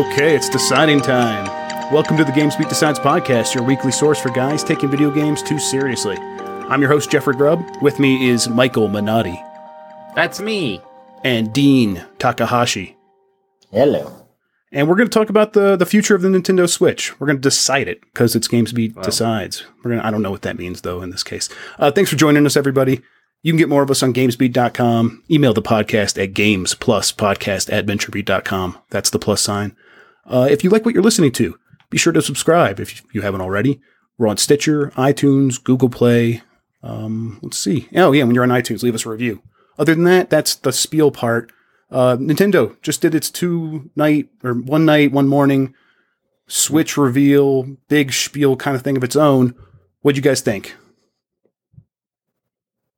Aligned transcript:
Okay, 0.00 0.34
it's 0.34 0.48
deciding 0.48 1.02
time. 1.02 1.44
Welcome 1.92 2.16
to 2.16 2.24
the 2.24 2.32
GamesBeat 2.32 2.70
Decides 2.70 2.98
podcast, 2.98 3.54
your 3.54 3.62
weekly 3.64 3.92
source 3.92 4.18
for 4.18 4.30
guys 4.30 4.64
taking 4.64 4.90
video 4.90 5.10
games 5.10 5.42
too 5.42 5.58
seriously. 5.58 6.16
I'm 6.16 6.80
your 6.80 6.88
host, 6.88 7.10
Jeffrey 7.10 7.34
Grubb. 7.34 7.62
With 7.82 7.98
me 7.98 8.30
is 8.30 8.48
Michael 8.48 8.88
Minotti 8.88 9.38
That's 10.14 10.40
me. 10.40 10.80
and 11.22 11.52
Dean 11.52 12.02
Takahashi. 12.18 12.96
Hello. 13.72 14.26
And 14.72 14.88
we're 14.88 14.94
going 14.94 15.10
to 15.10 15.12
talk 15.12 15.28
about 15.28 15.52
the, 15.52 15.76
the 15.76 15.84
future 15.84 16.14
of 16.14 16.22
the 16.22 16.28
Nintendo 16.28 16.66
Switch. 16.66 17.20
We're 17.20 17.26
going 17.26 17.36
to 17.36 17.42
decide 17.42 17.86
it 17.86 18.00
because 18.00 18.34
it's 18.34 18.48
GamesBeat 18.48 19.02
Decides. 19.02 19.64
We're 19.84 19.90
gonna, 19.90 20.02
I 20.06 20.10
don't 20.10 20.22
know 20.22 20.30
what 20.30 20.42
that 20.42 20.56
means, 20.56 20.80
though, 20.80 21.02
in 21.02 21.10
this 21.10 21.22
case. 21.22 21.50
Uh, 21.78 21.90
thanks 21.90 22.08
for 22.08 22.16
joining 22.16 22.46
us, 22.46 22.56
everybody. 22.56 23.02
You 23.42 23.52
can 23.52 23.58
get 23.58 23.68
more 23.68 23.82
of 23.82 23.90
us 23.90 24.02
on 24.02 24.14
gamesbeat.com. 24.14 25.24
Email 25.30 25.52
the 25.52 25.60
podcast 25.60 26.22
at 26.22 26.32
gamespluspodcast 26.32 27.70
at 27.70 27.84
venturebeat.com. 27.84 28.78
That's 28.88 29.10
the 29.10 29.18
plus 29.18 29.42
sign. 29.42 29.76
Uh, 30.30 30.46
if 30.48 30.62
you 30.64 30.70
like 30.70 30.84
what 30.84 30.94
you're 30.94 31.02
listening 31.02 31.32
to, 31.32 31.58
be 31.90 31.98
sure 31.98 32.12
to 32.12 32.22
subscribe 32.22 32.78
if 32.80 33.02
you 33.12 33.20
haven't 33.22 33.40
already. 33.40 33.80
We're 34.16 34.28
on 34.28 34.36
Stitcher, 34.36 34.90
iTunes, 34.96 35.62
Google 35.62 35.88
Play. 35.88 36.42
Um, 36.82 37.38
let's 37.42 37.58
see. 37.58 37.88
Oh, 37.94 38.12
yeah, 38.12 38.24
when 38.24 38.34
you're 38.34 38.44
on 38.44 38.50
iTunes, 38.50 38.82
leave 38.82 38.94
us 38.94 39.04
a 39.04 39.10
review. 39.10 39.42
Other 39.78 39.94
than 39.94 40.04
that, 40.04 40.30
that's 40.30 40.54
the 40.54 40.72
spiel 40.72 41.10
part. 41.10 41.52
Uh, 41.90 42.16
Nintendo 42.16 42.80
just 42.82 43.00
did 43.00 43.14
its 43.14 43.30
two 43.30 43.90
night 43.96 44.28
or 44.44 44.54
one 44.54 44.84
night, 44.84 45.10
one 45.12 45.26
morning 45.26 45.74
Switch 46.46 46.96
reveal, 46.96 47.62
big 47.88 48.12
spiel 48.12 48.56
kind 48.56 48.76
of 48.76 48.82
thing 48.82 48.96
of 48.96 49.04
its 49.04 49.14
own. 49.16 49.54
What'd 50.02 50.16
you 50.16 50.22
guys 50.22 50.40
think? 50.40 50.74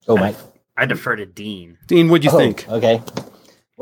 Oh, 0.09 0.17
Mike. 0.17 0.37
I 0.77 0.87
defer 0.87 1.17
to 1.17 1.27
Dean. 1.27 1.79
Dean, 1.87 2.09
what'd 2.09 2.25
you 2.25 2.31
Oh, 2.33 2.39
think? 2.39 2.67
Okay. 2.69 3.03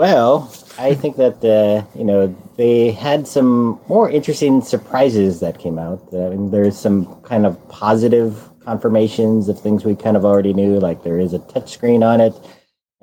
Well, 0.00 0.50
I 0.78 0.94
think 0.94 1.16
that 1.16 1.44
uh, 1.44 1.84
you 1.94 2.04
know 2.04 2.34
they 2.56 2.90
had 2.90 3.28
some 3.28 3.78
more 3.86 4.08
interesting 4.10 4.62
surprises 4.62 5.40
that 5.40 5.58
came 5.58 5.78
out. 5.78 6.00
I 6.14 6.30
mean, 6.30 6.50
there's 6.50 6.78
some 6.78 7.20
kind 7.20 7.44
of 7.44 7.52
positive 7.68 8.48
confirmations 8.60 9.50
of 9.50 9.60
things 9.60 9.84
we 9.84 9.94
kind 9.94 10.16
of 10.16 10.24
already 10.24 10.54
knew, 10.54 10.80
like 10.80 11.04
there 11.04 11.18
is 11.18 11.34
a 11.34 11.38
touchscreen 11.38 12.02
on 12.02 12.22
it, 12.22 12.32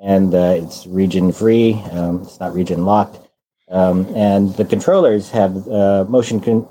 and 0.00 0.34
uh, 0.34 0.56
it's 0.58 0.88
region 0.88 1.30
free. 1.30 1.74
Um, 1.92 2.22
it's 2.22 2.40
not 2.40 2.52
region 2.52 2.84
locked, 2.84 3.20
um, 3.68 4.04
and 4.16 4.52
the 4.56 4.64
controllers 4.64 5.30
have 5.30 5.68
uh, 5.68 6.04
motion 6.08 6.40
con- 6.40 6.68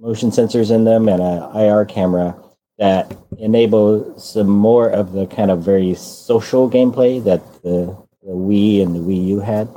motion 0.00 0.32
sensors 0.32 0.74
in 0.74 0.82
them 0.82 1.08
and 1.08 1.22
an 1.22 1.56
IR 1.56 1.84
camera 1.84 2.34
that 2.78 3.16
enable 3.38 4.18
some 4.18 4.48
more 4.48 4.88
of 4.90 5.12
the 5.12 5.28
kind 5.28 5.52
of 5.52 5.62
very 5.62 5.94
social 5.94 6.68
gameplay 6.68 7.22
that 7.22 7.40
the, 7.62 7.96
the 8.22 8.32
Wii 8.32 8.82
and 8.82 8.94
the 8.94 9.00
Wii 9.00 9.26
U 9.28 9.40
had. 9.40 9.68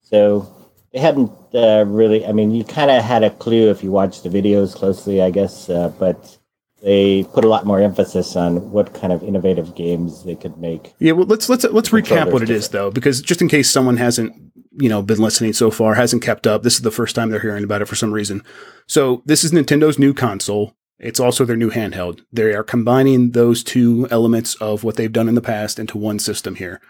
So 0.00 0.52
they 0.92 0.98
hadn't 0.98 1.30
uh, 1.54 1.84
really. 1.86 2.26
I 2.26 2.32
mean, 2.32 2.50
you 2.50 2.64
kind 2.64 2.90
of 2.90 3.02
had 3.02 3.22
a 3.22 3.30
clue 3.30 3.70
if 3.70 3.82
you 3.82 3.90
watched 3.90 4.22
the 4.22 4.28
videos 4.28 4.74
closely, 4.74 5.22
I 5.22 5.30
guess, 5.30 5.68
uh, 5.68 5.88
but 5.98 6.38
they 6.82 7.24
put 7.32 7.44
a 7.44 7.48
lot 7.48 7.64
more 7.64 7.80
emphasis 7.80 8.34
on 8.36 8.72
what 8.72 8.92
kind 8.92 9.12
of 9.12 9.22
innovative 9.22 9.74
games 9.74 10.24
they 10.24 10.34
could 10.34 10.58
make. 10.58 10.92
Yeah, 10.98 11.12
well, 11.12 11.26
let's 11.26 11.48
let's 11.48 11.64
let's 11.64 11.90
recap 11.90 12.32
what 12.32 12.42
it 12.42 12.50
is 12.50 12.68
though, 12.68 12.90
because 12.90 13.22
just 13.22 13.40
in 13.40 13.48
case 13.48 13.70
someone 13.70 13.96
hasn't 13.96 14.34
you 14.72 14.88
know 14.88 15.02
been 15.02 15.20
listening 15.20 15.52
so 15.52 15.70
far, 15.70 15.94
hasn't 15.94 16.22
kept 16.22 16.46
up, 16.46 16.62
this 16.62 16.74
is 16.74 16.82
the 16.82 16.90
first 16.90 17.14
time 17.14 17.30
they're 17.30 17.40
hearing 17.40 17.64
about 17.64 17.82
it 17.82 17.88
for 17.88 17.94
some 17.94 18.12
reason. 18.12 18.42
So 18.86 19.22
this 19.24 19.44
is 19.44 19.52
Nintendo's 19.52 19.98
new 19.98 20.12
console. 20.12 20.74
It's 20.98 21.20
also 21.20 21.44
their 21.44 21.56
new 21.56 21.70
handheld. 21.70 22.20
They 22.32 22.54
are 22.54 22.62
combining 22.62 23.30
those 23.30 23.64
two 23.64 24.06
elements 24.10 24.54
of 24.56 24.84
what 24.84 24.96
they've 24.96 25.12
done 25.12 25.28
in 25.28 25.34
the 25.34 25.40
past 25.40 25.78
into 25.78 25.98
one 25.98 26.18
system 26.18 26.56
here. 26.56 26.80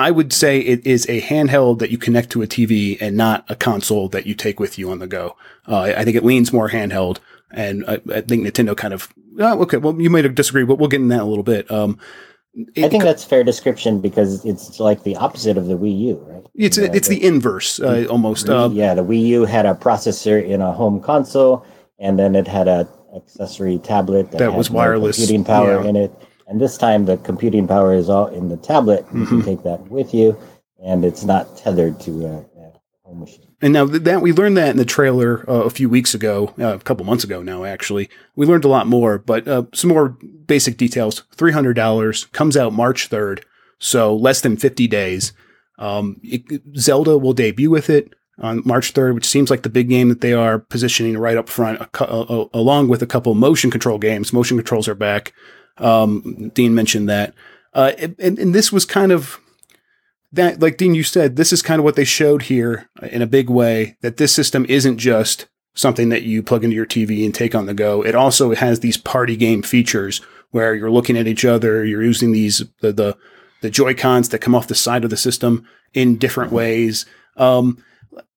I 0.00 0.10
would 0.10 0.32
say 0.32 0.60
it 0.60 0.86
is 0.86 1.06
a 1.10 1.20
handheld 1.20 1.78
that 1.80 1.90
you 1.90 1.98
connect 1.98 2.30
to 2.30 2.40
a 2.40 2.46
TV 2.46 2.96
and 3.02 3.18
not 3.18 3.44
a 3.50 3.54
console 3.54 4.08
that 4.08 4.24
you 4.24 4.34
take 4.34 4.58
with 4.58 4.78
you 4.78 4.90
on 4.90 4.98
the 4.98 5.06
go. 5.06 5.36
Uh, 5.68 5.92
I 5.94 6.04
think 6.04 6.16
it 6.16 6.24
leans 6.24 6.54
more 6.54 6.70
handheld, 6.70 7.18
and 7.50 7.84
I, 7.86 8.00
I 8.10 8.22
think 8.22 8.46
Nintendo 8.46 8.74
kind 8.74 8.94
of. 8.94 9.12
Oh, 9.38 9.60
okay, 9.62 9.76
well, 9.76 10.00
you 10.00 10.08
might 10.08 10.22
disagree, 10.34 10.64
but 10.64 10.78
we'll 10.78 10.88
get 10.88 11.02
in 11.02 11.08
that 11.08 11.16
in 11.16 11.20
a 11.20 11.26
little 11.26 11.44
bit. 11.44 11.70
Um, 11.70 11.98
I 12.78 12.88
think 12.88 13.04
that's 13.04 13.24
a 13.24 13.28
fair 13.28 13.44
description 13.44 14.00
because 14.00 14.42
it's 14.46 14.80
like 14.80 15.02
the 15.02 15.16
opposite 15.16 15.58
of 15.58 15.66
the 15.66 15.76
Wii 15.76 15.98
U, 16.00 16.24
right? 16.26 16.44
It's 16.54 16.78
Yeah, 16.78 16.88
it's 16.94 17.08
the 17.08 17.22
inverse 17.22 17.78
uh, 17.78 18.06
almost. 18.08 18.48
Uh, 18.48 18.70
yeah, 18.72 18.94
the 18.94 19.04
Wii 19.04 19.20
U 19.26 19.44
had 19.44 19.66
a 19.66 19.74
processor 19.74 20.42
in 20.42 20.62
a 20.62 20.72
home 20.72 21.00
console, 21.02 21.66
and 21.98 22.18
then 22.18 22.34
it 22.34 22.48
had 22.48 22.68
a 22.68 22.88
accessory 23.14 23.78
tablet 23.78 24.30
that, 24.30 24.38
That 24.38 24.50
had 24.50 24.56
was 24.56 24.70
wireless, 24.70 25.18
computing 25.18 25.44
power 25.44 25.82
yeah. 25.82 25.88
in 25.90 25.96
it. 25.96 26.10
And 26.50 26.60
this 26.60 26.76
time, 26.76 27.04
the 27.06 27.16
computing 27.18 27.66
power 27.68 27.94
is 27.94 28.10
all 28.10 28.26
in 28.26 28.48
the 28.48 28.56
tablet. 28.56 29.06
You 29.14 29.20
Mhm. 29.20 29.28
can 29.28 29.42
take 29.42 29.62
that 29.62 29.88
with 29.88 30.12
you, 30.12 30.36
and 30.84 31.04
it's 31.04 31.24
not 31.24 31.56
tethered 31.56 32.00
to 32.00 32.10
a, 32.26 32.32
a 32.60 32.72
home 33.04 33.20
machine. 33.20 33.46
and 33.62 33.72
now 33.72 33.84
that 33.84 34.20
we 34.22 34.32
learned 34.32 34.56
that 34.56 34.70
in 34.70 34.76
the 34.76 34.84
trailer 34.84 35.44
uh, 35.48 35.62
a 35.64 35.70
few 35.70 35.88
weeks 35.88 36.12
ago, 36.14 36.52
uh, 36.58 36.74
a 36.74 36.78
couple 36.80 37.04
months 37.06 37.22
ago 37.24 37.40
now. 37.42 37.62
Actually, 37.64 38.08
we 38.34 38.46
learned 38.46 38.64
a 38.64 38.68
lot 38.68 38.86
more, 38.88 39.18
but 39.18 39.46
uh, 39.46 39.62
some 39.72 39.90
more 39.90 40.16
basic 40.46 40.76
details. 40.76 41.22
Three 41.36 41.52
hundred 41.52 41.74
dollars 41.74 42.24
comes 42.32 42.56
out 42.56 42.72
March 42.72 43.06
third, 43.08 43.44
so 43.78 44.14
less 44.16 44.40
than 44.40 44.56
fifty 44.56 44.88
days. 44.88 45.32
Um, 45.78 46.16
it, 46.24 46.42
Zelda 46.76 47.16
will 47.16 47.32
debut 47.32 47.70
with 47.70 47.88
it 47.90 48.12
on 48.40 48.62
March 48.64 48.90
third, 48.92 49.14
which 49.14 49.26
seems 49.26 49.50
like 49.50 49.62
the 49.62 49.68
big 49.70 49.88
game 49.88 50.08
that 50.08 50.20
they 50.20 50.32
are 50.32 50.58
positioning 50.58 51.16
right 51.16 51.36
up 51.36 51.48
front, 51.48 51.80
a 51.80 52.04
uh, 52.04 52.46
along 52.54 52.88
with 52.88 53.02
a 53.02 53.06
couple 53.06 53.34
motion 53.34 53.70
control 53.70 53.98
games. 53.98 54.32
Motion 54.32 54.56
controls 54.56 54.88
are 54.88 54.94
back. 54.96 55.32
Um, 55.78 56.50
Dean 56.54 56.74
mentioned 56.74 57.08
that, 57.08 57.34
uh, 57.74 57.92
and, 57.98 58.38
and 58.38 58.54
this 58.54 58.72
was 58.72 58.84
kind 58.84 59.12
of 59.12 59.40
that 60.32 60.60
like 60.60 60.76
Dean, 60.76 60.94
you 60.94 61.02
said, 61.02 61.36
this 61.36 61.52
is 61.52 61.62
kind 61.62 61.78
of 61.78 61.84
what 61.84 61.96
they 61.96 62.04
showed 62.04 62.42
here 62.42 62.88
in 63.02 63.22
a 63.22 63.26
big 63.26 63.50
way 63.50 63.96
that 64.00 64.16
this 64.16 64.32
system 64.32 64.64
isn't 64.68 64.98
just 64.98 65.46
something 65.74 66.08
that 66.10 66.22
you 66.22 66.42
plug 66.42 66.64
into 66.64 66.76
your 66.76 66.86
TV 66.86 67.24
and 67.24 67.34
take 67.34 67.54
on 67.54 67.66
the 67.66 67.74
go. 67.74 68.04
It 68.04 68.14
also 68.14 68.54
has 68.54 68.80
these 68.80 68.96
party 68.96 69.36
game 69.36 69.62
features 69.62 70.20
where 70.50 70.74
you're 70.74 70.90
looking 70.90 71.16
at 71.16 71.26
each 71.26 71.44
other, 71.44 71.84
you're 71.84 72.02
using 72.02 72.32
these 72.32 72.64
the 72.80 72.92
the, 72.92 73.16
the 73.62 73.70
Joy 73.70 73.94
Cons 73.94 74.28
that 74.30 74.40
come 74.40 74.54
off 74.54 74.68
the 74.68 74.74
side 74.74 75.04
of 75.04 75.10
the 75.10 75.16
system 75.16 75.66
in 75.94 76.16
different 76.16 76.52
ways. 76.52 77.06
Um, 77.36 77.82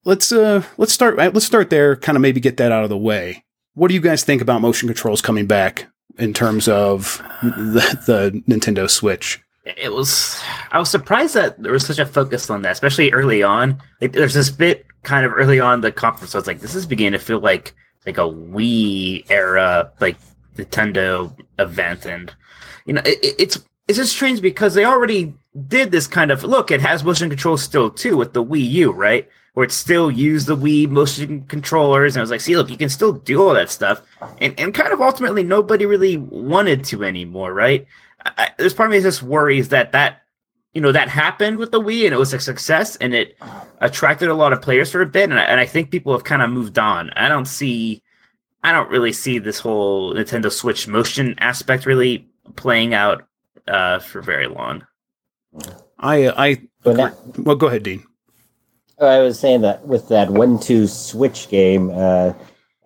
let's 0.04 0.32
uh 0.32 0.64
let's 0.78 0.94
start 0.94 1.18
let's 1.18 1.46
start 1.46 1.70
there. 1.70 1.96
Kind 1.96 2.16
of 2.16 2.22
maybe 2.22 2.40
get 2.40 2.58
that 2.58 2.72
out 2.72 2.84
of 2.84 2.90
the 2.90 2.98
way. 2.98 3.44
What 3.74 3.88
do 3.88 3.94
you 3.94 4.02
guys 4.02 4.24
think 4.24 4.42
about 4.42 4.62
motion 4.62 4.88
controls 4.88 5.22
coming 5.22 5.48
back 5.48 5.88
in 6.18 6.34
terms 6.34 6.68
of 6.68 7.18
the, 7.42 8.00
the 8.06 8.44
Nintendo 8.54 8.90
Switch? 8.90 9.42
It 9.66 9.94
was. 9.94 10.42
I 10.72 10.80
was 10.80 10.90
surprised 10.90 11.36
that 11.36 11.62
there 11.62 11.72
was 11.72 11.86
such 11.86 12.00
a 12.00 12.06
focus 12.06 12.50
on 12.50 12.64
that, 12.64 12.74
especially 12.74 13.12
early 13.14 13.44
on. 13.44 13.82
Like, 14.02 14.12
there's 14.12 14.34
this 14.34 14.50
bit 14.50 14.86
kind 15.04 15.26
of 15.26 15.32
early 15.34 15.60
on 15.60 15.82
the 15.82 15.92
conference. 15.92 16.36
I 16.36 16.38
was 16.38 16.48
like, 16.48 16.60
this 16.60 16.76
is 16.76 16.86
beginning 16.86 17.18
to 17.18 17.26
feel 17.26 17.40
like 17.40 17.74
like 18.06 18.18
a 18.18 18.22
Wii 18.22 19.30
era, 19.32 19.90
like 20.02 20.18
Nintendo 20.58 21.34
event, 21.60 22.06
and 22.06 22.34
you 22.86 22.94
know, 22.94 23.02
it, 23.06 23.20
it- 23.24 23.36
it's 23.40 23.64
it's 23.88 23.98
just 23.98 24.14
strange 24.16 24.42
because 24.42 24.74
they 24.74 24.86
already 24.86 25.34
did 25.68 25.92
this 25.92 26.08
kind 26.08 26.32
of 26.32 26.44
look. 26.44 26.70
It 26.72 26.82
has 26.82 27.04
motion 27.04 27.30
control 27.30 27.58
still 27.58 27.90
too 27.90 28.18
with 28.18 28.34
the 28.34 28.44
Wii 28.44 28.70
U, 28.70 28.92
right? 28.92 29.30
Where 29.54 29.64
it 29.66 29.72
still 29.72 30.10
used 30.10 30.48
the 30.48 30.58
Wii 30.58 30.90
motion 30.90 31.44
controllers, 31.44 32.16
and 32.16 32.22
I 32.22 32.24
was 32.24 32.32
like, 32.32 32.42
see, 32.42 32.58
look, 32.58 32.72
you 32.72 32.78
can 32.78 32.90
still 32.90 33.12
do 33.14 33.40
all 33.42 33.54
that 33.54 33.70
stuff, 33.70 34.02
and 34.42 34.60
and 34.60 34.74
kind 34.74 34.92
of 34.92 35.00
ultimately 35.02 35.44
nobody 35.44 35.86
really 35.86 36.18
wanted 36.18 36.84
to 36.86 37.04
anymore, 37.04 37.54
right? 37.54 37.86
I, 38.26 38.32
I- 38.38 38.50
there's 38.58 38.74
part 38.74 38.90
of 38.90 38.92
me 38.94 38.98
that 39.00 39.08
just 39.08 39.22
worries 39.22 39.70
that 39.70 39.92
that 39.92 40.24
you 40.74 40.82
know 40.82 40.92
that 40.92 41.08
happened 41.08 41.58
with 41.60 41.72
the 41.72 41.80
Wii 41.80 42.06
and 42.06 42.16
it 42.16 42.18
was 42.18 42.34
a 42.34 42.40
success 42.40 42.96
and 42.96 43.14
it 43.14 43.38
attracted 43.80 44.30
a 44.30 44.34
lot 44.34 44.54
of 44.54 44.62
players 44.64 44.92
for 44.92 45.02
a 45.02 45.06
bit, 45.06 45.30
and 45.30 45.40
I, 45.40 45.44
and 45.44 45.60
I 45.60 45.68
think 45.68 45.92
people 45.92 46.14
have 46.14 46.24
kind 46.24 46.42
of 46.42 46.50
moved 46.50 46.80
on. 46.80 47.12
I 47.12 47.30
don't 47.30 47.46
see, 47.46 48.02
I 48.64 48.72
don't 48.72 48.90
really 48.90 49.14
see 49.14 49.38
this 49.38 49.60
whole 49.60 50.16
Nintendo 50.16 50.52
Switch 50.52 50.88
motion 50.88 51.36
aspect 51.38 51.86
really 51.86 52.28
playing 52.56 52.96
out 52.96 53.28
uh, 53.68 54.00
for 54.00 54.24
very 54.24 54.48
long. 54.48 54.88
I 56.00 56.28
I 56.30 56.62
well 57.38 57.56
go 57.56 57.68
ahead, 57.68 57.84
Dean. 57.84 58.04
I 59.06 59.20
was 59.20 59.40
saying 59.40 59.62
that 59.62 59.86
with 59.88 60.10
that 60.10 60.30
one-two 60.32 60.88
switch 60.88 61.50
game, 61.50 61.90
uh, 61.92 62.34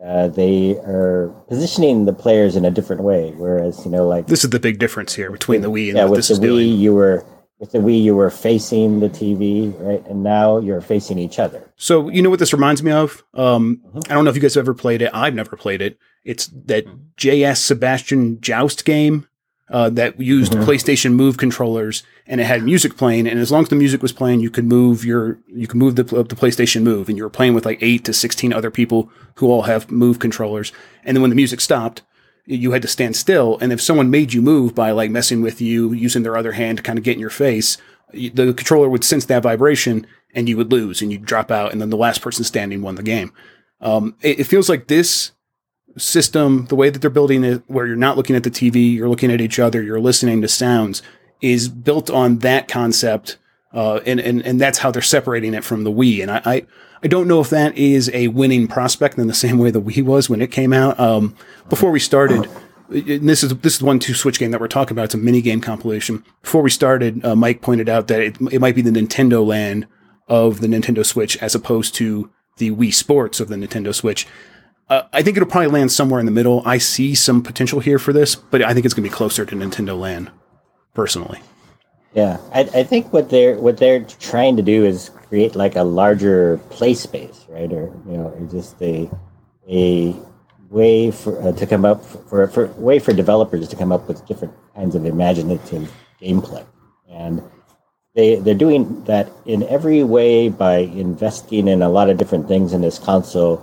uh, 0.03 0.27
they 0.27 0.77
are 0.77 1.33
positioning 1.47 2.05
the 2.05 2.13
players 2.13 2.55
in 2.55 2.65
a 2.65 2.71
different 2.71 3.01
way. 3.03 3.31
Whereas 3.35 3.83
you 3.85 3.91
know, 3.91 4.07
like 4.07 4.27
This 4.27 4.43
is 4.43 4.49
the 4.51 4.59
big 4.59 4.79
difference 4.79 5.13
here 5.15 5.31
between 5.31 5.61
the 5.61 5.69
Wii 5.71 5.89
and 5.89 5.97
yeah, 5.97 6.03
what 6.03 6.11
with 6.11 6.17
this 6.19 6.27
the 6.27 6.33
is 6.33 6.39
Wii, 6.39 6.43
doing. 6.43 6.75
you 6.77 6.93
were 6.93 7.25
with 7.59 7.71
the 7.71 7.79
Wii, 7.79 8.03
you 8.03 8.15
were 8.15 8.29
facing 8.29 8.99
the 8.99 9.09
TV, 9.09 9.73
right? 9.79 10.05
And 10.07 10.21
now 10.21 10.59
you're 10.59 10.81
facing 10.81 11.17
each 11.17 11.39
other. 11.39 11.71
So 11.75 12.09
you 12.09 12.21
know 12.21 12.29
what 12.29 12.37
this 12.37 12.53
reminds 12.53 12.83
me 12.83 12.91
of? 12.91 13.23
Um, 13.33 13.81
Mhm. 13.95 14.11
I 14.11 14.13
don't 14.13 14.23
know 14.25 14.29
if 14.29 14.35
you 14.35 14.41
guys 14.43 14.53
have 14.53 14.63
ever 14.63 14.75
played 14.75 15.01
it. 15.01 15.09
I've 15.13 15.33
never 15.33 15.55
played 15.57 15.81
it. 15.81 15.97
It's 16.23 16.47
that 16.67 16.85
JS 17.17 17.57
Sebastian 17.63 18.39
Joust 18.41 18.85
game 18.85 19.27
uh, 19.71 19.89
that 19.89 20.19
used 20.21 20.53
Mhm. 20.53 20.63
PlayStation 20.65 21.13
Move 21.13 21.37
controllers, 21.37 22.03
and 22.27 22.41
it 22.41 22.45
had 22.45 22.63
music 22.63 22.97
playing. 22.97 23.27
And 23.27 23.39
as 23.39 23.51
long 23.51 23.63
as 23.63 23.69
the 23.69 23.75
music 23.75 24.01
was 24.01 24.11
playing, 24.11 24.41
you 24.41 24.49
could 24.49 24.65
move 24.65 25.05
your 25.05 25.39
you 25.47 25.67
could 25.67 25.77
move 25.77 25.95
the 25.95 26.03
the 26.03 26.35
PlayStation 26.35 26.83
Move, 26.83 27.09
and 27.09 27.17
you 27.17 27.23
were 27.23 27.29
playing 27.29 27.53
with 27.53 27.65
like 27.65 27.79
eight 27.81 28.05
to 28.05 28.13
sixteen 28.13 28.53
other 28.53 28.71
people 28.71 29.09
who 29.35 29.47
all 29.47 29.63
have 29.63 29.89
Move 29.91 30.19
controllers. 30.19 30.71
And 31.03 31.15
then 31.15 31.21
when 31.21 31.29
the 31.29 31.35
music 31.35 31.61
stopped, 31.61 32.01
you 32.45 32.71
had 32.71 32.81
to 32.81 32.87
stand 32.87 33.15
still. 33.15 33.57
And 33.59 33.71
if 33.71 33.81
someone 33.81 34.09
made 34.09 34.33
you 34.33 34.41
move 34.41 34.73
by 34.73 34.91
like 34.91 35.11
messing 35.11 35.41
with 35.41 35.61
you, 35.61 35.93
using 35.93 36.23
their 36.23 36.37
other 36.37 36.53
hand 36.53 36.77
to 36.77 36.83
kind 36.83 36.97
of 36.97 37.03
get 37.03 37.15
in 37.15 37.19
your 37.19 37.29
face, 37.29 37.77
the 38.11 38.53
controller 38.53 38.89
would 38.89 39.03
sense 39.03 39.25
that 39.25 39.43
vibration 39.43 40.07
and 40.33 40.47
you 40.47 40.57
would 40.57 40.71
lose 40.71 41.01
and 41.01 41.11
you'd 41.11 41.25
drop 41.25 41.51
out. 41.51 41.71
And 41.71 41.81
then 41.81 41.89
the 41.89 41.97
last 41.97 42.21
person 42.21 42.43
standing 42.43 42.81
won 42.81 42.95
the 42.95 43.03
game. 43.03 43.33
Um, 43.81 44.15
it, 44.21 44.41
it 44.41 44.43
feels 44.45 44.69
like 44.69 44.87
this 44.87 45.31
system, 45.97 46.65
the 46.67 46.75
way 46.75 46.89
that 46.89 46.99
they're 46.99 47.09
building 47.09 47.43
it, 47.43 47.63
where 47.67 47.85
you're 47.85 47.95
not 47.95 48.17
looking 48.17 48.35
at 48.35 48.43
the 48.43 48.51
TV, 48.51 48.93
you're 48.93 49.09
looking 49.09 49.31
at 49.31 49.41
each 49.41 49.59
other, 49.59 49.81
you're 49.81 49.99
listening 49.99 50.41
to 50.41 50.47
sounds, 50.47 51.01
is 51.41 51.69
built 51.69 52.09
on 52.09 52.39
that 52.39 52.67
concept. 52.67 53.37
Uh, 53.73 53.99
and, 54.05 54.19
and, 54.19 54.41
and 54.45 54.59
that's 54.59 54.79
how 54.79 54.91
they're 54.91 55.01
separating 55.01 55.53
it 55.53 55.63
from 55.63 55.83
the 55.83 55.91
Wii. 55.91 56.21
And 56.21 56.31
I, 56.31 56.41
I, 56.45 56.65
I 57.03 57.07
don't 57.07 57.27
know 57.27 57.41
if 57.41 57.49
that 57.49 57.77
is 57.77 58.09
a 58.13 58.29
winning 58.29 58.67
prospect 58.67 59.17
in 59.17 59.27
the 59.27 59.33
same 59.45 59.57
way 59.57 59.71
the 59.71 59.81
Wii 59.81 60.03
was 60.03 60.29
when 60.29 60.41
it 60.41 60.51
came 60.51 60.73
out. 60.73 60.99
Um, 60.99 61.35
before 61.69 61.91
we 61.91 61.99
started, 61.99 62.49
and 62.89 63.27
this 63.27 63.43
is 63.43 63.55
this 63.57 63.75
is 63.75 63.83
one 63.83 63.99
two 63.99 64.13
switch 64.13 64.39
game 64.39 64.51
that 64.51 64.61
we're 64.61 64.67
talking 64.67 64.93
about. 64.93 65.05
It's 65.05 65.13
a 65.13 65.17
mini 65.17 65.41
game 65.41 65.61
compilation. 65.61 66.23
Before 66.41 66.61
we 66.61 66.69
started, 66.69 67.23
uh, 67.25 67.35
Mike 67.35 67.61
pointed 67.61 67.89
out 67.89 68.07
that 68.07 68.21
it, 68.21 68.37
it 68.51 68.61
might 68.61 68.75
be 68.75 68.81
the 68.81 68.91
Nintendo 68.91 69.45
Land 69.45 69.87
of 70.27 70.61
the 70.61 70.67
Nintendo 70.67 71.05
Switch 71.05 71.37
as 71.37 71.53
opposed 71.53 71.95
to 71.95 72.29
the 72.57 72.71
Wii 72.71 72.93
Sports 72.93 73.39
of 73.39 73.49
the 73.49 73.55
Nintendo 73.55 73.93
Switch. 73.93 74.27
Uh, 74.89 75.03
I 75.11 75.21
think 75.21 75.35
it'll 75.35 75.49
probably 75.49 75.67
land 75.67 75.91
somewhere 75.91 76.19
in 76.19 76.25
the 76.25 76.31
middle. 76.31 76.61
I 76.65 76.77
see 76.77 77.13
some 77.13 77.43
potential 77.43 77.81
here 77.81 77.99
for 77.99 78.13
this, 78.13 78.35
but 78.35 78.61
I 78.61 78.73
think 78.73 78.85
it's 78.85 78.93
going 78.93 79.03
to 79.03 79.09
be 79.09 79.15
closer 79.15 79.45
to 79.45 79.55
Nintendo 79.55 79.99
Land, 79.99 80.31
personally. 80.97 81.39
Yeah, 82.15 82.39
I, 82.51 82.61
I 82.61 82.83
think 82.83 83.13
what 83.13 83.29
they're 83.29 83.55
what 83.59 83.77
they're 83.77 84.03
trying 84.31 84.57
to 84.57 84.63
do 84.63 84.83
is 84.83 85.11
create 85.29 85.55
like 85.55 85.75
a 85.75 85.83
larger 85.83 86.57
play 86.71 86.95
space, 86.95 87.45
right? 87.47 87.71
Or 87.71 87.93
you 88.09 88.17
know, 88.17 88.33
or 88.35 88.41
just 88.47 88.81
a 88.81 89.07
a 89.69 90.15
way 90.69 91.11
for 91.11 91.33
uh, 91.43 91.51
to 91.51 91.67
come 91.67 91.85
up 91.85 92.03
for, 92.03 92.47
for 92.47 92.67
way 92.89 92.97
for 92.97 93.13
developers 93.13 93.67
to 93.67 93.75
come 93.75 93.91
up 93.91 94.07
with 94.07 94.25
different 94.25 94.55
kinds 94.75 94.95
of 94.95 95.05
imaginative 95.05 95.91
gameplay, 96.19 96.65
and 97.07 97.43
they 98.15 98.37
they're 98.37 98.63
doing 98.65 99.03
that 99.03 99.29
in 99.45 99.61
every 99.69 100.03
way 100.03 100.49
by 100.49 100.77
investing 101.05 101.67
in 101.67 101.83
a 101.83 101.89
lot 101.89 102.09
of 102.09 102.17
different 102.17 102.47
things 102.47 102.73
in 102.73 102.81
this 102.81 102.97
console, 102.97 103.61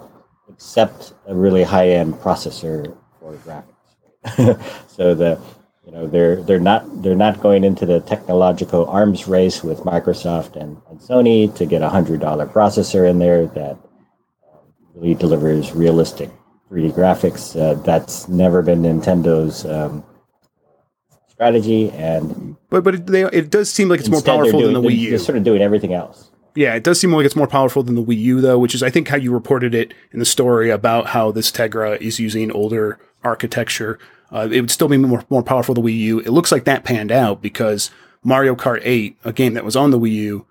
except 0.48 1.14
a 1.26 1.34
really 1.34 1.64
high 1.64 1.88
end 1.88 2.14
processor 2.14 2.96
for 3.19 3.32
graphics. 3.42 3.75
so 4.96 5.14
the 5.16 5.40
you 5.86 5.92
know 5.92 6.06
they're 6.06 6.42
they're 6.42 6.60
not 6.60 7.02
they're 7.02 7.14
not 7.14 7.40
going 7.40 7.64
into 7.64 7.84
the 7.84 8.00
technological 8.00 8.86
arms 8.86 9.28
race 9.28 9.62
with 9.62 9.81
Microsoft 9.81 10.56
and, 10.56 10.81
and 10.88 10.98
Sony 11.00 11.54
to 11.56 11.66
get 11.66 11.82
a 11.82 11.88
hundred 11.88 12.20
dollar 12.20 12.46
processor 12.46 13.08
in 13.08 13.19
there 13.19 13.46
that 13.46 13.72
um, 13.72 14.60
really 14.94 15.14
delivers 15.14 15.72
realistic 15.72 16.31
3D 16.70 16.92
graphics. 16.92 17.58
Uh, 17.58 17.75
that's 17.82 18.28
never 18.28 18.62
been 18.62 18.82
Nintendo's 18.82 19.66
um, 19.66 20.04
strategy, 21.28 21.90
and 21.90 22.56
but 22.70 22.82
but 22.82 22.94
it, 22.94 23.06
they, 23.06 23.25
it 23.25 23.50
does 23.50 23.70
seem 23.70 23.88
like 23.88 24.00
it's 24.00 24.08
more 24.08 24.22
powerful 24.22 24.60
doing, 24.60 24.72
than 24.72 24.82
the 24.82 24.88
Wii 24.88 24.98
U. 24.98 25.10
They're 25.10 25.19
sort 25.19 25.37
of 25.37 25.44
doing 25.44 25.60
everything 25.60 25.92
else. 25.92 26.30
Yeah, 26.54 26.75
it 26.75 26.84
does 26.84 27.00
seem 27.00 27.12
like 27.12 27.26
it's 27.26 27.37
more 27.37 27.48
powerful 27.48 27.82
than 27.82 27.96
the 27.96 28.02
Wii 28.02 28.19
U, 28.19 28.40
though, 28.40 28.58
which 28.58 28.75
is 28.75 28.82
I 28.82 28.88
think 28.88 29.08
how 29.08 29.16
you 29.16 29.32
reported 29.32 29.75
it 29.75 29.92
in 30.12 30.19
the 30.19 30.25
story 30.25 30.70
about 30.70 31.08
how 31.08 31.30
this 31.32 31.50
Tegra 31.50 32.00
is 32.00 32.19
using 32.19 32.50
older 32.52 32.98
architecture 33.22 33.98
uh, 34.32 34.49
it 34.50 34.61
would 34.61 34.71
still 34.71 34.88
be 34.88 34.97
more, 34.97 35.25
more 35.31 35.43
powerful 35.43 35.75
than 35.75 35.85
the 35.85 35.91
Wii 35.91 35.99
U. 35.99 36.21
It 36.21 36.31
looks 36.31 36.53
like 36.53 36.65
that 36.65 36.85
panned 36.85 37.12
out 37.12 37.43
because 37.43 37.91
Mario 38.23 38.55
Kart 38.55 38.81
8, 38.82 39.17
a 39.25 39.32
game 39.32 39.55
that 39.55 39.65
was 39.65 39.76
on 39.76 39.91
the 39.91 39.99
Wii 39.99 40.12
U, 40.12 40.47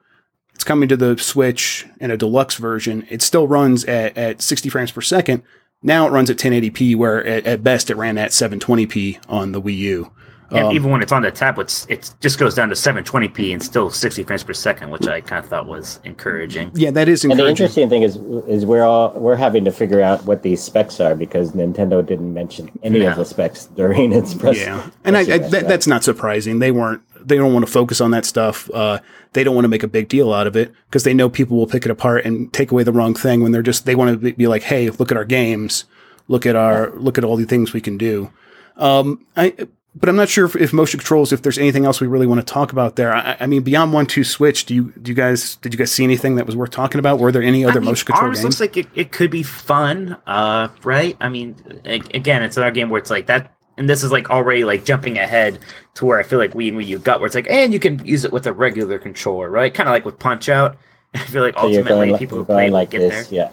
it's 0.53 0.63
coming 0.63 0.87
to 0.89 0.97
the 0.97 1.17
Switch 1.17 1.85
in 1.99 2.11
a 2.11 2.17
deluxe 2.17 2.55
version. 2.55 3.05
It 3.09 3.21
still 3.21 3.47
runs 3.47 3.83
at, 3.85 4.17
at 4.17 4.41
60 4.41 4.69
frames 4.69 4.91
per 4.91 5.01
second. 5.01 5.43
Now 5.81 6.07
it 6.07 6.11
runs 6.11 6.29
at 6.29 6.37
1080p, 6.37 6.95
where 6.95 7.25
at, 7.25 7.45
at 7.45 7.63
best 7.63 7.89
it 7.89 7.97
ran 7.97 8.17
at 8.17 8.31
720p 8.31 9.19
on 9.27 9.51
the 9.51 9.61
Wii 9.61 9.77
U. 9.77 10.11
And 10.51 10.67
um, 10.67 10.75
even 10.75 10.91
when 10.91 11.01
it's 11.01 11.11
on 11.11 11.23
the 11.23 11.31
tablet, 11.31 11.85
it 11.89 12.11
just 12.19 12.37
goes 12.37 12.55
down 12.55 12.69
to 12.69 12.75
720p 12.75 13.53
and 13.53 13.63
still 13.63 13.89
60 13.89 14.23
frames 14.23 14.43
per 14.43 14.53
second, 14.53 14.91
which 14.91 15.07
I 15.07 15.21
kind 15.21 15.43
of 15.43 15.49
thought 15.49 15.65
was 15.65 15.99
encouraging. 16.03 16.71
Yeah, 16.75 16.91
that 16.91 17.07
is 17.07 17.23
encouraging. 17.23 17.47
And 17.47 17.57
the 17.57 17.63
interesting 17.63 17.89
thing 17.89 18.03
is, 18.03 18.17
is 18.47 18.65
we're 18.65 18.83
all 18.83 19.13
we're 19.13 19.35
having 19.35 19.65
to 19.65 19.71
figure 19.71 20.01
out 20.01 20.23
what 20.25 20.43
these 20.43 20.61
specs 20.61 20.99
are 20.99 21.15
because 21.15 21.51
Nintendo 21.51 22.05
didn't 22.05 22.33
mention 22.33 22.69
any 22.83 23.01
yeah. 23.01 23.11
of 23.11 23.17
the 23.17 23.25
specs 23.25 23.65
during 23.67 24.13
its 24.13 24.33
press. 24.33 24.57
Yeah, 24.57 24.89
and 25.03 25.17
I, 25.17 25.21
I, 25.21 25.37
that, 25.39 25.67
that's 25.67 25.87
not 25.87 26.03
surprising. 26.03 26.59
They 26.59 26.71
weren't. 26.71 27.01
They 27.25 27.37
don't 27.37 27.53
want 27.53 27.65
to 27.65 27.71
focus 27.71 28.01
on 28.01 28.11
that 28.11 28.25
stuff. 28.25 28.69
Uh, 28.71 28.99
they 29.31 29.43
don't 29.43 29.55
want 29.55 29.65
to 29.65 29.69
make 29.69 29.83
a 29.83 29.87
big 29.87 30.09
deal 30.09 30.33
out 30.33 30.45
of 30.45 30.55
it 30.55 30.73
because 30.87 31.03
they 31.03 31.13
know 31.13 31.29
people 31.29 31.57
will 31.57 31.67
pick 31.67 31.85
it 31.85 31.91
apart 31.91 32.25
and 32.25 32.51
take 32.53 32.71
away 32.71 32.83
the 32.83 32.91
wrong 32.91 33.13
thing 33.15 33.41
when 33.41 33.51
they're 33.51 33.61
just 33.61 33.85
they 33.85 33.95
want 33.95 34.21
to 34.21 34.33
be 34.33 34.47
like, 34.47 34.63
hey, 34.63 34.89
look 34.89 35.09
at 35.09 35.17
our 35.17 35.25
games, 35.25 35.85
look 36.27 36.45
at 36.45 36.55
our 36.55 36.91
look 36.91 37.17
at 37.17 37.23
all 37.23 37.37
the 37.37 37.45
things 37.45 37.73
we 37.73 37.81
can 37.81 37.97
do. 37.97 38.31
Um, 38.77 39.25
I 39.37 39.55
but 39.95 40.09
I'm 40.09 40.15
not 40.15 40.27
sure 40.27 40.45
if, 40.45 40.55
if, 40.55 40.73
motion 40.73 40.99
controls, 40.99 41.31
if 41.31 41.43
there's 41.43 41.59
anything 41.59 41.85
else 41.85 42.01
we 42.01 42.07
really 42.07 42.25
want 42.25 42.45
to 42.45 42.51
talk 42.51 42.71
about 42.71 42.95
there. 42.95 43.13
I, 43.13 43.37
I, 43.39 43.45
mean, 43.45 43.61
beyond 43.61 43.93
one 43.93 44.07
two 44.07 44.23
switch, 44.23 44.65
do 44.65 44.73
you 44.73 44.93
do 44.99 45.11
you 45.11 45.15
guys 45.15 45.57
did 45.57 45.73
you 45.73 45.77
guys 45.77 45.91
see 45.91 46.03
anything 46.03 46.35
that 46.35 46.45
was 46.45 46.55
worth 46.55 46.71
talking 46.71 46.99
about? 46.99 47.19
Were 47.19 47.31
there 47.31 47.43
any 47.43 47.63
other 47.63 47.77
I 47.77 47.79
mean, 47.79 47.85
motion 47.85 48.07
control 48.07 48.25
Arms 48.25 48.39
games? 48.39 48.59
looks 48.59 48.59
like 48.59 48.77
it, 48.77 48.87
it 48.95 49.11
could 49.11 49.29
be 49.29 49.43
fun, 49.43 50.17
uh, 50.25 50.69
right? 50.83 51.15
I 51.19 51.29
mean, 51.29 51.55
again, 51.85 52.41
it's 52.41 52.57
another 52.57 52.71
game 52.71 52.89
where 52.89 52.99
it's 52.99 53.11
like 53.11 53.27
that, 53.27 53.53
and 53.77 53.87
this 53.87 54.03
is 54.03 54.11
like 54.11 54.31
already 54.31 54.63
like 54.63 54.83
jumping 54.83 55.19
ahead 55.19 55.59
to 55.95 56.05
where 56.05 56.19
I 56.19 56.23
feel 56.23 56.39
like 56.39 56.55
we 56.55 56.69
and 56.69 56.77
Wii 56.77 56.87
U 56.87 56.99
got 56.99 57.19
where 57.19 57.27
it's 57.27 57.35
like, 57.35 57.47
and 57.49 57.71
you 57.71 57.79
can 57.79 58.03
use 58.03 58.25
it 58.25 58.33
with 58.33 58.47
a 58.47 58.53
regular 58.53 58.97
controller, 58.97 59.49
right? 59.49 59.71
Kind 59.71 59.87
of 59.87 59.93
like 59.93 60.05
with 60.05 60.17
Punch 60.17 60.49
Out. 60.49 60.77
I 61.13 61.19
feel 61.19 61.43
like 61.43 61.53
so 61.53 61.67
ultimately 61.67 62.17
people 62.17 62.39
who 62.39 62.45
play 62.45 62.71
like 62.71 62.89
get 62.89 62.99
this, 62.99 63.27
there. 63.27 63.45
Yeah. 63.45 63.51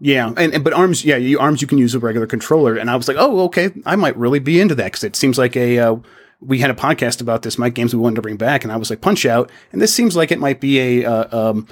Yeah, 0.00 0.32
and, 0.36 0.54
and, 0.54 0.62
but 0.64 0.72
arms, 0.72 1.04
yeah, 1.04 1.16
you, 1.16 1.38
arms 1.40 1.60
you 1.60 1.66
can 1.66 1.78
use 1.78 1.94
a 1.94 1.98
regular 1.98 2.26
controller, 2.26 2.76
and 2.76 2.88
I 2.88 2.94
was 2.94 3.08
like, 3.08 3.16
oh, 3.18 3.40
okay, 3.46 3.70
I 3.84 3.96
might 3.96 4.16
really 4.16 4.38
be 4.38 4.60
into 4.60 4.74
that 4.76 4.84
because 4.84 5.02
it 5.02 5.16
seems 5.16 5.38
like 5.38 5.56
a 5.56 5.78
uh, 5.78 5.96
we 6.40 6.58
had 6.58 6.70
a 6.70 6.74
podcast 6.74 7.20
about 7.20 7.42
this, 7.42 7.58
Mike 7.58 7.74
games 7.74 7.94
we 7.94 8.00
wanted 8.00 8.16
to 8.16 8.22
bring 8.22 8.36
back, 8.36 8.62
and 8.62 8.72
I 8.72 8.76
was 8.76 8.90
like 8.90 9.00
Punch 9.00 9.26
Out, 9.26 9.50
and 9.72 9.82
this 9.82 9.92
seems 9.92 10.14
like 10.14 10.30
it 10.30 10.38
might 10.38 10.60
be 10.60 11.02
a 11.02 11.04
uh, 11.04 11.50
um, 11.50 11.66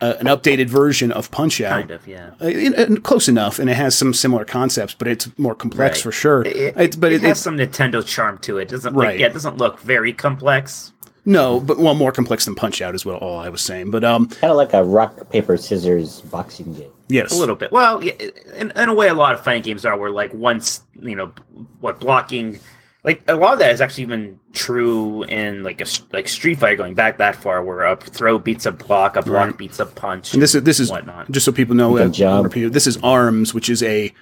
uh, 0.00 0.14
an 0.20 0.26
updated 0.26 0.68
version 0.68 1.10
of 1.10 1.30
Punch 1.30 1.60
Out. 1.60 1.80
Kind 1.80 1.90
of, 1.90 2.06
yeah. 2.06 2.30
Uh, 2.40 2.96
close 3.00 3.28
enough, 3.28 3.58
and 3.58 3.68
it 3.70 3.74
has 3.74 3.96
some 3.96 4.12
similar 4.12 4.44
concepts, 4.44 4.94
but 4.94 5.08
it's 5.08 5.28
more 5.38 5.54
complex 5.54 5.98
right. 5.98 6.02
for 6.02 6.12
sure. 6.12 6.42
It, 6.42 6.76
it 6.76 7.00
but 7.00 7.12
it, 7.12 7.24
it 7.24 7.28
has 7.28 7.40
some 7.40 7.56
Nintendo 7.56 8.06
charm 8.06 8.38
to 8.38 8.58
it. 8.58 8.62
it 8.62 8.68
doesn't 8.68 8.94
right? 8.94 9.12
Like, 9.12 9.20
yeah, 9.20 9.26
it 9.26 9.32
doesn't 9.32 9.56
look 9.56 9.80
very 9.80 10.12
complex. 10.12 10.92
No, 11.28 11.60
but 11.60 11.78
well, 11.78 11.94
more 11.94 12.10
complex 12.10 12.46
than 12.46 12.54
Punch 12.54 12.80
Out 12.80 12.94
is 12.94 13.04
what 13.04 13.20
all 13.20 13.38
I 13.38 13.50
was 13.50 13.60
saying. 13.60 13.90
But 13.90 14.02
um, 14.02 14.28
kind 14.28 14.50
of 14.50 14.56
like 14.56 14.72
a 14.72 14.82
rock 14.82 15.28
paper 15.28 15.58
scissors 15.58 16.22
boxing 16.22 16.72
game. 16.72 16.90
Yes, 17.08 17.32
a 17.32 17.36
little 17.38 17.54
bit. 17.54 17.70
Well, 17.70 17.98
in, 17.98 18.70
in 18.70 18.88
a 18.88 18.94
way, 18.94 19.08
a 19.08 19.14
lot 19.14 19.34
of 19.34 19.44
fighting 19.44 19.62
games 19.62 19.84
are 19.84 19.98
where 19.98 20.10
like 20.10 20.32
once 20.32 20.82
you 21.00 21.14
know 21.14 21.32
what 21.80 22.00
blocking 22.00 22.58
like 23.04 23.22
a 23.28 23.34
lot 23.34 23.52
of 23.52 23.58
that 23.58 23.72
is 23.72 23.82
actually 23.82 24.04
even 24.04 24.40
true 24.52 25.22
in 25.24 25.62
like 25.62 25.82
a 25.82 25.86
like 26.12 26.28
Street 26.28 26.58
Fighter 26.58 26.76
going 26.76 26.94
back 26.94 27.18
that 27.18 27.36
far, 27.36 27.62
where 27.62 27.84
a 27.84 27.96
throw 27.96 28.38
beats 28.38 28.64
a 28.64 28.72
block, 28.72 29.16
a 29.16 29.22
block 29.22 29.48
right. 29.48 29.58
beats 29.58 29.78
a 29.78 29.86
punch. 29.86 30.32
And 30.32 30.42
this 30.42 30.54
is 30.54 30.62
this 30.62 30.80
is 30.80 30.90
whatnot. 30.90 31.30
just 31.30 31.44
so 31.44 31.52
people 31.52 31.74
know. 31.74 31.96
Uh, 31.98 32.42
repeat, 32.42 32.72
this 32.72 32.86
is 32.86 32.96
Arms, 33.02 33.52
which 33.52 33.68
is 33.68 33.82
a 33.82 34.12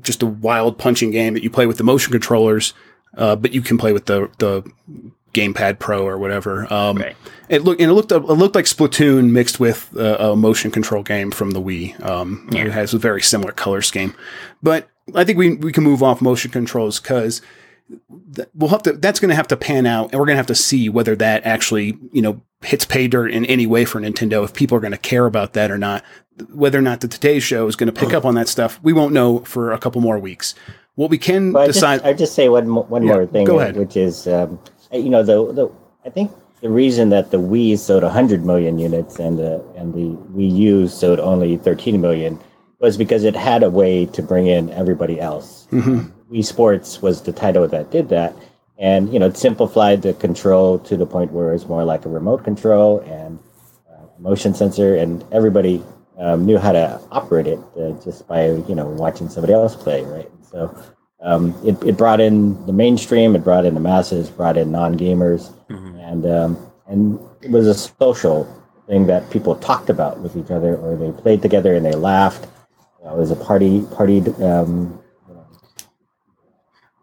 just 0.00 0.22
a 0.22 0.26
wild 0.26 0.78
punching 0.78 1.10
game 1.10 1.34
that 1.34 1.42
you 1.42 1.50
play 1.50 1.66
with 1.66 1.76
the 1.76 1.84
motion 1.84 2.12
controllers, 2.12 2.72
uh, 3.16 3.36
but 3.36 3.52
you 3.52 3.60
can 3.60 3.78
play 3.78 3.92
with 3.92 4.06
the 4.06 4.30
the 4.38 4.70
gamepad 5.32 5.78
pro 5.78 6.06
or 6.06 6.18
whatever. 6.18 6.72
Um, 6.72 6.98
right. 6.98 7.16
It 7.48 7.62
looked 7.62 7.80
and 7.80 7.90
it 7.90 7.94
looked 7.94 8.12
it 8.12 8.18
looked 8.18 8.54
like 8.54 8.66
Splatoon 8.66 9.30
mixed 9.30 9.58
with 9.58 9.94
a 9.96 10.36
motion 10.36 10.70
control 10.70 11.02
game 11.02 11.30
from 11.30 11.50
the 11.50 11.60
Wii. 11.60 12.02
Um, 12.04 12.48
yeah. 12.52 12.66
It 12.66 12.72
has 12.72 12.94
a 12.94 12.98
very 12.98 13.22
similar 13.22 13.52
color 13.52 13.82
scheme, 13.82 14.14
but 14.62 14.88
I 15.14 15.24
think 15.24 15.38
we 15.38 15.56
we 15.56 15.72
can 15.72 15.84
move 15.84 16.02
off 16.02 16.20
motion 16.20 16.50
controls 16.50 17.00
because 17.00 17.42
we'll 18.54 18.70
have 18.70 18.82
to 18.84 18.92
that's 18.92 19.20
going 19.20 19.30
to 19.30 19.34
have 19.34 19.48
to 19.48 19.56
pan 19.56 19.86
out 19.86 20.10
and 20.10 20.20
we're 20.20 20.26
going 20.26 20.34
to 20.34 20.38
have 20.38 20.46
to 20.46 20.54
see 20.54 20.88
whether 20.88 21.16
that 21.16 21.44
actually 21.44 21.98
you 22.12 22.22
know 22.22 22.40
hits 22.62 22.84
pay 22.84 23.08
dirt 23.08 23.32
in 23.32 23.44
any 23.46 23.66
way 23.66 23.84
for 23.84 24.00
nintendo 24.00 24.44
if 24.44 24.54
people 24.54 24.76
are 24.76 24.80
going 24.80 24.92
to 24.92 24.98
care 24.98 25.26
about 25.26 25.54
that 25.54 25.70
or 25.70 25.78
not 25.78 26.04
whether 26.50 26.78
or 26.78 26.82
not 26.82 27.00
the 27.00 27.08
today 27.08 27.40
show 27.40 27.66
is 27.66 27.76
going 27.76 27.92
to 27.92 28.00
pick 28.00 28.14
up 28.14 28.24
on 28.24 28.34
that 28.34 28.48
stuff 28.48 28.78
we 28.82 28.92
won't 28.92 29.12
know 29.12 29.40
for 29.40 29.72
a 29.72 29.78
couple 29.78 30.00
more 30.00 30.18
weeks 30.18 30.54
what 30.94 31.10
we 31.10 31.18
can 31.18 31.52
well, 31.52 31.66
decide 31.66 32.00
i 32.02 32.12
just, 32.12 32.18
just 32.18 32.34
say 32.34 32.48
one, 32.48 32.72
one 32.88 33.02
yeah, 33.02 33.12
more 33.12 33.26
thing 33.26 33.44
go 33.44 33.58
ahead. 33.58 33.76
which 33.76 33.96
is 33.96 34.26
um, 34.28 34.58
you 34.92 35.10
know 35.10 35.22
the, 35.22 35.52
the 35.52 35.70
i 36.04 36.10
think 36.10 36.30
the 36.60 36.70
reason 36.70 37.08
that 37.10 37.30
the 37.30 37.38
wii 37.38 37.78
sold 37.78 38.02
100 38.02 38.44
million 38.44 38.78
units 38.78 39.18
and 39.18 39.38
the 39.38 39.62
and 39.76 39.94
the 39.94 40.16
wii 40.32 40.50
u 40.50 40.88
sold 40.88 41.20
only 41.20 41.56
13 41.56 42.00
million 42.00 42.38
was 42.80 42.96
because 42.96 43.24
it 43.24 43.36
had 43.36 43.62
a 43.62 43.70
way 43.70 44.06
to 44.06 44.22
bring 44.22 44.46
in 44.46 44.70
everybody 44.70 45.20
else 45.20 45.66
mm-hmm 45.70 46.08
Wii 46.30 46.44
Sports 46.44 47.02
was 47.02 47.22
the 47.22 47.32
title 47.32 47.66
that 47.66 47.90
did 47.90 48.08
that. 48.10 48.34
And, 48.78 49.12
you 49.12 49.18
know, 49.18 49.26
it 49.26 49.36
simplified 49.36 50.02
the 50.02 50.14
control 50.14 50.78
to 50.80 50.96
the 50.96 51.04
point 51.04 51.32
where 51.32 51.52
it's 51.52 51.66
more 51.66 51.84
like 51.84 52.06
a 52.06 52.08
remote 52.08 52.44
control 52.44 53.00
and 53.00 53.38
uh, 53.90 54.06
motion 54.18 54.54
sensor, 54.54 54.96
and 54.96 55.24
everybody 55.32 55.82
um, 56.18 56.46
knew 56.46 56.56
how 56.56 56.72
to 56.72 57.00
operate 57.10 57.46
it 57.46 57.58
uh, 57.78 57.90
just 58.02 58.26
by, 58.26 58.46
you 58.46 58.74
know, 58.74 58.86
watching 58.86 59.28
somebody 59.28 59.52
else 59.52 59.76
play, 59.76 60.02
right? 60.04 60.30
So 60.50 60.74
um, 61.22 61.54
it, 61.64 61.82
it 61.84 61.96
brought 61.96 62.20
in 62.20 62.64
the 62.66 62.72
mainstream, 62.72 63.36
it 63.36 63.44
brought 63.44 63.66
in 63.66 63.74
the 63.74 63.80
masses, 63.80 64.30
brought 64.30 64.56
in 64.56 64.70
non 64.70 64.96
gamers, 64.96 65.52
mm-hmm. 65.68 65.98
and, 65.98 66.26
um, 66.26 66.72
and 66.86 67.20
it 67.42 67.50
was 67.50 67.66
a 67.66 67.74
social 67.74 68.44
thing 68.86 69.06
that 69.06 69.28
people 69.30 69.54
talked 69.56 69.90
about 69.90 70.20
with 70.20 70.36
each 70.36 70.50
other, 70.50 70.76
or 70.76 70.96
they 70.96 71.12
played 71.20 71.42
together 71.42 71.74
and 71.74 71.84
they 71.84 71.92
laughed. 71.92 72.44
it 73.04 73.16
was 73.16 73.30
a 73.30 73.36
party, 73.36 73.82
party 73.94 74.20
um, 74.42 74.98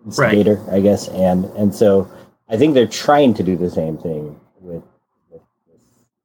instigator, 0.06 0.56
right. 0.56 0.76
I 0.76 0.82
guess, 0.82 1.08
and 1.10 1.46
and 1.56 1.74
so 1.74 2.10
I 2.50 2.58
think 2.58 2.74
they're 2.74 2.88
trying 2.88 3.34
to 3.36 3.44
do 3.44 3.56
the 3.56 3.70
same 3.70 3.98
thing 3.98 4.40
with. 4.60 4.84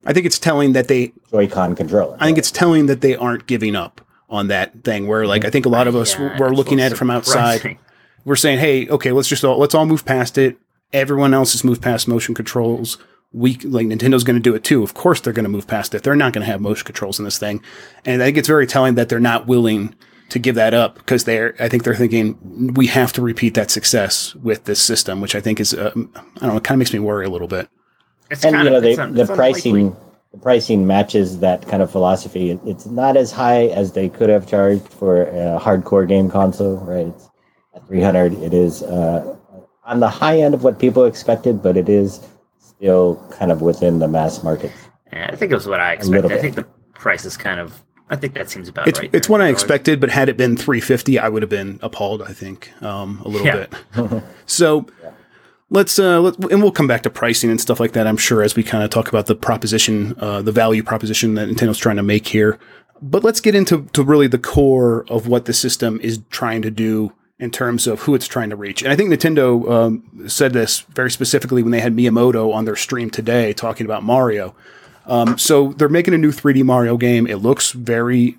I 0.04 0.12
think 0.12 0.26
it's 0.26 0.38
telling 0.38 0.72
that 0.72 0.88
they 0.88 1.12
Joy-Con 1.30 1.76
controller. 1.76 2.16
I 2.18 2.26
think 2.26 2.38
it's 2.38 2.50
telling 2.50 2.86
that 2.86 3.02
they 3.02 3.14
aren't 3.14 3.46
giving 3.46 3.76
up 3.76 4.00
on 4.32 4.48
that 4.48 4.82
thing. 4.82 5.06
Where 5.06 5.26
like 5.26 5.44
I 5.44 5.50
think 5.50 5.66
a 5.66 5.68
lot 5.68 5.86
of 5.86 5.94
us 5.94 6.18
Yeah, 6.18 6.36
were 6.38 6.52
looking 6.52 6.78
so 6.78 6.84
at 6.84 6.92
it 6.92 6.96
from 6.96 7.10
outside. 7.10 7.78
We're 8.24 8.36
saying, 8.36 8.58
hey, 8.60 8.88
okay, 8.88 9.10
let's 9.12 9.28
just 9.28 9.44
all, 9.44 9.58
let's 9.58 9.74
all 9.74 9.84
move 9.84 10.04
past 10.04 10.38
it. 10.38 10.56
Everyone 10.92 11.34
else 11.34 11.52
has 11.52 11.64
moved 11.64 11.82
past 11.82 12.06
motion 12.06 12.34
controls. 12.34 12.96
We 13.32 13.54
like 13.56 13.86
Nintendo's 13.86 14.24
going 14.24 14.36
to 14.36 14.42
do 14.42 14.54
it 14.54 14.62
too. 14.62 14.82
Of 14.82 14.94
course, 14.94 15.20
they're 15.20 15.32
going 15.32 15.44
to 15.44 15.48
move 15.50 15.66
past 15.66 15.94
it. 15.94 16.02
They're 16.02 16.14
not 16.14 16.32
going 16.32 16.44
to 16.44 16.50
have 16.50 16.60
motion 16.60 16.84
controls 16.84 17.18
in 17.18 17.24
this 17.24 17.38
thing, 17.38 17.62
and 18.04 18.22
I 18.22 18.26
think 18.26 18.36
it's 18.36 18.48
very 18.48 18.66
telling 18.66 18.94
that 18.96 19.08
they're 19.08 19.20
not 19.20 19.46
willing 19.46 19.94
to 20.28 20.38
give 20.38 20.54
that 20.54 20.74
up 20.74 20.96
because 20.96 21.24
they're. 21.24 21.54
I 21.58 21.68
think 21.68 21.84
they're 21.84 21.94
thinking 21.96 22.74
we 22.74 22.86
have 22.88 23.12
to 23.14 23.22
repeat 23.22 23.54
that 23.54 23.70
success 23.70 24.34
with 24.36 24.64
this 24.64 24.80
system, 24.80 25.20
which 25.22 25.34
I 25.34 25.40
think 25.40 25.60
is. 25.60 25.72
Uh, 25.72 25.92
I 25.94 26.00
don't 26.40 26.42
know. 26.42 26.56
It 26.56 26.64
kind 26.64 26.76
of 26.76 26.78
makes 26.78 26.92
me 26.92 26.98
worry 26.98 27.24
a 27.24 27.30
little 27.30 27.48
bit. 27.48 27.68
It's 28.30 28.44
and 28.44 28.54
kind 28.54 28.64
you 28.66 28.70
know 28.70 28.76
of, 28.76 28.82
they, 28.82 28.90
it's 28.90 28.98
un- 29.00 29.14
the 29.14 29.26
pricing 29.26 29.76
unlikely. 29.76 30.00
Pricing 30.38 30.38
the 30.38 30.38
pricing 30.38 30.86
matches 30.86 31.38
that 31.40 31.66
kind 31.68 31.82
of 31.82 31.90
philosophy 31.90 32.58
it's 32.66 32.86
not 32.86 33.16
as 33.16 33.30
high 33.32 33.66
as 33.66 33.92
they 33.92 34.08
could 34.08 34.28
have 34.28 34.46
charged 34.46 34.88
for 34.88 35.22
a 35.24 35.58
hardcore 35.60 36.06
game 36.08 36.30
console 36.30 36.76
right 36.78 37.06
it's 37.06 37.28
at 37.74 37.86
300 37.86 38.32
it 38.34 38.54
is 38.54 38.82
uh, 38.82 39.36
on 39.84 40.00
the 40.00 40.08
high 40.08 40.38
end 40.38 40.54
of 40.54 40.64
what 40.64 40.78
people 40.78 41.04
expected 41.04 41.62
but 41.62 41.76
it 41.76 41.88
is 41.88 42.20
still 42.58 43.16
kind 43.30 43.52
of 43.52 43.62
within 43.62 43.98
the 43.98 44.08
mass 44.08 44.42
market 44.42 44.72
Yeah, 45.12 45.28
I 45.32 45.36
think 45.36 45.52
it 45.52 45.54
was 45.54 45.66
what 45.66 45.80
I 45.80 45.92
expected. 45.92 46.32
I 46.32 46.38
think 46.38 46.54
the 46.56 46.64
price 46.94 47.24
is 47.24 47.36
kind 47.36 47.60
of. 47.60 47.82
I 48.10 48.16
think 48.16 48.34
that 48.34 48.50
seems 48.50 48.68
about 48.68 48.88
It's 48.88 48.98
right. 48.98 49.10
it's 49.14 49.28
what 49.28 49.40
I 49.40 49.48
expected, 49.48 50.00
but 50.00 50.10
had 50.10 50.28
it 50.28 50.36
been 50.36 50.56
350, 50.56 51.18
I 51.18 51.28
would 51.28 51.42
have 51.42 51.48
been 51.50 51.78
appalled. 51.82 52.22
I 52.22 52.32
think 52.32 52.70
um, 52.82 53.20
a 53.24 53.28
little 53.28 53.46
Yeah. 53.46 53.66
bit. 53.94 54.22
so 54.46 54.86
let's 55.72 55.98
uh, 55.98 56.20
let, 56.20 56.38
and 56.52 56.62
we'll 56.62 56.70
come 56.70 56.86
back 56.86 57.02
to 57.02 57.10
pricing 57.10 57.50
and 57.50 57.60
stuff 57.60 57.80
like 57.80 57.92
that. 57.92 58.06
I'm 58.06 58.16
sure 58.16 58.42
as 58.42 58.54
we 58.54 58.62
kind 58.62 58.84
of 58.84 58.90
talk 58.90 59.08
about 59.08 59.26
the 59.26 59.34
proposition, 59.34 60.14
uh, 60.18 60.42
the 60.42 60.52
value 60.52 60.82
proposition 60.82 61.34
that 61.34 61.48
Nintendo's 61.48 61.78
trying 61.78 61.96
to 61.96 62.02
make 62.02 62.28
here. 62.28 62.58
But 63.00 63.24
let's 63.24 63.40
get 63.40 63.54
into 63.54 63.86
to 63.94 64.04
really 64.04 64.28
the 64.28 64.38
core 64.38 65.04
of 65.08 65.26
what 65.26 65.46
the 65.46 65.52
system 65.52 65.98
is 66.02 66.20
trying 66.30 66.62
to 66.62 66.70
do 66.70 67.12
in 67.38 67.50
terms 67.50 67.88
of 67.88 68.02
who 68.02 68.14
it's 68.14 68.28
trying 68.28 68.50
to 68.50 68.56
reach. 68.56 68.82
And 68.82 68.92
I 68.92 68.96
think 68.96 69.10
Nintendo 69.10 69.68
um, 69.68 70.28
said 70.28 70.52
this 70.52 70.80
very 70.80 71.10
specifically 71.10 71.62
when 71.62 71.72
they 71.72 71.80
had 71.80 71.96
Miyamoto 71.96 72.54
on 72.54 72.66
their 72.66 72.76
stream 72.76 73.10
today 73.10 73.52
talking 73.52 73.84
about 73.84 74.04
Mario. 74.04 74.54
Um, 75.06 75.36
so 75.36 75.72
they're 75.72 75.88
making 75.88 76.14
a 76.14 76.18
new 76.18 76.30
3D 76.30 76.62
Mario 76.62 76.96
game. 76.96 77.26
It 77.26 77.38
looks 77.38 77.72
very 77.72 78.38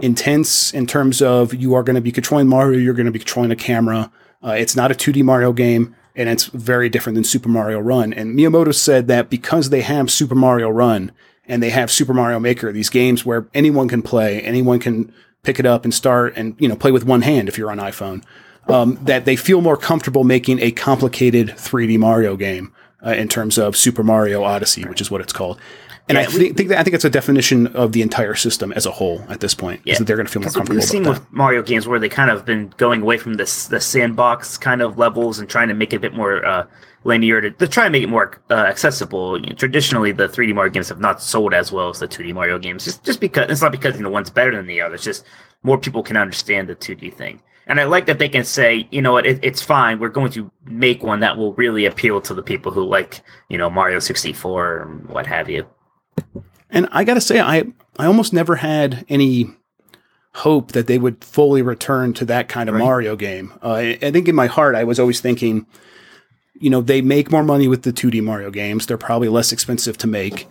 intense 0.00 0.72
in 0.72 0.86
terms 0.86 1.20
of 1.20 1.52
you 1.52 1.74
are 1.74 1.82
going 1.82 1.96
to 1.96 2.00
be 2.00 2.12
controlling 2.12 2.48
Mario, 2.48 2.78
you're 2.78 2.94
going 2.94 3.04
to 3.04 3.12
be 3.12 3.18
controlling 3.18 3.50
a 3.50 3.56
camera. 3.56 4.10
Uh, 4.42 4.52
it's 4.52 4.74
not 4.74 4.90
a 4.90 4.94
2D 4.94 5.22
Mario 5.22 5.52
game, 5.52 5.94
and 6.14 6.28
it's 6.28 6.46
very 6.46 6.88
different 6.88 7.14
than 7.14 7.24
Super 7.24 7.48
Mario 7.48 7.78
Run. 7.78 8.12
And 8.12 8.36
Miyamoto 8.36 8.74
said 8.74 9.08
that 9.08 9.30
because 9.30 9.70
they 9.70 9.80
have 9.82 10.10
Super 10.10 10.34
Mario 10.34 10.68
Run 10.68 11.12
and 11.46 11.62
they 11.62 11.70
have 11.70 11.90
Super 11.90 12.14
Mario 12.14 12.38
Maker, 12.38 12.72
these 12.72 12.90
games 12.90 13.24
where 13.24 13.46
anyone 13.54 13.88
can 13.88 14.02
play, 14.02 14.40
anyone 14.42 14.78
can 14.78 15.12
pick 15.42 15.58
it 15.58 15.66
up 15.66 15.84
and 15.84 15.92
start 15.92 16.34
and 16.36 16.54
you 16.58 16.68
know 16.68 16.76
play 16.76 16.92
with 16.92 17.04
one 17.04 17.22
hand 17.22 17.48
if 17.48 17.58
you're 17.58 17.70
on 17.70 17.78
iPhone. 17.78 18.24
Um, 18.68 18.96
that 19.02 19.24
they 19.24 19.34
feel 19.34 19.60
more 19.60 19.76
comfortable 19.76 20.22
making 20.22 20.60
a 20.60 20.70
complicated 20.70 21.48
3D 21.48 21.98
Mario 21.98 22.36
game 22.36 22.72
uh, 23.04 23.10
in 23.10 23.26
terms 23.26 23.58
of 23.58 23.76
Super 23.76 24.04
Mario 24.04 24.44
Odyssey, 24.44 24.84
which 24.84 25.00
is 25.00 25.10
what 25.10 25.20
it's 25.20 25.32
called. 25.32 25.58
And 26.18 26.18
I 26.18 26.30
Yeah, 26.30 26.38
we- 26.38 26.52
think 26.52 26.68
that 26.68 26.78
I 26.78 26.82
think 26.82 26.94
it's 26.94 27.04
a 27.04 27.10
definition 27.10 27.66
of 27.68 27.92
the 27.92 28.02
entire 28.02 28.34
system 28.34 28.72
as 28.72 28.86
a 28.86 28.90
whole 28.90 29.24
at 29.28 29.40
this 29.40 29.54
point. 29.54 29.80
Is 29.80 29.92
Yeah. 29.94 29.98
that 29.98 30.04
they're 30.06 30.16
going 30.16 30.26
to 30.26 30.32
feel 30.32 30.42
more 30.42 30.50
comfortable 30.50 30.76
we've 30.76 30.84
seen 30.84 31.02
about 31.02 31.14
that. 31.14 31.20
with 31.22 31.32
Mario 31.32 31.62
games 31.62 31.88
where 31.88 31.98
they 31.98 32.08
kind 32.08 32.30
of 32.30 32.44
been 32.44 32.72
going 32.76 33.02
away 33.02 33.16
from 33.18 33.34
this 33.34 33.66
the 33.66 33.80
sandbox 33.80 34.56
kind 34.58 34.82
of 34.82 34.98
levels 34.98 35.38
and 35.38 35.48
trying 35.48 35.68
to 35.68 35.74
make 35.74 35.92
it 35.92 35.96
a 35.96 36.00
bit 36.00 36.14
more 36.14 36.44
uh, 36.46 36.64
linear 37.04 37.40
to, 37.40 37.50
to 37.50 37.66
try 37.66 37.84
and 37.86 37.92
make 37.92 38.02
it 38.02 38.08
more 38.08 38.38
uh, 38.50 38.54
accessible. 38.54 39.40
You 39.40 39.46
know, 39.48 39.54
traditionally, 39.56 40.12
the 40.12 40.28
3D 40.28 40.54
Mario 40.54 40.70
games 40.72 40.88
have 40.88 41.00
not 41.00 41.22
sold 41.22 41.52
as 41.54 41.72
well 41.72 41.88
as 41.88 41.98
the 41.98 42.06
2D 42.08 42.32
Mario 42.34 42.58
games, 42.58 42.84
just 42.84 43.02
just 43.04 43.20
because 43.20 43.50
it's 43.50 43.62
not 43.62 43.72
because 43.72 43.96
you 43.96 44.02
know 44.02 44.10
one's 44.10 44.30
better 44.30 44.54
than 44.54 44.66
the 44.66 44.80
other. 44.80 44.94
It's 44.94 45.04
just 45.04 45.24
more 45.62 45.78
people 45.78 46.02
can 46.02 46.16
understand 46.16 46.68
the 46.68 46.74
2D 46.74 47.10
thing. 47.14 47.40
And 47.68 47.78
I 47.80 47.84
like 47.84 48.06
that 48.06 48.18
they 48.18 48.28
can 48.28 48.42
say, 48.44 48.88
you 48.90 49.00
know 49.00 49.12
what, 49.12 49.24
it, 49.24 49.38
it's 49.40 49.62
fine. 49.62 50.00
We're 50.00 50.08
going 50.08 50.32
to 50.32 50.50
make 50.66 51.04
one 51.04 51.20
that 51.20 51.36
will 51.36 51.54
really 51.54 51.86
appeal 51.86 52.20
to 52.22 52.34
the 52.34 52.42
people 52.42 52.72
who 52.72 52.82
like, 52.84 53.20
you 53.48 53.56
know, 53.56 53.70
Mario 53.70 54.00
64 54.00 54.64
or 54.66 54.84
what 55.06 55.26
have 55.28 55.48
you. 55.48 55.64
And 56.70 56.88
I 56.90 57.04
got 57.04 57.14
to 57.14 57.20
say, 57.20 57.40
I 57.40 57.64
I 57.98 58.06
almost 58.06 58.32
never 58.32 58.56
had 58.56 59.04
any 59.08 59.50
hope 60.34 60.72
that 60.72 60.86
they 60.86 60.98
would 60.98 61.22
fully 61.22 61.60
return 61.60 62.14
to 62.14 62.24
that 62.24 62.48
kind 62.48 62.68
of 62.68 62.74
Right. 62.74 62.84
Mario 62.84 63.16
game. 63.16 63.52
Uh, 63.62 63.72
I, 63.72 63.98
I 64.00 64.10
think 64.10 64.28
in 64.28 64.34
my 64.34 64.46
heart, 64.46 64.74
I 64.74 64.84
was 64.84 64.98
always 64.98 65.20
thinking, 65.20 65.66
you 66.54 66.70
know, 66.70 66.80
they 66.80 67.02
make 67.02 67.30
more 67.30 67.42
money 67.42 67.68
with 67.68 67.82
the 67.82 67.92
2D 67.92 68.22
Mario 68.22 68.50
games. 68.50 68.86
They're 68.86 68.96
probably 68.96 69.28
less 69.28 69.52
expensive 69.52 69.98
to 69.98 70.06
make. 70.06 70.48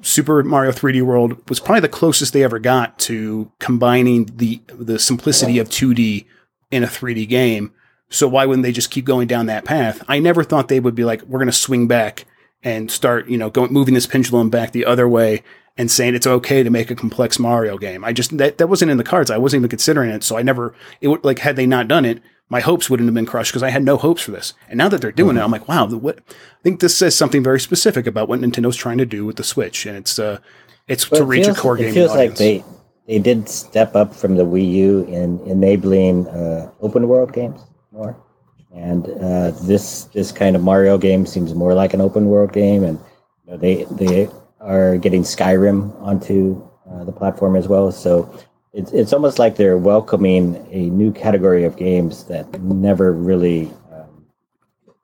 Super 0.00 0.42
Mario 0.42 0.72
3D 0.72 1.02
World 1.02 1.46
was 1.50 1.60
probably 1.60 1.80
the 1.80 1.88
closest 1.88 2.32
they 2.32 2.42
ever 2.42 2.58
got 2.58 2.98
to 3.00 3.52
combining 3.58 4.24
the 4.36 4.62
the 4.68 4.98
simplicity 4.98 5.58
of 5.58 5.68
2D 5.68 6.24
in 6.70 6.82
a 6.82 6.86
3D 6.86 7.28
game. 7.28 7.72
So 8.08 8.26
why 8.26 8.46
wouldn't 8.46 8.62
they 8.62 8.72
just 8.72 8.90
keep 8.90 9.04
going 9.04 9.28
down 9.28 9.46
that 9.46 9.66
path? 9.66 10.02
I 10.08 10.18
never 10.18 10.42
thought 10.42 10.68
they 10.68 10.80
would 10.80 10.94
be 10.94 11.04
like, 11.04 11.22
we're 11.22 11.38
going 11.38 11.46
to 11.46 11.52
swing 11.52 11.86
back 11.86 12.24
and 12.62 12.90
start, 12.90 13.28
you 13.28 13.38
know, 13.38 13.50
going 13.50 13.72
moving 13.72 13.94
this 13.94 14.06
pendulum 14.06 14.50
back 14.50 14.72
the 14.72 14.84
other 14.84 15.08
way 15.08 15.42
and 15.76 15.90
saying 15.90 16.14
it's 16.14 16.26
okay 16.26 16.62
to 16.62 16.70
make 16.70 16.90
a 16.90 16.94
complex 16.94 17.38
Mario 17.38 17.78
game. 17.78 18.04
I 18.04 18.12
just 18.12 18.36
that 18.38 18.58
that 18.58 18.66
wasn't 18.68 18.90
in 18.90 18.98
the 18.98 19.04
cards. 19.04 19.30
I 19.30 19.38
wasn't 19.38 19.60
even 19.60 19.70
considering 19.70 20.10
it. 20.10 20.22
So 20.24 20.36
I 20.36 20.42
never 20.42 20.74
it 21.00 21.08
would 21.08 21.24
like 21.24 21.38
had 21.40 21.56
they 21.56 21.66
not 21.66 21.88
done 21.88 22.04
it, 22.04 22.22
my 22.50 22.60
hopes 22.60 22.90
wouldn't 22.90 23.06
have 23.06 23.14
been 23.14 23.26
crushed 23.26 23.52
because 23.52 23.62
I 23.62 23.70
had 23.70 23.84
no 23.84 23.96
hopes 23.96 24.22
for 24.22 24.32
this. 24.32 24.54
And 24.68 24.76
now 24.76 24.88
that 24.88 25.00
they're 25.00 25.12
doing 25.12 25.36
it, 25.36 25.40
I'm 25.40 25.52
like, 25.52 25.68
wow, 25.68 25.86
the, 25.86 25.96
what? 25.96 26.18
I 26.28 26.62
think 26.62 26.80
this 26.80 26.96
says 26.96 27.16
something 27.16 27.42
very 27.42 27.60
specific 27.60 28.06
about 28.06 28.28
what 28.28 28.40
Nintendo's 28.40 28.76
trying 28.76 28.98
to 28.98 29.06
do 29.06 29.24
with 29.24 29.36
the 29.36 29.44
Switch, 29.44 29.86
and 29.86 29.96
it's 29.96 30.18
uh, 30.18 30.38
it's 30.88 31.10
Well, 31.10 31.20
to 31.20 31.24
it 31.24 31.28
reach 31.28 31.44
feels, 31.46 31.56
a 31.56 31.60
core 31.60 31.76
it 31.76 31.78
gaming 31.78 31.94
feels 31.94 32.10
audience. 32.10 32.30
like 32.32 32.38
they 32.38 32.64
they 33.06 33.18
did 33.18 33.48
step 33.48 33.94
up 33.96 34.14
from 34.14 34.36
the 34.36 34.44
Wii 34.44 34.70
U 34.72 35.04
in 35.04 35.40
enabling 35.46 36.26
uh, 36.28 36.70
open 36.80 37.08
world 37.08 37.32
games 37.32 37.60
more, 37.92 38.16
and 38.74 39.08
uh, 39.08 39.50
this 39.62 40.04
this 40.04 40.32
kind 40.32 40.54
of 40.54 40.62
Mario 40.62 40.96
game 40.98 41.26
seems 41.26 41.54
more 41.54 41.74
like 41.74 41.94
an 41.94 42.00
open 42.00 42.26
world 42.26 42.52
game, 42.52 42.84
and 42.84 42.98
you 43.44 43.52
know, 43.52 43.56
they 43.56 43.84
they 43.84 44.28
are 44.60 44.96
getting 44.96 45.22
Skyrim 45.22 46.00
onto 46.00 46.62
uh, 46.90 47.04
the 47.04 47.12
platform 47.12 47.56
as 47.56 47.66
well. 47.66 47.90
So 47.90 48.32
it's 48.72 48.92
it's 48.92 49.12
almost 49.12 49.38
like 49.38 49.56
they're 49.56 49.78
welcoming 49.78 50.66
a 50.70 50.90
new 50.90 51.12
category 51.12 51.64
of 51.64 51.76
games 51.76 52.24
that 52.24 52.60
never 52.62 53.12
really 53.12 53.72
um, 53.92 54.26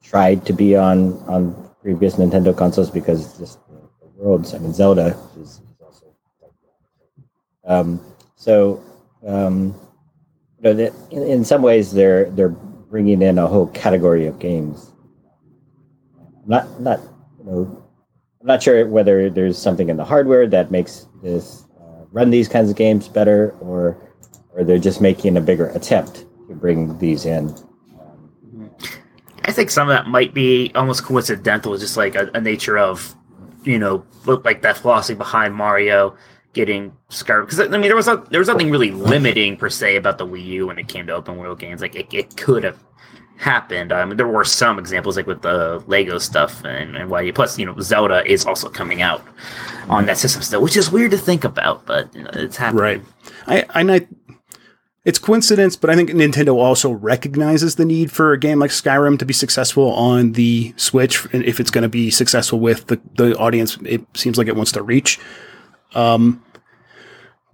tried 0.02 0.46
to 0.46 0.52
be 0.52 0.76
on 0.76 1.14
on 1.26 1.70
previous 1.82 2.16
Nintendo 2.16 2.56
consoles 2.56 2.90
because 2.90 3.36
just 3.38 3.58
the, 3.68 3.80
the 4.00 4.06
worlds. 4.14 4.54
I 4.54 4.58
mean, 4.58 4.72
Zelda 4.72 5.18
is, 5.40 5.48
is 5.48 5.62
also. 5.82 6.06
Um, 7.64 8.00
so, 8.36 8.82
um, 9.26 9.74
you 10.60 10.74
know, 10.74 10.92
in, 11.10 11.22
in 11.22 11.44
some 11.44 11.62
ways 11.62 11.92
they're 11.92 12.30
they're 12.30 12.54
bringing 12.90 13.22
in 13.22 13.38
a 13.38 13.46
whole 13.46 13.66
category 13.68 14.26
of 14.26 14.38
games. 14.38 14.92
Not 16.46 16.80
not 16.80 17.00
you 17.38 17.44
know, 17.44 17.84
I'm 18.40 18.46
not 18.46 18.62
sure 18.62 18.86
whether 18.86 19.28
there's 19.30 19.58
something 19.58 19.88
in 19.88 19.96
the 19.96 20.04
hardware 20.04 20.46
that 20.46 20.70
makes 20.70 21.06
this 21.22 21.64
uh, 21.80 22.04
run 22.12 22.30
these 22.30 22.48
kinds 22.48 22.70
of 22.70 22.76
games 22.76 23.08
better, 23.08 23.54
or 23.60 23.96
or 24.52 24.64
they're 24.64 24.78
just 24.78 25.00
making 25.00 25.36
a 25.36 25.40
bigger 25.40 25.68
attempt 25.70 26.24
to 26.48 26.54
bring 26.54 26.96
these 26.98 27.26
in. 27.26 27.54
I 29.44 29.52
think 29.52 29.70
some 29.70 29.88
of 29.88 29.94
that 29.94 30.08
might 30.08 30.34
be 30.34 30.72
almost 30.74 31.04
coincidental, 31.04 31.76
just 31.78 31.96
like 31.96 32.14
a, 32.16 32.30
a 32.34 32.40
nature 32.40 32.76
of, 32.78 33.14
you 33.62 33.78
know, 33.78 34.04
look 34.24 34.44
like 34.44 34.62
that 34.62 34.76
philosophy 34.76 35.16
behind 35.16 35.54
Mario 35.54 36.16
getting 36.56 36.96
Skyrim. 37.10 37.42
Because 37.42 37.60
I 37.60 37.68
mean, 37.68 37.82
there 37.82 37.94
was 37.94 38.08
a, 38.08 38.24
there 38.30 38.40
was 38.40 38.48
nothing 38.48 38.70
really 38.70 38.90
limiting 38.90 39.56
per 39.56 39.68
se 39.68 39.96
about 39.96 40.16
the 40.16 40.26
Wii 40.26 40.44
U 40.44 40.66
when 40.68 40.78
it 40.78 40.88
came 40.88 41.06
to 41.06 41.14
open 41.14 41.36
world 41.36 41.60
games. 41.60 41.82
Like 41.82 41.94
it, 41.94 42.12
it 42.12 42.36
could 42.36 42.64
have 42.64 42.82
happened. 43.36 43.92
I 43.92 44.04
mean, 44.06 44.16
there 44.16 44.26
were 44.26 44.44
some 44.44 44.78
examples 44.78 45.16
like 45.16 45.26
with 45.26 45.42
the 45.42 45.84
Lego 45.86 46.18
stuff 46.18 46.64
and 46.64 46.96
and 46.96 47.10
why 47.10 47.30
plus 47.30 47.58
you 47.58 47.66
know 47.66 47.78
Zelda 47.80 48.24
is 48.26 48.46
also 48.46 48.70
coming 48.70 49.02
out 49.02 49.22
on 49.90 50.06
that 50.06 50.16
system 50.16 50.42
still, 50.42 50.62
which 50.62 50.76
is 50.76 50.90
weird 50.90 51.10
to 51.12 51.18
think 51.18 51.44
about, 51.44 51.84
but 51.86 52.12
you 52.14 52.22
know, 52.22 52.30
it's 52.32 52.56
happening. 52.56 52.82
Right. 52.82 53.02
I, 53.46 53.82
I, 53.82 53.94
I 53.94 54.06
it's 55.04 55.20
coincidence, 55.20 55.76
but 55.76 55.88
I 55.88 55.94
think 55.94 56.10
Nintendo 56.10 56.54
also 56.54 56.90
recognizes 56.90 57.76
the 57.76 57.84
need 57.84 58.10
for 58.10 58.32
a 58.32 58.38
game 58.38 58.58
like 58.58 58.72
Skyrim 58.72 59.20
to 59.20 59.24
be 59.24 59.32
successful 59.32 59.92
on 59.92 60.32
the 60.32 60.74
Switch, 60.76 61.24
and 61.32 61.44
if 61.44 61.60
it's 61.60 61.70
going 61.70 61.82
to 61.82 61.88
be 61.88 62.10
successful 62.10 62.58
with 62.58 62.88
the, 62.88 63.00
the 63.14 63.36
audience, 63.36 63.78
it 63.84 64.04
seems 64.14 64.36
like 64.36 64.48
it 64.48 64.56
wants 64.56 64.72
to 64.72 64.82
reach. 64.82 65.20
Um, 65.94 66.42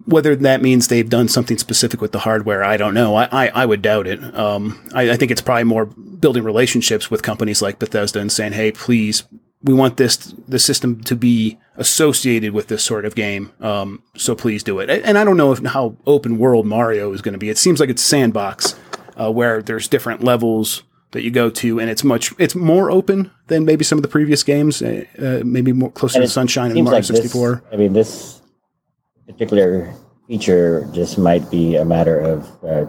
whether 0.06 0.35
that 0.37 0.62
means 0.62 0.88
they've 0.88 1.09
done 1.09 1.28
something 1.28 1.59
specific 1.59 2.00
with 2.00 2.12
the 2.12 2.21
hardware, 2.21 2.62
I 2.64 2.76
don't 2.76 2.94
know. 2.94 3.14
I, 3.16 3.28
I, 3.30 3.49
I 3.49 3.66
would 3.66 3.82
doubt 3.82 4.06
it. 4.06 4.23
Um, 4.37 4.88
I, 4.94 5.11
I 5.11 5.16
think 5.16 5.30
it's 5.30 5.40
probably 5.40 5.64
more 5.64 5.87
building 5.87 6.44
relationships 6.44 7.11
with 7.11 7.23
companies 7.23 7.62
like 7.62 7.78
Bethesda 7.78 8.21
and 8.21 8.30
saying, 8.30 8.52
"Hey, 8.52 8.73
please, 8.73 9.25
we 9.62 9.75
want 9.75 9.97
this 9.97 10.16
the 10.49 10.59
system 10.59 11.02
to 11.04 11.16
be 11.16 11.59
associated 11.76 12.52
with 12.52 12.68
this 12.68 12.82
sort 12.85 13.04
of 13.04 13.14
game. 13.14 13.52
Um, 13.61 14.02
so 14.16 14.35
please 14.35 14.62
do 14.62 14.78
it." 14.80 14.90
And 14.90 15.16
I 15.18 15.25
don't 15.25 15.37
know 15.37 15.52
if 15.52 15.64
how 15.64 15.97
open 16.06 16.38
world 16.38 16.66
Mario 16.66 17.12
is 17.12 17.23
going 17.23 17.32
to 17.35 17.38
be. 17.38 17.49
It 17.50 17.59
seems 17.59 17.80
like 17.80 17.88
it's 17.88 18.02
sandbox 18.02 18.75
uh, 19.16 19.30
where 19.30 19.62
there's 19.62 19.88
different 19.88 20.23
levels 20.23 20.82
that 21.12 21.23
you 21.23 21.30
go 21.30 21.50
to, 21.50 21.78
and 21.78 21.90
it's 21.90 22.02
much 22.04 22.35
it's 22.38 22.54
more 22.54 22.90
open 22.90 23.30
than 23.49 23.64
maybe 23.64 23.85
some 23.85 23.99
of 23.99 24.02
the 24.02 24.09
previous 24.09 24.42
games. 24.42 24.82
Uh, 24.82 25.42
maybe 25.44 25.73
more 25.73 25.90
closer 25.90 26.21
to 26.21 26.28
Sunshine 26.28 26.71
and 26.73 26.85
Mario 26.85 26.99
like 26.99 27.06
this- 27.06 27.16
64. 27.18 27.62
I 27.73 27.76
mean, 27.76 27.92
this 27.92 28.40
particular 29.26 29.93
feature 30.26 30.88
just 30.93 31.19
might 31.19 31.50
be 31.50 31.76
a 31.76 31.85
matter 31.85 32.19
of 32.19 32.64
uh, 32.64 32.87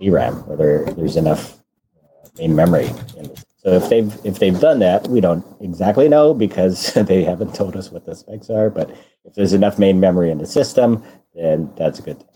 DRAM, 0.00 0.34
whether 0.46 0.84
there's 0.96 1.16
enough 1.16 1.58
uh, 1.96 2.28
main 2.38 2.54
memory 2.54 2.86
in 3.16 3.28
this. 3.28 3.44
So 3.58 3.70
if 3.74 3.88
they've 3.88 4.26
if 4.26 4.40
they've 4.40 4.58
done 4.58 4.80
that, 4.80 5.06
we 5.06 5.20
don't 5.20 5.44
exactly 5.60 6.08
know 6.08 6.34
because 6.34 6.92
they 6.94 7.22
haven't 7.22 7.54
told 7.54 7.76
us 7.76 7.90
what 7.90 8.04
the 8.04 8.14
specs 8.14 8.50
are. 8.50 8.70
But 8.70 8.90
if 9.24 9.34
there's 9.34 9.52
enough 9.52 9.78
main 9.78 10.00
memory 10.00 10.30
in 10.30 10.38
the 10.38 10.46
system, 10.46 11.04
then 11.34 11.72
that's 11.76 12.00
a 12.00 12.02
good 12.02 12.18
thing. 12.18 12.28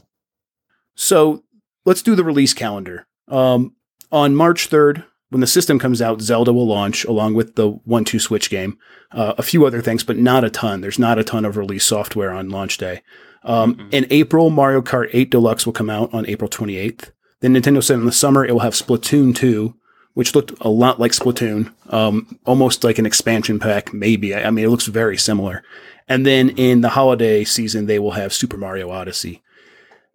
So 0.94 1.42
let's 1.84 2.02
do 2.02 2.14
the 2.14 2.24
release 2.24 2.54
calendar. 2.54 3.06
Um, 3.28 3.74
on 4.12 4.36
March 4.36 4.70
3rd, 4.70 5.04
when 5.30 5.40
the 5.40 5.46
system 5.48 5.80
comes 5.80 6.00
out, 6.00 6.20
Zelda 6.20 6.52
will 6.52 6.66
launch 6.66 7.04
along 7.04 7.34
with 7.34 7.56
the 7.56 7.70
one 7.84 8.04
two 8.04 8.20
switch 8.20 8.48
game, 8.48 8.78
uh, 9.10 9.34
a 9.36 9.42
few 9.42 9.66
other 9.66 9.82
things, 9.82 10.04
but 10.04 10.16
not 10.16 10.44
a 10.44 10.50
ton. 10.50 10.80
There's 10.80 10.98
not 10.98 11.18
a 11.18 11.24
ton 11.24 11.44
of 11.44 11.56
release 11.56 11.84
software 11.84 12.30
on 12.30 12.48
launch 12.48 12.78
day. 12.78 13.02
Um, 13.46 13.76
mm-hmm. 13.76 13.88
In 13.92 14.06
April, 14.10 14.50
Mario 14.50 14.82
Kart 14.82 15.08
8 15.12 15.30
Deluxe 15.30 15.64
will 15.64 15.72
come 15.72 15.88
out 15.88 16.12
on 16.12 16.28
April 16.28 16.50
28th. 16.50 17.12
Then 17.40 17.54
Nintendo 17.54 17.82
said 17.82 17.98
in 17.98 18.04
the 18.04 18.12
summer 18.12 18.44
it 18.44 18.52
will 18.52 18.60
have 18.60 18.74
Splatoon 18.74 19.34
2, 19.34 19.74
which 20.14 20.34
looked 20.34 20.52
a 20.60 20.68
lot 20.68 20.98
like 20.98 21.12
Splatoon, 21.12 21.72
um, 21.92 22.38
almost 22.44 22.84
like 22.84 22.98
an 22.98 23.06
expansion 23.06 23.58
pack, 23.58 23.94
maybe. 23.94 24.34
I, 24.34 24.44
I 24.44 24.50
mean, 24.50 24.64
it 24.64 24.68
looks 24.68 24.86
very 24.86 25.16
similar. 25.16 25.62
And 26.08 26.26
then 26.26 26.50
in 26.50 26.80
the 26.80 26.90
holiday 26.90 27.44
season, 27.44 27.86
they 27.86 27.98
will 27.98 28.12
have 28.12 28.32
Super 28.32 28.56
Mario 28.56 28.90
Odyssey. 28.90 29.42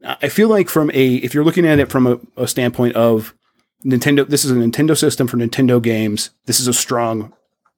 I 0.04 0.30
feel 0.30 0.50
like 0.50 0.68
from 0.68 0.90
a, 0.94 1.16
if 1.16 1.34
you're 1.34 1.44
looking 1.44 1.66
at 1.66 1.80
it 1.80 1.92
from 1.92 2.08
a, 2.08 2.20
a 2.36 2.48
standpoint 2.48 2.96
of 2.96 3.36
Nintendo, 3.86 4.28
this 4.28 4.44
is 4.44 4.52
a 4.52 4.56
Nintendo 4.56 4.98
system 4.98 5.28
for 5.28 5.38
Nintendo 5.38 5.82
games. 5.82 6.32
This 6.46 6.60
is 6.60 6.68
a 6.68 6.74
strong 6.74 7.34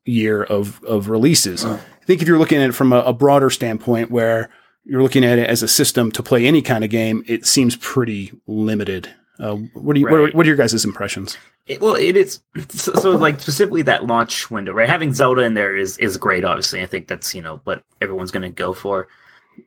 year 0.05 0.43
of 0.43 0.83
of 0.83 1.09
releases. 1.09 1.63
I 1.65 1.79
think 2.05 2.21
if 2.21 2.27
you're 2.27 2.39
looking 2.39 2.61
at 2.61 2.69
it 2.69 2.75
from 2.75 2.91
a, 2.91 2.99
a, 2.99 3.13
broader 3.13 3.49
standpoint, 3.49 4.11
where 4.11 4.49
you're 4.85 5.01
looking 5.01 5.23
at 5.23 5.39
it 5.39 5.49
as 5.49 5.63
a 5.63 5.67
system 5.67 6.11
to 6.11 6.23
play 6.23 6.45
any 6.45 6.61
kind 6.61 6.83
of 6.83 6.89
game, 6.89 7.23
it 7.27 7.45
seems 7.45 7.75
pretty 7.75 8.31
limited. 8.47 9.09
Uh, 9.39 9.55
what 9.73 9.93
do 9.93 9.99
you 9.99 10.05
right. 10.05 10.11
what, 10.11 10.19
are, 10.19 10.37
what, 10.37 10.45
are, 10.45 10.47
your 10.47 10.55
guys' 10.55 10.85
impressions? 10.85 11.37
It, 11.65 11.81
well, 11.81 11.95
it 11.95 12.15
is 12.15 12.41
so, 12.69 12.93
so, 12.93 13.11
like 13.11 13.39
specifically 13.39 13.81
that 13.83 14.05
launch 14.05 14.51
window, 14.51 14.73
right? 14.73 14.89
Having 14.89 15.13
Zelda 15.13 15.41
in 15.41 15.53
there 15.53 15.75
is 15.75 15.97
is 15.97 16.17
great. 16.17 16.45
Obviously, 16.45 16.81
I 16.81 16.85
think 16.85 17.07
that's 17.07 17.33
you 17.33 17.41
know 17.41 17.59
what 17.63 17.83
everyone's 18.01 18.31
going 18.31 18.43
to 18.43 18.49
go 18.49 18.73
for 18.73 19.07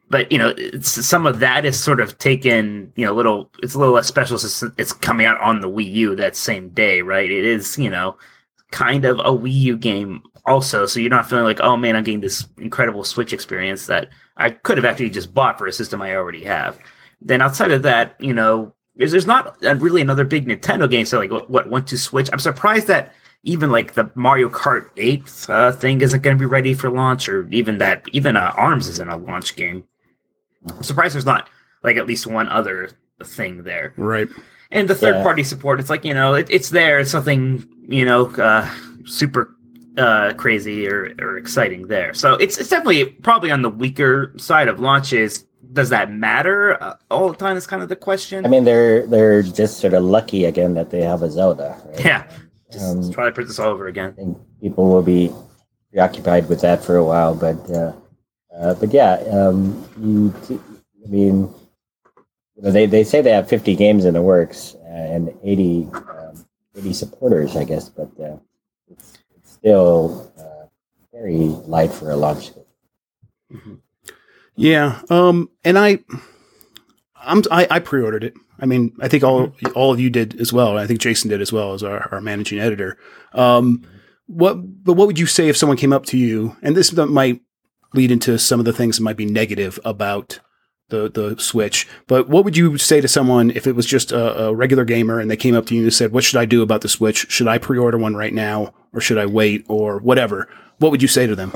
but 0.09 0.31
you 0.31 0.39
know 0.39 0.55
some 0.81 1.27
of 1.27 1.41
that 1.41 1.65
is 1.65 1.79
sort 1.79 2.01
of 2.01 2.17
taken 2.19 2.93
you 2.97 3.05
know 3.05 3.13
a 3.13 3.15
little 3.15 3.51
it's 3.63 3.75
a 3.75 3.79
little 3.79 3.95
less 3.95 4.07
special 4.07 4.39
since 4.39 4.73
it's 4.79 4.93
coming 4.93 5.27
out 5.27 5.41
on 5.41 5.61
the 5.61 5.69
wii 5.69 5.93
u 5.93 6.17
that 6.17 6.37
same 6.37 6.69
day 6.71 7.03
right 7.03 7.31
it 7.31 7.45
is 7.45 7.79
you 7.79 7.91
know 7.91 8.17
kind 8.71 9.05
of 9.05 9.19
a 9.21 9.31
wii 9.31 9.53
u 9.53 9.77
game 9.77 10.23
also 10.45 10.87
so 10.87 11.01
you're 11.01 11.11
not 11.11 11.29
feeling 11.29 11.45
like 11.45 11.61
oh 11.61 11.77
man 11.77 11.97
i'm 11.97 12.05
getting 12.05 12.21
this 12.21 12.47
incredible 12.59 13.05
switch 13.05 13.33
experience 13.33 13.87
that 13.87 14.09
i 14.37 14.51
could 14.51 14.79
have 14.79 14.85
actually 14.85 15.11
just 15.11 15.35
bought 15.35 15.59
for 15.59 15.67
a 15.67 15.73
system 15.73 16.03
i 16.03 16.15
already 16.15 16.45
have 16.45 16.79
then 17.21 17.41
outside 17.43 17.71
of 17.71 17.83
that 17.83 18.15
you 18.19 18.35
know 18.35 18.73
there's, 18.97 19.13
there's 19.13 19.27
not 19.27 19.61
really 19.63 20.01
another 20.01 20.25
big 20.25 20.47
nintendo 20.47 20.91
game 20.91 21.07
so 21.07 21.19
like 21.19 21.31
what, 21.31 21.51
what 21.51 21.69
one 21.69 21.85
two 21.85 21.97
switch 21.97 22.29
i'm 22.33 22.39
surprised 22.39 22.87
that 22.87 23.13
even 23.47 23.71
like 23.71 23.95
the 23.95 24.11
Mario 24.17 24.49
Kart 24.49 24.91
8 24.97 25.47
uh, 25.49 25.73
thing 25.73 26.01
isn't 26.01 26.23
going 26.23 26.37
to 26.37 26.41
be 26.41 26.47
ready 26.47 26.75
for 26.75 26.91
launch, 26.91 27.29
or 27.29 27.49
even 27.51 27.79
that 27.79 28.05
even 28.13 28.37
uh, 28.37 28.53
Arms 28.57 28.89
isn't 28.89 29.09
a 29.09 29.17
launch 29.17 29.55
game. 29.55 29.85
I'm 30.69 30.83
surprised 30.83 31.15
there's 31.15 31.25
not 31.25 31.49
like 31.83 31.97
at 31.97 32.07
least 32.07 32.27
one 32.27 32.49
other 32.49 32.91
thing 33.23 33.63
there. 33.63 33.95
Right. 33.97 34.29
And 34.73 34.91
the 34.91 34.97
third 34.97 35.17
yeah. 35.17 35.23
party 35.23 35.45
support, 35.45 35.79
it's 35.79 35.89
like 35.89 36.05
you 36.05 36.13
know, 36.13 36.35
it, 36.35 36.49
it's 36.51 36.71
there. 36.71 36.99
It's 36.99 37.13
something 37.13 37.67
you 37.89 38.05
know, 38.05 38.27
uh, 38.35 38.69
super 39.05 39.56
uh, 39.97 40.33
crazy 40.35 40.89
or, 40.89 41.15
or 41.21 41.37
exciting 41.39 41.87
there. 41.89 42.15
So 42.15 42.35
it's 42.35 42.59
it's 42.59 42.69
definitely 42.69 43.07
probably 43.07 43.51
on 43.51 43.63
the 43.63 43.71
weaker 43.71 44.33
side 44.37 44.69
of 44.69 44.81
launches. 44.81 45.45
Does 45.73 45.89
that 45.91 46.11
matter 46.13 46.83
uh, 46.83 46.97
all 47.11 47.31
the 47.31 47.37
time? 47.37 47.57
Is 47.57 47.67
kind 47.67 47.83
of 47.83 47.89
the 47.89 47.97
question. 47.97 48.45
I 48.45 48.49
mean, 48.49 48.65
they're 48.65 49.07
they're 49.07 49.43
just 49.43 49.79
sort 49.79 49.95
of 49.95 50.05
lucky 50.05 50.45
again 50.45 50.75
that 50.75 50.91
they 50.91 51.03
have 51.03 51.23
a 51.23 51.31
Zelda. 51.31 51.81
Right? 51.87 52.05
Yeah, 52.05 52.31
just 52.73 52.97
um, 52.97 53.13
try 53.13 53.27
to 53.27 53.33
put 53.33 53.47
this 53.47 53.59
all 53.59 53.71
over 53.71 53.87
again. 53.87 54.15
And 54.19 54.37
people 54.61 54.89
will 54.89 55.03
be 55.03 55.33
preoccupied 55.91 56.49
with 56.49 56.61
that 56.61 56.85
for 56.85 56.97
a 56.97 57.05
while, 57.05 57.35
but 57.35 57.59
uh, 57.71 57.93
uh, 58.57 58.75
but 58.75 58.93
yeah, 58.93 59.15
um, 59.31 59.89
you. 60.01 60.35
T- 60.47 60.61
I 61.05 61.09
mean, 61.09 61.55
you 62.57 62.63
know, 62.63 62.71
they 62.73 62.87
they 62.87 63.05
say 63.05 63.21
they 63.21 63.31
have 63.31 63.49
50 63.49 63.77
games 63.77 64.05
in 64.05 64.15
the 64.15 64.23
works 64.23 64.75
uh, 64.83 64.89
and 64.89 65.33
80 65.45 65.89
um, 65.95 66.45
80 66.77 66.93
supporters, 66.93 67.57
I 67.57 67.65
guess, 67.65 67.89
but 67.89 68.11
uh, 68.21 68.37
it's, 68.91 69.19
still 69.67 70.33
uh, 70.39 70.67
very 71.13 71.49
light 71.67 71.93
for 71.93 72.13
a 72.13 72.17
launch. 72.17 72.53
Mm-hmm. 73.53 73.75
Yeah, 74.55 75.03
um, 75.11 75.51
and 75.65 75.77
I, 75.77 75.99
I'm 77.17 77.43
I, 77.51 77.67
I 77.69 77.81
pre-ordered 77.81 78.23
it. 78.23 78.35
I 78.61 78.67
mean, 78.67 78.97
I 79.01 79.09
think 79.09 79.25
all 79.25 79.53
all 79.75 79.93
of 79.93 79.99
you 79.99 80.09
did 80.09 80.41
as 80.41 80.53
well. 80.53 80.79
I 80.79 80.87
think 80.87 81.01
Jason 81.01 81.31
did 81.31 81.41
as 81.41 81.53
well 81.53 81.75
as 81.75 81.83
our, 81.83 82.09
our 82.13 82.21
managing 82.21 82.61
editor. 82.61 82.97
Um, 83.33 83.85
what, 84.29 84.55
but 84.85 84.95
what 84.95 85.09
would 85.09 85.19
you 85.19 85.27
say 85.27 85.49
if 85.49 85.57
someone 85.57 85.77
came 85.77 85.93
up 85.93 86.07
to 86.07 86.17
you, 86.17 86.57
and 86.63 86.77
this 86.77 86.93
might 86.93 87.41
lead 87.93 88.13
into 88.13 88.39
some 88.39 88.61
of 88.61 88.67
the 88.67 88.73
things 88.73 88.97
that 88.97 89.03
might 89.03 89.17
be 89.17 89.27
negative 89.27 89.81
about 89.85 90.39
the 90.89 91.11
the 91.11 91.41
Switch. 91.41 91.87
But 92.07 92.29
what 92.29 92.45
would 92.45 92.57
you 92.57 92.79
say 92.79 93.01
to 93.01 93.09
someone 93.09 93.51
if 93.51 93.67
it 93.67 93.73
was 93.73 93.87
just 93.87 94.13
a, 94.13 94.47
a, 94.47 94.55
regular 94.55 94.85
gamer 94.85 95.19
and 95.19 95.31
they 95.31 95.37
came 95.37 95.55
up 95.55 95.67
to 95.67 95.75
you 95.75 95.83
and 95.83 95.93
said, 95.93 96.13
"What 96.13 96.25
should 96.25 96.39
I 96.39 96.45
do 96.45 96.63
about 96.63 96.81
the 96.81 96.89
Switch? 96.89 97.31
Should 97.31 97.49
I 97.49 97.59
pre-order 97.59 97.99
one 97.99 98.15
right 98.15 98.33
now, 98.33 98.73
or 98.93 99.01
should 99.01 99.19
I 99.19 99.27
wait, 99.27 99.65
or 99.69 99.99
whatever?" 99.99 100.49
What 100.79 100.91
would 100.91 101.01
you 101.01 101.09
say 101.09 101.27
to 101.27 101.35
them? 101.35 101.53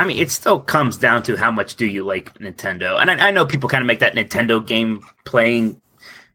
I 0.00 0.04
mean, 0.04 0.18
it 0.18 0.30
still 0.30 0.58
comes 0.58 0.96
down 0.96 1.22
to 1.24 1.36
how 1.36 1.52
much 1.52 1.76
do 1.76 1.86
you 1.86 2.04
like 2.04 2.36
Nintendo, 2.38 3.00
and 3.00 3.10
I, 3.10 3.28
I 3.28 3.30
know 3.30 3.46
people 3.46 3.68
kind 3.68 3.82
of 3.82 3.86
make 3.86 4.00
that 4.00 4.14
Nintendo 4.14 4.64
game 4.64 5.02
playing 5.24 5.80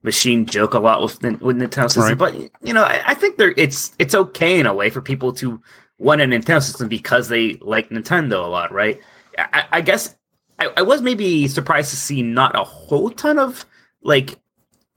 machine 0.03 0.45
joke 0.45 0.73
a 0.73 0.79
lot 0.79 1.01
with 1.01 1.21
with 1.41 1.57
Nintendo 1.57 1.91
system, 1.91 2.03
right. 2.03 2.17
but 2.17 2.33
you 2.61 2.73
know, 2.73 2.83
I, 2.83 3.01
I 3.07 3.13
think 3.13 3.37
there 3.37 3.53
it's 3.57 3.93
it's 3.99 4.15
okay 4.15 4.59
in 4.59 4.65
a 4.65 4.73
way 4.73 4.89
for 4.89 5.01
people 5.01 5.33
to 5.33 5.61
want 5.97 6.21
a 6.21 6.25
Nintendo 6.25 6.61
system 6.63 6.87
because 6.87 7.27
they 7.27 7.55
like 7.61 7.89
Nintendo 7.89 8.43
a 8.43 8.47
lot, 8.47 8.71
right? 8.71 8.99
I, 9.37 9.65
I 9.71 9.81
guess 9.81 10.15
I, 10.61 10.73
I, 10.77 10.81
was 10.83 11.01
maybe 11.01 11.47
surprised 11.47 11.89
to 11.89 11.95
see 11.95 12.21
not 12.21 12.55
a 12.55 12.63
whole 12.63 13.09
ton 13.09 13.39
of 13.39 13.65
like 14.03 14.39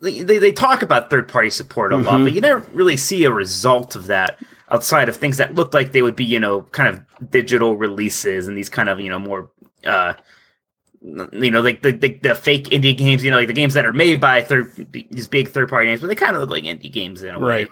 they, 0.00 0.22
they 0.22 0.52
talk 0.52 0.82
about 0.82 1.08
third 1.08 1.28
party 1.28 1.50
support 1.50 1.92
a 1.92 1.96
mm-hmm. 1.96 2.06
lot, 2.06 2.22
but 2.22 2.32
you 2.32 2.40
never 2.40 2.60
really 2.72 2.96
see 2.96 3.24
a 3.24 3.32
result 3.32 3.96
of 3.96 4.06
that 4.08 4.38
outside 4.70 5.08
of 5.08 5.16
things 5.16 5.38
that 5.38 5.54
looked 5.54 5.72
like 5.72 5.92
they 5.92 6.02
would 6.02 6.16
be, 6.16 6.24
you 6.24 6.38
know, 6.38 6.62
kind 6.62 6.88
of 6.88 7.30
digital 7.30 7.76
releases 7.76 8.46
and 8.46 8.56
these 8.56 8.68
kind 8.68 8.88
of, 8.88 9.00
you 9.00 9.08
know, 9.08 9.18
more 9.18 9.50
uh 9.86 10.14
you 11.32 11.50
know, 11.50 11.60
like 11.60 11.82
the, 11.82 11.92
the, 11.92 12.14
the 12.22 12.34
fake 12.34 12.64
indie 12.66 12.96
games, 12.96 13.22
you 13.22 13.30
know, 13.30 13.36
like 13.36 13.46
the 13.46 13.52
games 13.52 13.74
that 13.74 13.84
are 13.84 13.92
made 13.92 14.20
by 14.20 14.42
third 14.42 14.72
these 14.92 15.28
big 15.28 15.48
third 15.48 15.68
party 15.68 15.88
games, 15.88 16.00
but 16.00 16.08
they 16.08 16.14
kind 16.14 16.36
of 16.36 16.40
look 16.40 16.50
like 16.50 16.64
indie 16.64 16.92
games 16.92 17.22
in 17.22 17.34
a 17.34 17.38
way. 17.38 17.46
Right. 17.46 17.68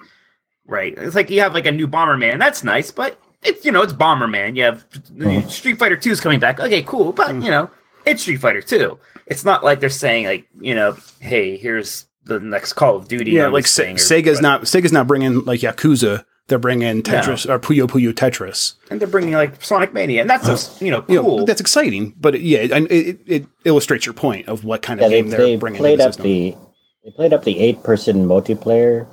Right. 0.67 0.95
It's 0.97 1.17
like 1.17 1.29
you 1.29 1.41
have 1.41 1.55
like 1.55 1.67
a 1.67 1.73
new 1.73 1.89
Bomberman, 1.89 2.39
that's 2.39 2.63
nice, 2.63 2.91
but 2.91 3.19
it's 3.43 3.65
you 3.65 3.73
know, 3.73 3.83
it's 3.83 3.93
Bomberman. 3.93 4.57
You 4.57 4.65
have 4.65 4.89
mm. 4.91 5.49
Street 5.51 5.79
Fighter 5.79 5.97
2 5.97 6.11
is 6.11 6.21
coming 6.21 6.41
back. 6.41 6.61
Okay, 6.61 6.83
cool, 6.83 7.13
but 7.13 7.29
mm. 7.29 7.45
you 7.45 7.51
know, 7.51 7.71
it's 8.05 8.23
Street 8.23 8.39
Fighter 8.39 8.63
2. 8.63 8.99
It's 9.27 9.45
not 9.45 9.65
like 9.65 9.81
they're 9.81 9.91
saying 9.91 10.27
like, 10.27 10.49
you 10.61 10.75
know, 10.75 10.97
hey, 11.21 11.57
here's 11.57 12.07
the 12.25 12.41
next 12.41 12.75
Call 12.75 12.97
of 12.97 13.09
Duty. 13.09 13.33
Yeah, 13.33 13.49
like 13.49 13.67
Se- 13.67 13.95
Sega's 13.95 14.41
not 14.41 14.63
Sega's 14.63 14.93
not 14.93 15.07
bringing 15.07 15.45
like 15.45 15.61
Yakuza. 15.61 16.25
They're 16.49 16.59
bringing 16.59 17.03
Tetris 17.03 17.47
no. 17.47 17.55
or 17.55 17.59
Puyo 17.59 17.87
Puyo 17.87 18.13
Tetris, 18.13 18.75
and 18.91 19.01
they're 19.01 19.09
bringing 19.09 19.33
like 19.33 19.63
Sonic 19.65 19.95
Mania, 19.95 20.21
and 20.21 20.29
that's 20.29 20.47
just 20.47 20.83
you 20.83 20.91
know 20.91 21.03
cool. 21.03 21.15
You 21.15 21.23
know, 21.23 21.45
that's 21.45 21.61
exciting, 21.61 22.15
but 22.21 22.41
yeah, 22.41 22.59
it, 22.59 22.73
it, 22.91 23.21
it, 23.27 23.47
illustrates 23.65 24.05
your 24.05 24.13
point 24.13 24.49
of 24.49 24.65
what 24.65 24.83
kind 24.83 25.01
of 25.01 25.11
yeah, 25.11 25.21
game 25.21 25.31
they, 25.31 25.55
are 25.55 25.59
bringing. 25.59 25.79
Played 25.79 26.01
the 26.01 26.09
up 26.09 26.17
the 26.17 26.57
they 27.05 27.11
played 27.13 27.33
up 27.33 27.45
the 27.45 27.59
eight 27.59 27.83
person 27.85 28.27
multiplayer, 28.27 29.07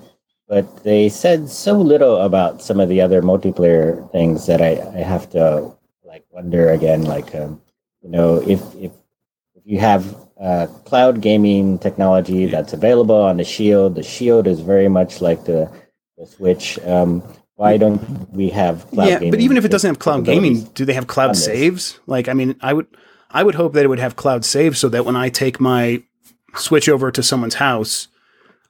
but 0.48 0.84
they 0.84 1.08
said 1.08 1.50
so 1.50 1.80
little 1.80 2.18
about 2.18 2.62
some 2.62 2.80
of 2.80 2.90
the 2.90 3.00
other 3.00 3.22
multiplayer 3.22 4.12
things 4.12 4.48
that 4.48 4.62
I, 4.62 4.82
I 4.96 5.04
have 5.04 5.30
to 5.32 5.72
like 6.04 6.26
wonder 6.32 6.72
again, 6.72 7.04
like 7.04 7.34
um, 7.36 7.62
you 8.02 8.10
know 8.10 8.42
if 8.42 8.62
if 8.76 8.92
you 9.66 9.80
have 9.80 10.16
uh, 10.40 10.68
cloud 10.86 11.22
gaming 11.22 11.78
technology 11.80 12.46
that's 12.46 12.74
available 12.74 13.22
on 13.22 13.38
the 13.38 13.44
Shield. 13.44 13.96
The 13.96 14.04
Shield 14.04 14.48
is 14.48 14.62
very 14.62 14.88
much 14.88 15.22
like 15.22 15.46
the, 15.46 15.70
the 16.18 16.26
Switch. 16.26 16.80
Um, 16.80 17.22
why 17.56 17.76
don't 17.76 18.30
we 18.32 18.50
have 18.50 18.88
cloud 18.88 19.10
yeah, 19.10 19.30
but 19.30 19.42
even 19.42 19.58
if 19.58 19.66
it 19.66 19.70
doesn't 19.70 19.90
have 19.90 20.00
cloud 20.00 20.24
gaming, 20.24 20.64
do 20.76 20.86
they 20.86 20.94
have 20.94 21.08
cloud 21.08 21.36
saves? 21.36 22.00
Like, 22.08 22.30
I 22.30 22.34
mean, 22.34 22.56
I 22.62 22.74
would, 22.74 22.88
I 23.30 23.44
would 23.44 23.56
hope 23.56 23.74
that 23.74 23.84
it 23.84 23.90
would 23.90 24.00
have 24.00 24.16
cloud 24.16 24.46
saves 24.46 24.80
so 24.80 24.88
that 24.90 25.06
when 25.06 25.18
I 25.18 25.28
take 25.28 25.60
my 25.60 26.02
Switch 26.56 26.88
over 26.88 27.12
to 27.12 27.22
someone's 27.22 27.56
house, 27.56 28.08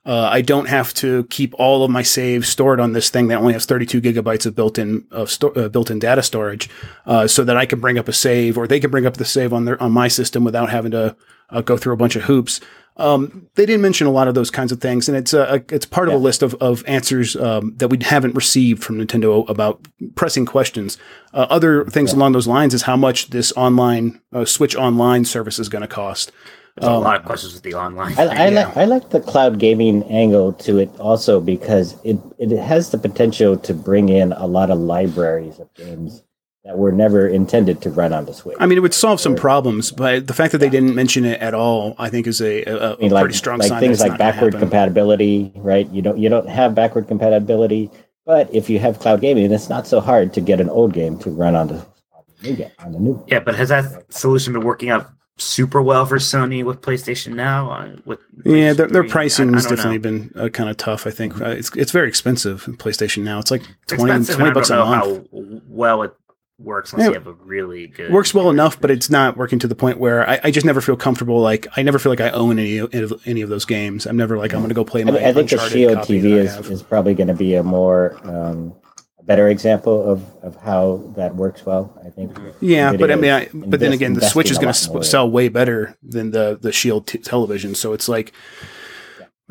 uh, 0.06 0.30
I 0.32 0.42
don't 0.42 0.68
have 0.68 0.94
to 0.96 1.26
keep 1.26 1.54
all 1.56 1.84
of 1.84 1.92
my 1.92 2.02
saves 2.02 2.48
stored 2.48 2.80
on 2.80 2.94
this 2.94 3.10
thing 3.10 3.28
that 3.28 3.40
only 3.40 3.54
has 3.54 3.66
32 3.66 4.02
gigabytes 4.02 4.46
of 4.46 4.56
built-in 4.56 5.06
of 5.12 5.30
sto- 5.30 5.52
uh, 5.52 5.70
built-in 5.70 6.00
data 6.00 6.24
storage, 6.24 6.70
uh, 7.06 7.28
so 7.28 7.44
that 7.44 7.58
I 7.58 7.66
can 7.66 7.80
bring 7.80 7.98
up 7.98 8.08
a 8.08 8.14
save, 8.14 8.58
or 8.58 8.66
they 8.66 8.80
can 8.80 8.92
bring 8.92 9.06
up 9.06 9.18
the 9.18 9.26
save 9.26 9.54
on 9.54 9.66
their 9.66 9.82
on 9.82 9.92
my 9.92 10.08
system 10.08 10.44
without 10.44 10.70
having 10.70 10.92
to 10.92 11.16
uh, 11.50 11.62
go 11.62 11.78
through 11.78 11.94
a 11.94 11.98
bunch 11.98 12.16
of 12.16 12.24
hoops. 12.24 12.62
Um, 12.98 13.48
they 13.56 13.66
didn't 13.66 13.82
mention 13.82 14.08
a 14.08 14.12
lot 14.12 14.28
of 14.28 14.36
those 14.36 14.52
kinds 14.52 14.72
of 14.74 14.82
things, 14.82 15.08
and 15.08 15.18
it's 15.18 15.34
a, 15.34 15.64
it's 15.70 15.86
part 15.86 16.10
yeah. 16.10 16.16
of 16.16 16.22
a 16.22 16.24
list 16.24 16.44
of, 16.44 16.54
of 16.56 16.84
answers 16.86 17.36
um, 17.38 17.74
that 17.78 17.88
we 17.88 17.98
haven't 18.02 18.36
received 18.36 18.84
from 18.84 18.98
Nintendo 18.98 19.48
about 19.50 19.88
pressing 20.16 20.46
questions. 20.46 20.98
Uh, 21.34 21.48
other 21.50 21.86
things 21.86 22.12
yeah. 22.12 22.18
along 22.18 22.34
those 22.34 22.48
lines 22.48 22.74
is 22.74 22.82
how 22.84 22.98
much 22.98 23.30
this 23.30 23.54
online 23.56 24.20
uh, 24.34 24.44
Switch 24.44 24.76
Online 24.76 25.24
service 25.24 25.60
is 25.60 25.70
going 25.70 25.82
to 25.82 25.88
cost. 25.88 26.32
There's 26.80 26.90
a 26.90 26.96
um, 26.96 27.04
lot 27.04 27.20
of 27.20 27.26
questions 27.26 27.54
with 27.54 27.64
the 27.64 27.74
online. 27.74 28.14
I, 28.18 28.24
I 28.24 28.48
Yeah. 28.50 28.66
like 28.68 28.78
I 28.78 28.86
like 28.86 29.10
the 29.10 29.20
cloud 29.20 29.60
gaming 29.60 30.04
angle 30.04 30.54
to 30.54 30.80
it 30.80 30.90
also 31.00 31.40
because 31.40 31.96
it 32.04 32.18
it 32.38 32.52
has 32.58 32.92
the 32.92 32.98
potential 32.98 33.58
to 33.58 33.74
bring 33.74 34.10
in 34.10 34.32
a 34.34 34.48
lot 34.48 34.70
of 34.70 34.80
libraries 34.80 35.60
of 35.60 35.74
games 35.74 36.24
that 36.66 36.78
were 36.78 36.92
never 36.92 37.28
intended 37.28 37.82
to 37.82 37.90
run 37.90 38.14
on 38.14 38.26
the 38.26 38.34
Switch. 38.34 38.58
I 38.60 38.66
mean, 38.66 38.78
it 38.78 38.82
would 38.82 38.94
solve 38.94 39.20
some 39.20 39.36
problems, 39.36 39.92
but 39.92 40.28
the 40.28 40.34
fact 40.34 40.52
that 40.52 40.58
they 40.60 40.70
didn't 40.70 40.94
mention 40.94 41.26
it 41.26 41.40
at 41.42 41.54
all, 41.54 41.96
I 41.98 42.10
think, 42.10 42.28
is 42.28 42.42
a, 42.42 42.64
a, 42.64 42.94
I 42.94 42.96
mean, 42.98 43.12
a 43.12 43.14
like, 43.16 43.24
pretty 43.24 43.38
strong 43.38 43.60
like 43.60 43.70
sign. 43.70 43.80
things 43.80 44.00
that 44.00 44.10
like 44.10 44.12
not 44.14 44.20
backward 44.20 44.56
compatibility, 44.58 45.52
right? 45.56 45.90
You 45.90 46.02
don't 46.02 46.18
you 46.18 46.30
don't 46.30 46.48
have 46.48 46.76
backward 46.76 47.08
compatibility, 47.08 47.90
but 48.26 48.54
if 48.54 48.70
you 48.70 48.80
have 48.80 49.00
cloud 49.00 49.22
gaming, 49.22 49.52
it's 49.52 49.70
not 49.70 49.88
so 49.88 50.00
hard 50.00 50.34
to 50.34 50.42
get 50.42 50.60
an 50.62 50.70
old 50.70 50.94
game 50.94 51.18
to 51.20 51.30
run 51.30 51.56
on 51.56 51.68
the, 51.68 51.76
on 51.76 52.24
the 52.42 52.50
new 52.50 52.56
game 52.56 52.72
on 52.80 52.92
the 52.92 53.00
new. 53.00 53.24
yeah, 53.28 53.40
but 53.40 53.56
has 53.56 53.70
that 53.70 54.14
solution 54.14 54.54
been 54.54 54.64
working 54.64 54.90
out 54.90 55.10
super 55.42 55.82
well 55.82 56.06
for 56.06 56.18
Sony 56.18 56.64
with 56.64 56.82
PlayStation 56.82 57.34
Now? 57.36 57.72
Uh, 57.72 57.96
with 58.06 58.20
Yeah, 58.46 58.74
their, 58.74 58.88
their 58.88 59.04
pricing 59.08 59.50
I- 59.50 59.52
I 59.54 59.56
has 59.56 59.66
definitely 59.68 59.98
know. 59.98 60.02
been 60.02 60.32
uh, 60.36 60.50
kind 60.50 60.70
of 60.70 60.78
tough. 60.78 61.08
I 61.08 61.12
think 61.12 61.40
uh, 61.42 61.50
it's 61.50 61.76
it's 61.76 61.92
very 61.92 62.08
expensive. 62.08 62.68
in 62.68 62.78
PlayStation 62.78 63.24
now, 63.24 63.40
it's 63.40 63.52
like 63.52 63.62
It's 63.84 63.94
20, 63.94 64.26
20 64.26 64.44
and 64.46 64.54
bucks 64.54 64.72
I 64.72 64.76
a 64.76 64.78
don't 64.80 64.92
know 64.92 64.98
month. 65.16 65.28
how 65.32 65.62
well 65.68 66.04
it 66.04 66.14
works 66.62 66.92
unless 66.92 67.06
Yeah. 67.06 67.10
you 67.12 67.14
have 67.20 67.28
a 67.28 67.34
really 67.34 67.88
good. 67.88 68.12
works 68.12 68.34
well 68.34 68.50
enough, 68.50 68.82
but 68.82 68.92
it's 68.92 69.10
not 69.10 69.38
working 69.38 69.60
to 69.60 69.68
the 69.68 69.76
point 69.76 69.98
where 69.98 70.30
I, 70.30 70.40
I 70.44 70.52
just 70.52 70.66
never 70.66 70.82
feel 70.82 70.98
comfortable. 70.98 71.40
Like 71.40 71.68
I 71.78 71.84
never 71.84 72.00
feel 72.00 72.12
like 72.12 72.20
I 72.20 72.32
own 72.32 72.60
any 72.60 72.80
of 72.80 73.22
any 73.26 73.42
of 73.42 73.48
those 73.50 73.64
games. 73.64 74.06
I'm 74.06 74.18
never 74.18 74.38
like 74.38 74.52
I'm 74.54 74.60
going 74.60 74.68
to 74.70 74.76
go 74.76 74.84
play 74.84 75.04
my. 75.06 75.12
mean, 75.12 75.24
I 75.24 75.32
think 75.32 75.50
the 75.50 75.56
Uncharted 75.56 75.72
Shield 75.72 75.98
TV 76.00 76.24
is, 76.38 76.70
is 76.70 76.84
probably 76.84 77.14
going 77.14 77.28
to 77.30 77.34
be 77.34 77.56
a 77.56 77.64
more 77.64 78.18
um, 78.28 78.74
a 78.84 78.89
better 79.30 79.48
example 79.48 80.12
of, 80.12 80.26
of 80.42 80.56
how 80.56 81.04
that 81.16 81.36
works 81.36 81.64
well. 81.64 81.96
I 82.04 82.10
think. 82.10 82.36
Yeah, 82.62 82.94
but 82.94 83.12
I 83.12 83.16
mean, 83.16 83.30
I, 83.32 83.48
but 83.54 83.80
then 83.80 83.94
again, 83.94 84.16
the 84.16 84.22
Switch 84.22 84.50
is 84.50 84.58
going 84.58 84.74
to 84.74 85.04
sell 85.04 85.30
way 85.30 85.50
better 85.50 85.96
than 86.02 86.32
the 86.32 86.58
the 86.60 86.72
Shield 86.72 87.06
t- 87.06 87.20
television. 87.20 87.76
So 87.76 87.94
it's 87.94 88.10
like, 88.10 88.34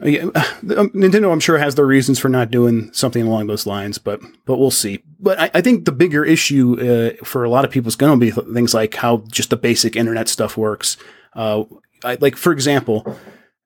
yeah, 0.02 0.22
um, 0.24 0.90
Nintendo, 0.90 1.32
I'm 1.32 1.38
sure 1.38 1.58
has 1.58 1.76
their 1.76 1.86
reasons 1.86 2.18
for 2.18 2.28
not 2.28 2.50
doing 2.50 2.92
something 2.92 3.24
along 3.24 3.46
those 3.46 3.66
lines, 3.66 3.98
but 3.98 4.20
but 4.44 4.58
we'll 4.58 4.72
see. 4.72 5.04
But 5.20 5.38
I, 5.38 5.50
I 5.54 5.60
think 5.60 5.84
the 5.84 5.92
bigger 5.92 6.24
issue 6.24 7.14
uh, 7.20 7.24
for 7.24 7.44
a 7.44 7.48
lot 7.48 7.64
of 7.64 7.70
people 7.70 7.88
is 7.88 7.96
going 7.96 8.18
to 8.18 8.26
be 8.26 8.32
th- 8.32 8.52
things 8.52 8.74
like 8.74 8.96
how 8.96 9.18
just 9.30 9.50
the 9.50 9.56
basic 9.56 9.94
internet 9.94 10.28
stuff 10.28 10.56
works. 10.56 10.96
Uh, 11.34 11.62
I, 12.02 12.18
like 12.20 12.34
for 12.34 12.50
example, 12.50 13.16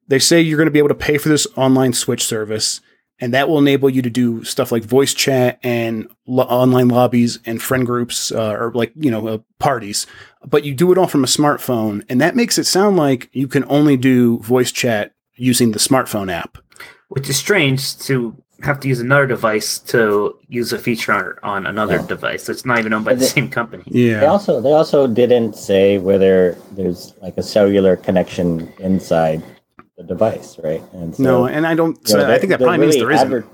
they 0.08 0.18
say 0.18 0.42
you're 0.42 0.58
going 0.58 0.66
to 0.66 0.72
be 0.72 0.78
able 0.78 0.88
to 0.88 0.94
pay 0.94 1.16
for 1.16 1.30
this 1.30 1.46
online 1.56 1.94
Switch 1.94 2.22
service, 2.22 2.82
and 3.22 3.32
that 3.32 3.48
will 3.48 3.58
enable 3.58 3.88
you 3.88 4.02
to 4.02 4.10
do 4.10 4.42
stuff 4.44 4.72
like 4.72 4.82
voice 4.82 5.14
chat 5.14 5.58
and 5.62 6.08
lo- 6.26 6.42
online 6.44 6.88
lobbies 6.88 7.38
and 7.46 7.62
friend 7.62 7.86
groups 7.86 8.32
uh, 8.32 8.50
or 8.52 8.72
like 8.74 8.92
you 8.96 9.10
know 9.10 9.26
uh, 9.28 9.38
parties. 9.58 10.06
But 10.44 10.64
you 10.64 10.74
do 10.74 10.90
it 10.92 10.98
all 10.98 11.06
from 11.06 11.22
a 11.24 11.28
smartphone, 11.28 12.04
and 12.10 12.20
that 12.20 12.34
makes 12.36 12.58
it 12.58 12.64
sound 12.64 12.96
like 12.96 13.30
you 13.32 13.46
can 13.48 13.64
only 13.68 13.96
do 13.96 14.38
voice 14.40 14.72
chat 14.72 15.14
using 15.36 15.70
the 15.72 15.78
smartphone 15.78 16.30
app. 16.30 16.58
which 17.08 17.28
is 17.30 17.36
strange 17.36 17.96
to 18.00 18.34
have 18.62 18.78
to 18.80 18.86
use 18.88 19.00
another 19.00 19.26
device 19.26 19.78
to 19.78 20.34
use 20.48 20.72
a 20.72 20.78
feature 20.78 21.12
on, 21.12 21.34
on 21.44 21.66
another 21.66 21.96
Yeah. 21.96 22.06
device. 22.06 22.44
So 22.44 22.52
it's 22.52 22.64
not 22.64 22.78
even 22.78 22.92
owned 22.92 23.04
by 23.04 23.12
But 23.12 23.18
the 23.18 23.24
the- 23.26 23.30
same 23.30 23.48
company. 23.50 23.82
They 23.90 24.10
Yeah, 24.12 24.26
also 24.26 24.60
they 24.60 24.72
also 24.72 25.06
didn't 25.06 25.54
say 25.56 25.98
whether 25.98 26.56
there's 26.76 27.12
like 27.22 27.36
a 27.36 27.42
cellular 27.42 27.96
connection 27.96 28.72
inside 28.78 29.42
the 30.02 30.14
device, 30.14 30.58
right? 30.62 30.82
And 30.92 31.14
so, 31.14 31.22
no, 31.22 31.46
and 31.46 31.66
I 31.66 31.74
don't. 31.74 31.98
you 32.08 32.16
know, 32.16 32.30
I 32.30 32.38
think 32.38 32.50
that 32.50 32.60
probably 32.60 32.78
means 32.78 32.94
really 32.96 33.06
there 33.06 33.12
isn't. 33.12 33.26
adver- 33.26 33.46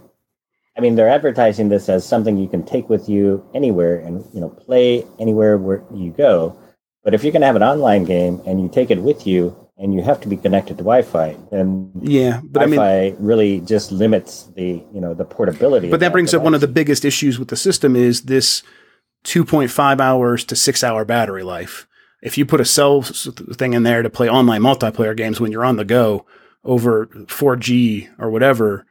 I 0.76 0.80
mean, 0.80 0.94
they're 0.94 1.08
advertising 1.08 1.68
this 1.68 1.88
as 1.88 2.06
something 2.06 2.38
you 2.38 2.48
can 2.48 2.64
take 2.64 2.88
with 2.88 3.08
you 3.08 3.44
anywhere 3.54 3.96
and 3.98 4.24
you 4.32 4.40
know 4.40 4.48
play 4.48 5.04
anywhere 5.18 5.58
where 5.58 5.82
you 5.92 6.12
go. 6.12 6.56
But 7.04 7.14
if 7.14 7.22
you're 7.22 7.32
going 7.32 7.42
to 7.42 7.46
have 7.46 7.56
an 7.56 7.62
online 7.62 8.04
game 8.04 8.40
and 8.46 8.61
you 8.61 8.68
take 8.68 8.90
it 8.90 9.00
with 9.00 9.26
you 9.26 9.56
and 9.76 9.94
you 9.94 10.02
have 10.02 10.20
to 10.20 10.28
be 10.28 10.37
connected 10.37 10.76
to 10.78 10.84
Wi-Fi, 10.84 11.37
then 11.50 11.90
yeah, 12.00 12.40
but 12.44 12.62
I 12.62 12.66
mean, 12.66 12.76
Wi-Fi 12.76 13.16
really 13.18 13.61
just 13.61 13.90
limits 13.92 14.44
the 14.54 14.82
you 14.92 15.00
know 15.00 15.14
the 15.14 15.24
portability. 15.24 15.90
But 15.90 16.00
that 16.00 16.12
brings 16.12 16.32
up 16.32 16.42
one 16.42 16.54
of 16.54 16.61
the 16.61 16.68
biggest 16.68 17.04
issues 17.04 17.38
with 17.38 17.48
the 17.48 17.56
system 17.56 17.96
is 17.96 18.22
this 18.22 18.62
2.5 19.24 20.00
hours 20.00 20.44
to 20.44 20.56
six 20.56 20.84
hour 20.84 21.04
battery 21.04 21.42
life. 21.42 21.87
If 22.22 22.37
you 22.38 22.46
put 22.46 22.61
a 22.61 22.64
cell 22.64 23.02
thing 23.02 23.74
in 23.74 23.82
there 23.84 24.02
to 24.02 24.11
play 24.11 24.28
online 24.28 24.62
multiplayer 24.62 25.16
games 25.16 25.40
when 25.40 25.52
you're 25.52 25.64
on 25.64 25.76
the 25.76 25.84
go 25.84 26.26
over 26.68 27.07
4G 27.07 28.09
or 28.18 28.31
whatever, 28.31 28.85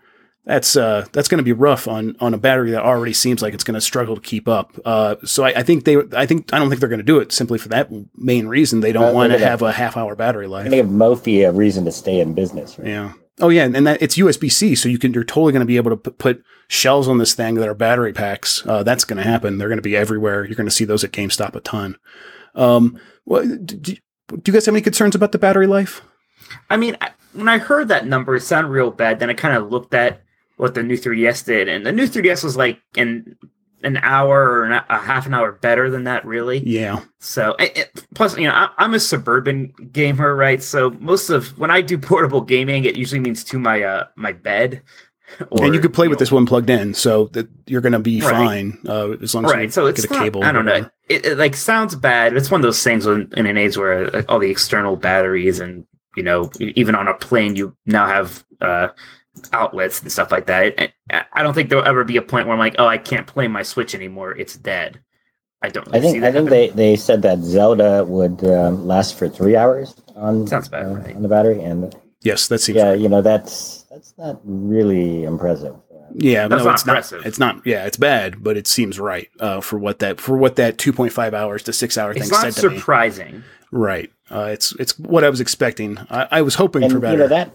that's 0.46 0.76
uh, 0.78 1.06
that's 1.12 1.28
going 1.28 1.40
to 1.40 1.44
be 1.44 1.52
rough 1.52 1.88
on 1.88 2.16
on 2.22 2.34
a 2.34 2.38
battery 2.38 2.72
that 2.72 2.82
already 2.82 3.12
seems 3.14 3.42
like 3.42 3.54
it's 3.54 3.64
going 3.66 3.76
to 3.76 3.82
struggle 3.82 4.16
to 4.16 4.22
keep 4.22 4.48
up. 4.48 4.80
Uh, 4.86 5.16
so 5.26 5.44
I, 5.44 5.50
I 5.58 5.64
think 5.64 5.84
they, 5.84 5.98
I 6.16 6.26
think 6.26 6.54
I 6.54 6.58
don't 6.60 6.70
think 6.70 6.80
they're 6.80 6.88
going 6.90 7.00
to 7.00 7.04
do 7.04 7.20
it 7.20 7.32
simply 7.34 7.58
for 7.58 7.68
that 7.70 7.90
main 8.16 8.48
reason. 8.48 8.80
They 8.80 8.94
don't 8.94 9.10
Uh, 9.10 9.14
want 9.14 9.30
to 9.32 9.34
look 9.34 9.42
at 9.42 9.46
that. 9.46 9.50
have 9.52 9.62
a 9.62 9.72
half 9.74 9.98
hour 9.98 10.16
battery 10.16 10.48
life. 10.48 10.64
going 10.70 10.72
to 10.72 10.78
give 10.78 10.88
Mophie 10.92 11.48
a 11.48 11.52
reason 11.52 11.84
to 11.86 11.92
stay 11.92 12.20
in 12.22 12.34
business. 12.34 12.80
Right? 12.80 12.88
Yeah. 12.88 13.14
Oh 13.40 13.50
yeah, 13.50 13.66
and 13.66 13.86
that 13.86 14.02
it's 14.02 14.18
USB 14.18 14.52
C, 14.52 14.74
so 14.74 14.90
you 14.90 14.98
can 14.98 15.14
you're 15.14 15.24
totally 15.26 15.52
going 15.52 15.60
to 15.60 15.66
be 15.68 15.76
able 15.78 15.92
to 15.92 15.98
p- 15.98 16.12
put 16.12 16.44
shells 16.70 17.08
on 17.08 17.18
this 17.20 17.34
thing 17.36 17.56
that 17.56 17.68
are 17.68 17.76
battery 17.76 18.12
packs. 18.14 18.66
Uh, 18.66 18.82
that's 18.84 19.04
going 19.04 19.18
to 19.18 19.24
happen. 19.24 19.58
They're 19.60 19.68
going 19.70 19.78
to 19.78 19.84
be 19.84 19.96
everywhere. 19.98 20.44
You're 20.46 20.56
going 20.56 20.66
to 20.68 20.74
see 20.74 20.86
those 20.86 21.04
at 21.04 21.12
GameStop 21.12 21.56
a 21.56 21.60
ton. 21.60 21.98
Um, 22.56 23.00
well, 23.26 23.46
do, 23.46 23.76
do 23.76 23.92
you 24.48 24.54
guys 24.54 24.66
have 24.66 24.74
any 24.74 24.82
concerns 24.82 25.14
about 25.14 25.34
the 25.34 25.38
battery 25.38 25.68
life? 25.68 26.02
I 26.70 26.78
mean, 26.78 26.98
I, 27.00 27.12
when 27.38 27.48
I 27.48 27.58
heard 27.58 27.88
that 27.90 28.06
number, 28.06 28.36
it 28.36 28.42
sounded 28.42 28.70
real 28.70 28.92
bad. 28.92 29.20
Then 29.20 29.30
I 29.30 29.34
kind 29.34 29.56
of 29.56 29.72
looked 29.72 29.94
at 29.94 30.22
what 30.58 30.74
the 30.74 30.84
new 30.84 30.98
3DS 30.98 31.46
did, 31.46 31.68
and 31.70 31.86
the 31.86 31.92
new 31.92 32.08
3DS 32.08 32.44
was 32.44 32.58
like 32.58 32.80
an 32.98 33.38
an 33.84 33.98
hour 33.98 34.44
or 34.44 34.64
an, 34.66 34.82
a 34.90 34.98
half 34.98 35.28
an 35.28 35.36
hour 35.36 35.52
better 35.52 35.88
than 35.92 36.06
that, 36.06 36.26
really. 36.26 36.58
Yeah, 36.68 37.02
So, 37.20 37.56
it, 37.60 37.78
it- 37.78 38.06
plus, 38.16 38.36
you 38.36 38.48
know, 38.48 38.54
I, 38.54 38.70
I'm 38.80 38.96
a 38.96 39.00
suburban 39.00 39.72
gamer, 39.92 40.36
right? 40.36 40.64
So 40.64 40.90
most 41.00 41.30
of 41.30 41.58
when 41.60 41.70
I 41.70 41.82
do 41.82 41.96
portable 42.12 42.42
gaming, 42.42 42.86
it 42.86 42.96
usually 42.98 43.20
means 43.22 43.44
to 43.46 43.60
my 43.60 43.84
uh 43.84 44.06
my 44.16 44.32
bed. 44.34 44.82
and 45.52 45.76
you 45.76 45.80
could 45.80 45.94
play 45.94 46.08
with 46.08 46.18
know, 46.18 46.20
this 46.22 46.32
one 46.32 46.48
plugged 46.48 46.70
in, 46.72 46.96
so 46.96 47.26
that 47.34 47.48
you're 47.68 47.82
going 47.82 47.94
to 47.94 48.00
be 48.00 48.22
Right. 48.22 48.32
fine 48.32 48.80
uh, 48.88 49.12
as 49.22 49.36
long 49.36 49.46
as 49.46 49.52
you 49.52 49.58
right 49.58 49.72
so 49.74 49.86
it's 49.86 50.02
get 50.02 50.10
a 50.10 50.14
not, 50.14 50.24
cable. 50.24 50.44
i 50.44 50.52
don't 50.54 50.64
know 50.66 50.90
it, 51.10 51.26
it 51.26 51.38
like 51.38 51.54
sounds 51.54 51.96
bad 51.96 52.36
it's 52.36 52.50
one 52.50 52.62
of 52.62 52.64
those 52.64 52.82
things 52.82 53.06
when, 53.06 53.30
in 53.36 53.46
an 53.46 53.58
age 53.58 53.76
where 53.78 54.10
like, 54.10 54.26
all 54.32 54.40
the 54.40 54.50
external 54.50 54.96
batteries 54.96 55.60
and 55.60 55.86
you 56.18 56.24
know 56.24 56.52
even 56.60 56.96
on 56.96 57.08
a 57.08 57.14
plane 57.14 57.56
you 57.56 57.76
now 57.86 58.08
have 58.08 58.44
uh 58.62 58.90
outlets 59.54 60.02
and 60.02 60.12
stuff 60.12 60.32
like 60.32 60.48
that 60.48 60.74
I- 61.12 61.26
i 61.34 61.44
don't 61.44 61.54
think 61.54 61.70
there'll 61.70 61.86
ever 61.86 62.04
be 62.04 62.18
a 62.18 62.22
point 62.22 62.48
where 62.48 62.54
i'm 62.54 62.60
like 62.60 62.76
oh 62.80 62.88
i 62.88 62.98
can't 62.98 63.28
play 63.28 63.48
my 63.48 63.64
switch 63.64 63.94
anymore 63.96 64.36
it's 64.36 64.56
dead 64.58 65.00
i 65.62 65.70
don't 65.70 65.86
really 65.88 66.00
I 66.00 66.02
think 66.02 66.22
see 66.24 66.28
I 66.28 66.32
think 66.32 66.50
they, 66.50 66.70
they 66.70 66.96
said 66.96 67.22
that 67.22 67.40
Zelda 67.40 68.04
would 68.04 68.44
um, 68.46 68.86
last 68.88 69.18
for 69.18 69.30
three 69.30 69.56
hours 69.56 69.96
on 70.16 70.48
Sounds 70.48 70.68
about 70.68 70.86
uh, 70.86 70.96
right. 70.96 71.16
on 71.16 71.22
the 71.22 71.30
battery, 71.30 71.62
and 71.62 71.96
Yes, 72.22 72.48
that 72.48 72.60
seems. 72.60 72.78
yeah, 72.78 72.94
you 72.94 73.08
know 73.10 73.22
that's 73.22 73.84
that's 73.92 74.14
not 74.18 74.42
really 74.44 75.24
impressive. 75.24 75.76
Yeah, 76.16 76.48
That's 76.48 76.64
no, 76.64 76.66
not 76.66 76.74
it's 76.76 76.86
not. 76.86 77.26
It's 77.26 77.38
not. 77.40 77.66
Yeah, 77.66 77.86
it's 77.86 77.98
bad, 77.98 78.44
but 78.44 78.58
it 78.58 78.66
seems 78.66 79.00
right 79.00 79.30
uh, 79.40 79.62
for 79.62 79.78
what 79.78 80.00
that 80.00 80.20
for 80.20 80.36
what 80.38 80.56
that 80.56 80.78
2.5 80.78 81.34
hours 81.34 81.64
to 81.64 81.74
six 81.74 81.98
hour 81.98 82.12
it's 82.12 82.22
thing 82.22 82.30
not 82.30 82.42
said 82.42 82.54
to 82.54 82.70
me. 82.70 82.78
Surprising 83.70 83.80
Right. 83.80 84.12
Uh, 84.30 84.50
it's 84.52 84.74
it's 84.74 84.98
what 85.00 85.24
I 85.24 85.30
was 85.30 85.42
expecting. 85.42 85.98
I, 86.10 86.28
I 86.32 86.42
was 86.42 86.56
hoping 86.56 86.84
and 86.84 86.92
for 86.92 86.98
you 86.98 87.02
better. 87.02 87.18
know 87.18 87.28
that 87.28 87.52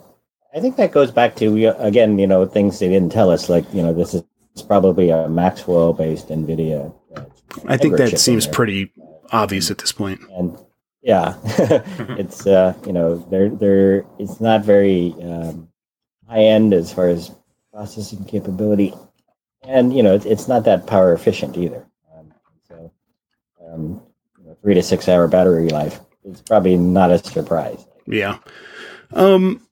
I 0.55 0.61
think 0.61 0.77
that 0.77 0.92
goes 0.92 1.11
back 1.11 1.37
to 1.37 1.66
again, 1.79 2.18
you 2.18 2.27
know, 2.27 2.46
things 2.46 2.79
they 2.79 2.88
didn't 2.88 3.12
tell 3.12 3.31
us. 3.31 3.48
Like 3.48 3.64
you 3.72 3.83
know, 3.83 3.92
this 3.92 4.14
is 4.14 4.22
it's 4.53 4.62
probably 4.62 5.11
a 5.11 5.29
Maxwell 5.29 5.92
based 5.92 6.29
NVIDIA. 6.29 6.94
uh, 7.16 7.25
I 7.66 7.77
think 7.77 7.96
that 7.96 8.18
seems 8.18 8.44
there. 8.44 8.55
pretty 8.55 8.92
obvious 9.31 9.70
at 9.70 9.79
this 9.79 9.92
point. 9.92 10.20
and 10.31 10.59
yeah, 11.03 11.37
it's 12.18 12.46
uh, 12.46 12.75
you 12.87 12.92
know 12.92 13.16
they're 13.31 13.48
they're 13.48 14.05
it's 14.18 14.40
not 14.40 14.64
very 14.64 15.14
um, 15.22 15.68
high 16.29 16.42
end 16.42 16.75
as 16.75 16.92
far 16.92 17.09
as 17.09 17.31
processing 17.72 18.25
capability, 18.25 18.92
and 19.62 19.96
you 19.96 20.03
know 20.03 20.14
it's, 20.14 20.27
it's 20.27 20.48
not 20.48 20.64
that 20.64 20.87
power 20.87 21.14
efficient 21.14 21.57
either. 21.57 21.87
Um, 22.14 22.35
so 22.68 22.92
um, 23.66 23.83
you 23.83 23.96
know, 23.96 24.12
three 24.62 24.75
to 24.75 24.83
six 24.83 25.09
hour 25.09 25.29
battery 25.29 25.68
life 25.68 26.01
it's 26.25 26.42
probably 26.42 26.77
not 26.77 27.11
a 27.11 27.18
surprise. 27.18 27.85
Yeah. 28.07 28.38
Um. 29.12 29.66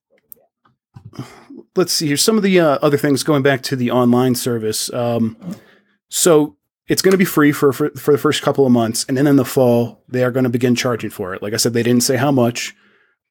Let's 1.77 1.93
see 1.93 2.09
here. 2.09 2.17
Some 2.17 2.37
of 2.37 2.43
the 2.43 2.59
uh, 2.59 2.79
other 2.83 2.97
things 2.97 3.23
going 3.23 3.43
back 3.43 3.63
to 3.65 3.77
the 3.77 3.91
online 3.91 4.35
service. 4.35 4.93
Um. 4.93 5.37
So 6.09 6.57
it's 6.89 7.03
going 7.03 7.13
to 7.13 7.19
be 7.19 7.25
free 7.25 7.53
for, 7.53 7.73
for 7.73 7.91
for 7.91 8.13
the 8.13 8.19
first 8.19 8.43
couple 8.43 8.67
of 8.67 8.73
months, 8.73 9.05
and 9.09 9.17
then 9.17 9.27
in 9.27 9.37
the 9.37 9.45
fall 9.45 10.03
they 10.09 10.25
are 10.25 10.31
going 10.31 10.45
to 10.45 10.51
begin 10.51 10.75
charging 10.75 11.11
for 11.11 11.35
it. 11.35 11.43
Like 11.43 11.55
I 11.55 11.57
said, 11.57 11.73
they 11.73 11.83
didn't 11.83 12.03
say 12.03 12.17
how 12.17 12.33
much, 12.33 12.75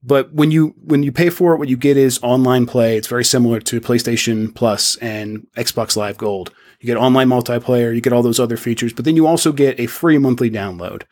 but 0.02 0.34
when 0.34 0.52
you 0.52 0.76
when 0.84 1.04
you 1.04 1.12
pay 1.12 1.30
for 1.30 1.54
it, 1.54 1.58
what 1.58 1.70
you 1.70 1.78
get 1.78 1.98
is 1.98 2.20
online 2.24 2.66
play. 2.66 2.98
It's 2.98 3.08
very 3.08 3.26
similar 3.26 3.60
to 3.60 3.82
PlayStation 3.82 4.56
Plus 4.56 4.96
and 4.98 5.46
Xbox 5.58 5.98
Live 5.98 6.18
Gold. 6.18 6.54
You 6.80 6.88
get 6.88 6.96
online 6.96 7.28
multiplayer, 7.28 7.94
you 7.94 8.00
get 8.00 8.14
all 8.14 8.24
those 8.24 8.40
other 8.40 8.56
features, 8.56 8.94
but 8.94 9.04
then 9.04 9.18
you 9.18 9.28
also 9.28 9.52
get 9.52 9.78
a 9.78 9.88
free 9.88 10.18
monthly 10.18 10.50
download. 10.50 11.04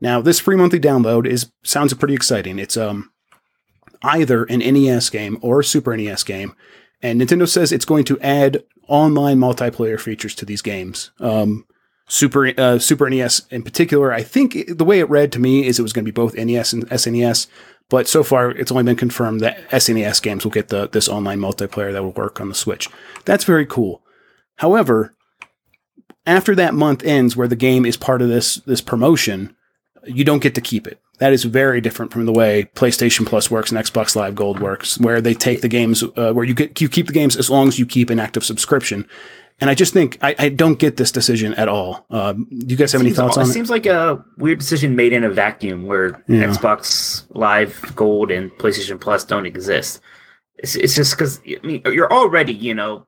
Now, 0.00 0.20
this 0.20 0.40
free 0.40 0.56
monthly 0.56 0.80
download 0.80 1.26
is 1.26 1.50
sounds 1.62 1.94
pretty 1.94 2.14
exciting. 2.14 2.58
It's 2.58 2.76
um 2.76 3.10
either 4.02 4.44
an 4.44 4.58
NES 4.58 5.08
game 5.10 5.38
or 5.40 5.60
a 5.60 5.64
Super 5.64 5.96
NES 5.96 6.22
game, 6.24 6.54
and 7.02 7.20
Nintendo 7.20 7.48
says 7.48 7.72
it's 7.72 7.84
going 7.84 8.04
to 8.04 8.20
add 8.20 8.62
online 8.88 9.38
multiplayer 9.38 9.98
features 9.98 10.34
to 10.34 10.44
these 10.44 10.62
games. 10.62 11.10
Um, 11.20 11.66
Super 12.06 12.52
uh, 12.60 12.78
Super 12.78 13.08
NES 13.08 13.46
in 13.50 13.62
particular, 13.62 14.12
I 14.12 14.22
think 14.22 14.76
the 14.76 14.84
way 14.84 14.98
it 15.00 15.08
read 15.08 15.32
to 15.32 15.40
me 15.40 15.66
is 15.66 15.78
it 15.78 15.82
was 15.82 15.94
going 15.94 16.04
to 16.04 16.12
be 16.12 16.14
both 16.14 16.34
NES 16.34 16.74
and 16.74 16.86
SNES, 16.90 17.46
But 17.88 18.08
so 18.08 18.22
far, 18.22 18.50
it's 18.50 18.70
only 18.70 18.84
been 18.84 18.96
confirmed 18.96 19.40
that 19.40 19.68
SNES 19.70 20.22
games 20.22 20.44
will 20.44 20.50
get 20.50 20.68
the 20.68 20.88
this 20.88 21.08
online 21.08 21.40
multiplayer 21.40 21.92
that 21.92 22.02
will 22.02 22.12
work 22.12 22.40
on 22.40 22.48
the 22.48 22.54
Switch. 22.54 22.88
That's 23.24 23.44
very 23.44 23.66
cool. 23.66 24.02
However, 24.56 25.14
after 26.26 26.54
that 26.54 26.74
month 26.74 27.02
ends, 27.04 27.36
where 27.36 27.48
the 27.48 27.56
game 27.56 27.86
is 27.86 27.96
part 27.96 28.22
of 28.22 28.28
this 28.28 28.56
this 28.56 28.80
promotion, 28.80 29.56
you 30.06 30.24
don't 30.24 30.42
get 30.42 30.54
to 30.54 30.60
keep 30.60 30.86
it. 30.86 31.00
That 31.18 31.32
is 31.32 31.44
very 31.44 31.80
different 31.80 32.12
from 32.12 32.26
the 32.26 32.32
way 32.32 32.68
PlayStation 32.74 33.24
Plus 33.26 33.50
works 33.50 33.70
and 33.70 33.78
Xbox 33.80 34.16
Live 34.16 34.34
Gold 34.34 34.60
works, 34.60 34.98
where 34.98 35.20
they 35.20 35.34
take 35.34 35.60
the 35.60 35.68
games, 35.68 36.02
uh, 36.16 36.32
where 36.32 36.44
you 36.44 36.54
get 36.54 36.80
you 36.80 36.88
keep 36.88 37.06
the 37.06 37.12
games 37.12 37.36
as 37.36 37.48
long 37.48 37.68
as 37.68 37.78
you 37.78 37.86
keep 37.86 38.10
an 38.10 38.18
active 38.18 38.44
subscription. 38.44 39.06
And 39.60 39.70
I 39.70 39.74
just 39.74 39.92
think 39.92 40.18
I, 40.20 40.34
I 40.36 40.48
don't 40.48 40.80
get 40.80 40.96
this 40.96 41.12
decision 41.12 41.54
at 41.54 41.68
all. 41.68 42.04
Um, 42.10 42.48
do 42.50 42.66
you 42.66 42.76
guys 42.76 42.90
have 42.90 43.00
any 43.00 43.12
thoughts 43.12 43.36
it 43.36 43.40
on 43.40 43.46
it? 43.48 43.52
seems 43.52 43.70
like 43.70 43.86
a 43.86 44.24
weird 44.36 44.58
decision 44.58 44.96
made 44.96 45.12
in 45.12 45.22
a 45.22 45.30
vacuum 45.30 45.86
where 45.86 46.24
Yeah. 46.26 46.46
Xbox 46.46 47.24
Live 47.30 47.92
Gold 47.94 48.32
and 48.32 48.50
PlayStation 48.52 49.00
Plus 49.00 49.24
don't 49.24 49.46
exist. 49.46 50.00
It's, 50.56 50.74
it's 50.74 50.96
just 50.96 51.12
because 51.12 51.40
I 51.46 51.64
mean 51.64 51.82
you're 51.86 52.12
already 52.12 52.52
you 52.52 52.74
know 52.74 53.06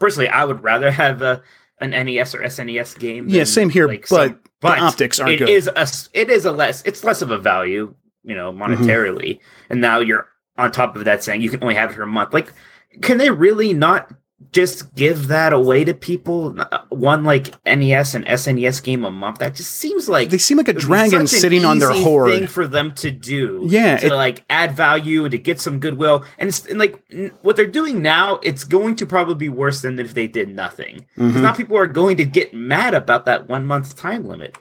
personally 0.00 0.28
I 0.28 0.44
would 0.44 0.64
rather 0.64 0.90
have 1.02 1.22
a 1.22 1.42
an 1.80 1.90
NES 1.90 2.34
or 2.34 2.40
SNES 2.42 2.98
game. 2.98 3.28
Yeah, 3.28 3.38
than, 3.38 3.46
same 3.46 3.70
here, 3.70 3.88
like, 3.88 4.08
but 4.08 4.38
some- 4.70 4.78
the 4.78 4.84
optics 4.84 5.20
aren't 5.20 5.32
it 5.34 5.38
good. 5.40 5.48
is 5.48 5.68
a 5.68 5.86
it 6.18 6.30
is 6.30 6.44
a 6.44 6.52
less 6.52 6.82
it's 6.84 7.04
less 7.04 7.20
of 7.22 7.30
a 7.30 7.38
value 7.38 7.94
you 8.24 8.34
know 8.34 8.52
Mm-hmm. 8.52 8.84
monetarily, 8.84 9.40
and 9.70 9.80
now 9.80 9.98
you're 9.98 10.28
on 10.58 10.70
top 10.72 10.94
of 10.96 11.04
that 11.04 11.22
saying 11.24 11.40
you 11.42 11.50
can 11.50 11.62
only 11.62 11.74
have 11.74 11.90
it 11.90 11.94
for 11.94 12.02
a 12.02 12.06
month. 12.06 12.32
Like, 12.32 12.52
can 13.00 13.18
they 13.18 13.30
really 13.30 13.72
not? 13.72 14.12
Just 14.50 14.94
give 14.94 15.28
that 15.28 15.52
away 15.52 15.84
to 15.84 15.94
people. 15.94 16.56
Uh, 16.58 16.78
One 16.88 17.22
like 17.22 17.54
NES 17.64 18.14
and 18.14 18.24
SNES 18.26 18.82
game 18.82 19.04
a 19.04 19.10
month. 19.10 19.38
That 19.38 19.54
just 19.54 19.72
seems 19.76 20.08
like 20.08 20.30
They 20.30 20.38
seem 20.38 20.56
like 20.58 20.68
a 20.68 20.72
dragon 20.72 21.26
sitting 21.26 21.64
on 21.64 21.78
their 21.78 21.92
easy 21.92 22.02
hoard. 22.02 22.30
thing 22.32 22.46
for 22.48 22.66
them 22.66 22.92
to 22.96 23.10
do. 23.10 23.64
Yeah, 23.68 23.98
to 23.98 24.06
it- 24.06 24.12
like 24.12 24.44
add 24.50 24.74
value 24.76 25.24
and 25.24 25.32
to 25.32 25.38
get 25.38 25.60
some 25.60 25.78
goodwill. 25.78 26.24
And 26.38 26.48
it's 26.48 26.66
and 26.66 26.78
like 26.78 27.00
n- 27.12 27.30
what 27.42 27.56
they're 27.56 27.66
doing 27.66 28.02
now. 28.02 28.40
It's 28.42 28.64
going 28.64 28.96
to 28.96 29.06
probably 29.06 29.34
be 29.36 29.48
worse 29.48 29.82
than 29.82 29.98
if 29.98 30.14
they 30.14 30.26
did 30.26 30.48
nothing. 30.54 31.06
'Cause 31.16 31.32
Mhm. 31.32 31.42
Now 31.42 31.52
people 31.52 31.76
are 31.76 31.86
going 31.86 32.16
to 32.16 32.24
get 32.24 32.52
mad 32.52 32.94
about 32.94 33.26
that 33.26 33.48
one 33.48 33.66
month 33.66 33.96
time 33.96 34.26
limit. 34.26 34.56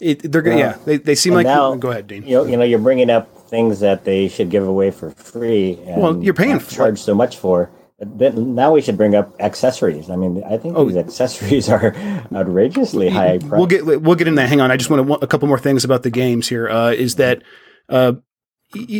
It, 0.00 0.32
they're 0.32 0.42
gonna, 0.42 0.56
Yeah. 0.58 0.64
yeah. 0.76 0.76
They, 0.84 0.96
they 0.96 1.14
seem 1.14 1.32
And 1.34 1.44
like. 1.44 1.46
now- 1.46 1.74
go 1.76 1.90
ahead, 1.90 2.06
Dean. 2.08 2.24
You 2.24 2.38
know, 2.38 2.44
you 2.44 2.56
know, 2.56 2.64
you're 2.64 2.78
bringing 2.78 3.08
up 3.10 3.28
things 3.48 3.80
that 3.80 4.04
they 4.04 4.26
should 4.28 4.50
give 4.50 4.66
away 4.66 4.90
for 4.90 5.10
free. 5.10 5.78
And 5.86 6.02
Well, 6.02 6.22
you're 6.22 6.34
paying 6.34 6.58
for 6.58 6.74
charge 6.74 6.98
so 7.00 7.14
much 7.14 7.36
for. 7.36 7.70
Then 8.04 8.54
now 8.56 8.72
we 8.72 8.82
should 8.82 8.96
bring 8.96 9.14
up 9.14 9.32
accessories. 9.40 10.10
I 10.10 10.16
mean, 10.16 10.42
I 10.44 10.56
think 10.58 10.76
Oh. 10.76 10.86
these 10.86 10.96
accessories 10.96 11.68
are 11.68 11.94
outrageously 12.34 13.08
high. 13.08 13.38
Price. 13.38 13.50
We'll 13.52 13.66
get 13.66 13.84
we'll 13.84 14.16
get 14.16 14.26
in 14.28 14.34
that. 14.34 14.48
Hang 14.48 14.60
on, 14.60 14.70
I 14.70 14.76
just 14.76 14.90
want 14.90 15.06
to, 15.06 15.14
a 15.14 15.26
couple 15.26 15.46
more 15.48 15.58
things 15.58 15.84
about 15.84 16.02
the 16.02 16.10
games 16.10 16.48
here. 16.48 16.68
Uh, 16.68 16.90
is 16.90 17.14
that 17.16 17.42
uh, 17.88 18.14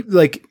like 0.06 0.46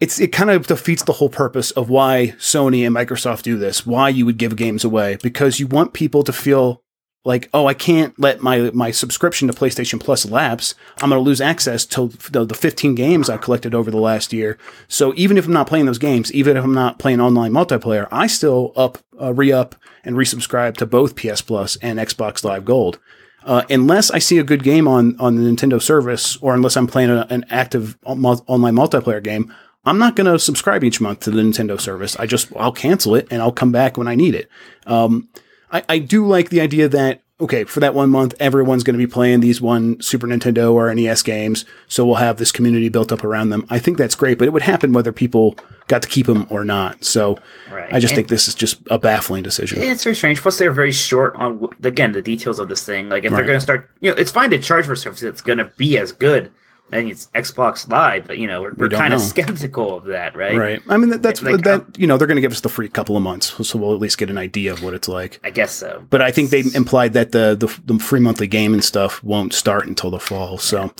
it's 0.00 0.20
it 0.20 0.32
kind 0.32 0.50
of 0.50 0.66
defeats 0.66 1.04
the 1.04 1.14
whole 1.14 1.28
purpose 1.30 1.70
of 1.70 1.88
why 1.88 2.34
Sony 2.38 2.86
and 2.86 2.94
Microsoft 2.94 3.42
do 3.42 3.56
this. 3.56 3.86
Why 3.86 4.08
you 4.08 4.26
would 4.26 4.36
give 4.36 4.56
games 4.56 4.84
away 4.84 5.16
because 5.22 5.58
you 5.60 5.66
want 5.66 5.92
people 5.94 6.22
to 6.24 6.32
feel 6.32 6.82
like, 7.24 7.48
oh, 7.54 7.66
I 7.66 7.74
can't 7.74 8.18
let 8.18 8.42
my 8.42 8.70
my 8.72 8.90
subscription 8.90 9.48
to 9.48 9.54
PlayStation 9.54 10.00
Plus 10.00 10.26
lapse. 10.26 10.74
I'm 11.00 11.10
going 11.10 11.20
to 11.20 11.24
lose 11.24 11.40
access 11.40 11.86
to 11.86 12.08
the, 12.30 12.44
the 12.44 12.54
15 12.54 12.94
games 12.94 13.30
I've 13.30 13.40
collected 13.40 13.74
over 13.74 13.90
the 13.90 13.98
last 13.98 14.32
year. 14.32 14.58
So 14.88 15.12
even 15.16 15.36
if 15.36 15.46
I'm 15.46 15.52
not 15.52 15.68
playing 15.68 15.86
those 15.86 15.98
games, 15.98 16.32
even 16.32 16.56
if 16.56 16.64
I'm 16.64 16.74
not 16.74 16.98
playing 16.98 17.20
online 17.20 17.52
multiplayer, 17.52 18.08
I 18.10 18.26
still 18.26 18.72
up 18.76 18.98
uh, 19.20 19.32
re 19.32 19.52
up 19.52 19.76
and 20.04 20.16
resubscribe 20.16 20.76
to 20.78 20.86
both 20.86 21.16
PS 21.16 21.42
Plus 21.42 21.76
and 21.76 21.98
Xbox 21.98 22.42
Live 22.42 22.64
Gold. 22.64 22.98
Uh, 23.44 23.62
unless 23.70 24.10
I 24.10 24.18
see 24.18 24.38
a 24.38 24.44
good 24.44 24.62
game 24.62 24.88
on 24.88 25.16
on 25.18 25.36
the 25.36 25.42
Nintendo 25.42 25.80
service, 25.80 26.36
or 26.38 26.54
unless 26.54 26.76
I'm 26.76 26.86
playing 26.86 27.10
a, 27.10 27.26
an 27.30 27.44
active 27.50 27.96
online 28.04 28.74
multiplayer 28.74 29.22
game, 29.22 29.52
I'm 29.84 29.98
not 29.98 30.16
going 30.16 30.32
to 30.32 30.38
subscribe 30.38 30.84
each 30.84 31.00
month 31.00 31.20
to 31.20 31.30
the 31.30 31.40
Nintendo 31.40 31.80
service. 31.80 32.16
I 32.16 32.26
just 32.26 32.54
I'll 32.56 32.72
cancel 32.72 33.14
it 33.14 33.28
and 33.30 33.42
I'll 33.42 33.52
come 33.52 33.72
back 33.72 33.96
when 33.96 34.08
I 34.08 34.14
need 34.14 34.34
it. 34.34 34.48
Um, 34.86 35.28
I, 35.72 35.82
I 35.88 35.98
do 35.98 36.26
like 36.26 36.50
the 36.50 36.60
idea 36.60 36.88
that 36.88 37.22
okay, 37.40 37.64
for 37.64 37.80
that 37.80 37.92
one 37.92 38.08
month, 38.08 38.34
everyone's 38.38 38.84
going 38.84 38.94
to 38.96 39.04
be 39.04 39.10
playing 39.10 39.40
these 39.40 39.60
one 39.60 40.00
Super 40.00 40.28
Nintendo 40.28 40.72
or 40.72 40.94
NES 40.94 41.22
games, 41.22 41.64
so 41.88 42.06
we'll 42.06 42.14
have 42.16 42.36
this 42.36 42.52
community 42.52 42.88
built 42.88 43.10
up 43.10 43.24
around 43.24 43.48
them. 43.48 43.66
I 43.68 43.80
think 43.80 43.98
that's 43.98 44.14
great, 44.14 44.38
but 44.38 44.46
it 44.46 44.52
would 44.52 44.62
happen 44.62 44.92
whether 44.92 45.10
people 45.10 45.56
got 45.88 46.02
to 46.02 46.08
keep 46.08 46.26
them 46.26 46.46
or 46.50 46.64
not. 46.64 47.04
So 47.04 47.40
Right. 47.72 47.92
I 47.92 47.98
just 47.98 48.12
And- 48.12 48.16
think 48.18 48.28
this 48.28 48.46
is 48.46 48.54
just 48.54 48.76
a 48.90 48.98
baffling 48.98 49.42
decision. 49.42 49.82
It's 49.82 50.04
very 50.04 50.14
strange. 50.14 50.40
Plus, 50.40 50.56
they're 50.58 50.70
very 50.70 50.92
short 50.92 51.34
on 51.34 51.66
again 51.82 52.12
the 52.12 52.22
details 52.22 52.60
of 52.60 52.68
this 52.68 52.84
thing. 52.84 53.08
Like, 53.08 53.24
if 53.24 53.32
Right. 53.32 53.38
they're 53.38 53.46
going 53.46 53.56
to 53.58 53.62
start, 53.62 53.90
you 54.00 54.10
know, 54.12 54.16
it's 54.16 54.30
fine 54.30 54.50
to 54.50 54.58
charge 54.58 54.86
for 54.86 54.94
service 54.94 55.20
that's 55.20 55.40
going 55.42 55.58
to 55.58 55.64
be 55.76 55.98
as 55.98 56.12
good. 56.12 56.52
And 56.92 57.08
it's 57.08 57.26
Xbox 57.34 57.88
Live, 57.90 58.26
but 58.26 58.38
you 58.38 58.46
know, 58.46 58.60
we're, 58.62 58.74
we're 58.74 58.88
don't 58.88 59.00
kind 59.00 59.14
of 59.14 59.20
skeptical 59.20 59.96
of 59.96 60.04
that, 60.04 60.36
right? 60.36 60.56
Right. 60.56 60.82
I 60.88 60.98
mean, 60.98 61.08
that, 61.10 61.22
that's 61.22 61.42
Like, 61.42 61.62
that. 61.62 61.80
um, 61.80 61.92
You 61.96 62.06
know, 62.06 62.18
they're 62.18 62.26
going 62.26 62.36
to 62.36 62.42
give 62.42 62.52
us 62.52 62.60
the 62.60 62.68
free 62.68 62.88
couple 62.88 63.16
of 63.16 63.22
months, 63.22 63.66
so 63.66 63.78
we'll 63.78 63.94
at 63.94 64.00
least 64.00 64.18
get 64.18 64.28
an 64.28 64.38
idea 64.38 64.72
of 64.72 64.82
what 64.82 64.92
it's 64.92 65.08
like. 65.08 65.40
I 65.42 65.50
guess 65.50 65.72
so. 65.72 66.04
But 66.10 66.20
I 66.20 66.30
think 66.30 66.50
they 66.50 66.62
implied 66.74 67.14
that 67.14 67.32
the, 67.32 67.56
the 67.58 67.92
the 67.92 67.98
free 67.98 68.20
monthly 68.20 68.46
game 68.46 68.74
and 68.74 68.84
stuff 68.84 69.22
won't 69.24 69.54
start 69.54 69.86
until 69.86 70.10
the 70.10 70.20
fall. 70.20 70.58
So 70.58 70.92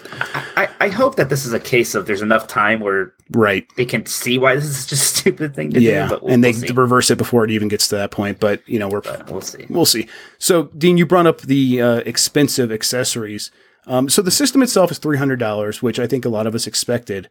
I, 0.57 0.68
I 0.81 0.88
hope 0.88 1.16
that 1.16 1.28
this 1.28 1.44
is 1.44 1.52
a 1.52 1.61
case 1.61 1.94
of 1.94 2.07
there's 2.07 2.22
enough 2.22 2.46
time 2.46 2.81
where 2.81 3.12
right, 3.31 3.66
they 3.76 3.85
can 3.85 4.07
see 4.07 4.38
why 4.38 4.55
this 4.55 4.64
is 4.64 4.87
just 4.87 5.02
a 5.02 5.18
stupid 5.20 5.55
thing 5.55 5.70
to 5.72 5.81
yeah, 5.81 6.05
do. 6.05 6.14
But 6.14 6.22
we'll, 6.22 6.33
and 6.33 6.42
they 6.42 6.52
we'll 6.52 6.74
reverse 6.74 7.11
it 7.11 7.18
before 7.18 7.44
it 7.44 7.50
even 7.50 7.68
gets 7.68 7.88
to 7.88 7.96
that 7.96 8.11
point. 8.11 8.40
But 8.40 8.66
you 8.68 8.78
know, 8.78 8.88
we're 8.88 9.02
But 9.02 9.31
we'll 9.31 9.40
see. 9.40 9.66
We'll 9.68 9.87
see. 9.87 10.09
So, 10.38 10.64
Dean, 10.76 10.96
you 10.96 11.07
brought 11.07 11.26
up 11.26 11.42
the 11.42 11.81
uh, 11.83 11.96
expensive 11.98 12.72
accessories. 12.72 13.50
Um, 13.87 14.09
so, 14.09 14.23
the 14.23 14.31
system 14.31 14.62
itself 14.62 14.90
is 14.90 14.99
three 14.99 15.18
hundred 15.18 15.38
dollars, 15.38 15.83
which 15.83 15.99
I 15.99 16.07
think 16.07 16.25
a 16.25 16.29
lot 16.29 16.47
of 16.47 16.55
us 16.55 16.66
expected. 16.66 17.29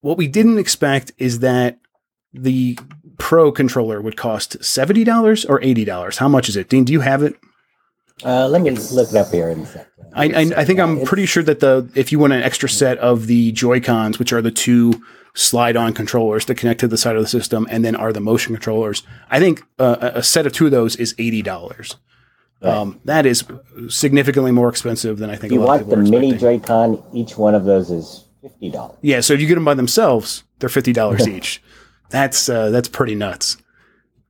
What 0.00 0.18
we 0.18 0.28
didn't 0.28 0.58
expect 0.58 1.12
is 1.18 1.40
that 1.40 1.78
the 2.32 2.78
Pro 3.18 3.50
controller 3.50 4.00
would 4.00 4.16
cost 4.16 4.62
seventy 4.62 5.04
dollars 5.04 5.44
or 5.44 5.62
eighty 5.62 5.84
dollars. 5.84 6.18
How 6.18 6.28
much 6.28 6.48
is 6.48 6.56
it, 6.56 6.68
Dean? 6.68 6.84
Do 6.84 6.92
you 6.92 7.00
have 7.00 7.22
it? 7.22 7.34
Uh, 8.24 8.48
let 8.48 8.62
me 8.62 8.70
look 8.70 9.10
it 9.10 9.16
up 9.16 9.30
here 9.30 9.48
in 9.50 9.60
a 9.60 9.66
second. 9.66 9.86
I, 10.14 10.24
I, 10.24 10.40
I 10.58 10.64
think 10.64 10.80
I'm 10.80 11.04
pretty 11.04 11.26
sure 11.26 11.42
that 11.42 11.60
the 11.60 11.88
if 11.94 12.12
you 12.12 12.18
want 12.18 12.32
an 12.32 12.42
extra 12.42 12.68
set 12.68 12.98
of 12.98 13.26
the 13.26 13.52
Joy 13.52 13.80
Cons, 13.80 14.18
which 14.18 14.32
are 14.32 14.42
the 14.42 14.50
two 14.50 15.02
slide-on 15.34 15.92
controllers 15.92 16.46
that 16.46 16.56
connect 16.56 16.80
to 16.80 16.88
the 16.88 16.96
side 16.96 17.16
of 17.16 17.22
the 17.22 17.28
system, 17.28 17.66
and 17.70 17.84
then 17.84 17.94
are 17.94 18.12
the 18.12 18.20
motion 18.20 18.54
controllers, 18.54 19.02
I 19.30 19.38
think 19.38 19.62
uh, 19.78 19.96
a 20.00 20.18
a 20.18 20.22
set 20.22 20.46
of 20.46 20.52
two 20.52 20.66
of 20.66 20.72
those 20.72 20.96
is 20.96 21.14
eighty 21.18 21.42
dollars. 21.42 21.96
Um, 22.62 23.00
that 23.04 23.26
is 23.26 23.44
significantly 23.88 24.50
more 24.50 24.68
expensive 24.68 25.18
than 25.18 25.30
I 25.30 25.36
think. 25.36 25.52
If 25.52 25.56
you 25.56 25.62
a 25.62 25.64
lot 25.64 25.80
of 25.82 25.88
want 25.88 26.04
the 26.04 26.10
mini. 26.10 26.36
Joy-Con, 26.36 27.02
each 27.12 27.36
one 27.36 27.54
of 27.54 27.64
those 27.64 27.90
is 27.90 28.24
fifty 28.42 28.70
dollars. 28.70 28.96
yeah. 29.02 29.20
So 29.20 29.34
if 29.34 29.40
you 29.40 29.46
get 29.46 29.56
them 29.56 29.64
by 29.64 29.74
themselves, 29.74 30.42
they're 30.58 30.68
fifty 30.68 30.92
dollars 30.92 31.28
each. 31.36 31.62
That's 32.10 32.48
uh, 32.48 32.70
that's 32.70 32.88
pretty 32.88 33.14
nuts. 33.14 33.56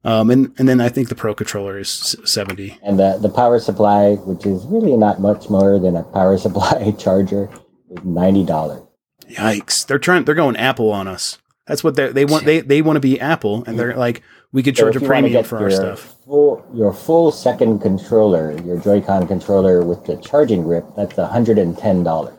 Um, 0.05 0.31
and 0.31 0.53
and 0.59 0.69
then 0.69 0.81
I 0.81 0.89
think 0.89 1.09
the 1.09 1.15
Pro 1.15 1.35
controller 1.35 1.79
is 1.79 2.17
seventy. 2.25 2.79
And 2.83 2.99
the, 2.99 3.19
the 3.21 3.29
power 3.29 3.59
supply, 3.59 4.15
which 4.15 4.45
is 4.47 4.65
really 4.67 4.97
not 4.97 5.21
much 5.21 5.49
more 5.51 5.79
than 5.79 5.97
a 5.97 6.03
power 6.03 6.37
supply 6.47 6.93
charger, 6.99 7.49
is 7.91 8.05
ninety 8.05 8.45
dollars. 8.45 8.83
Yikes! 9.31 9.87
They're 9.87 9.99
trying. 9.99 10.25
They're 10.25 10.35
going 10.35 10.57
Apple 10.57 10.91
on 10.91 11.09
us. 11.09 11.39
That's 11.67 11.83
what 11.83 11.97
they 11.97 12.13
they 12.13 12.25
want. 12.25 12.45
They 12.45 12.61
they 12.61 12.83
want 12.83 12.97
to 12.97 13.01
be 13.01 13.21
Apple, 13.21 13.65
and 13.67 13.79
they're 13.79 13.97
like, 13.97 14.23
we 14.53 14.63
could 14.63 14.77
charge 14.77 14.97
a 14.97 15.01
premium 15.01 15.43
for 15.45 15.59
our 15.59 15.71
stuff. 15.71 16.15
Full, 16.25 16.65
your 16.73 16.93
full 16.93 17.33
second 17.33 17.81
controller, 17.81 18.57
your 18.63 18.79
Joy-Con 18.79 19.27
controller 19.27 19.85
with 19.85 20.05
the 20.05 20.17
charging 20.17 20.63
grip, 20.63 20.85
that's 20.97 21.17
hundred 21.17 21.59
and 21.59 21.77
ten 21.77 22.05
dollars. 22.05 22.39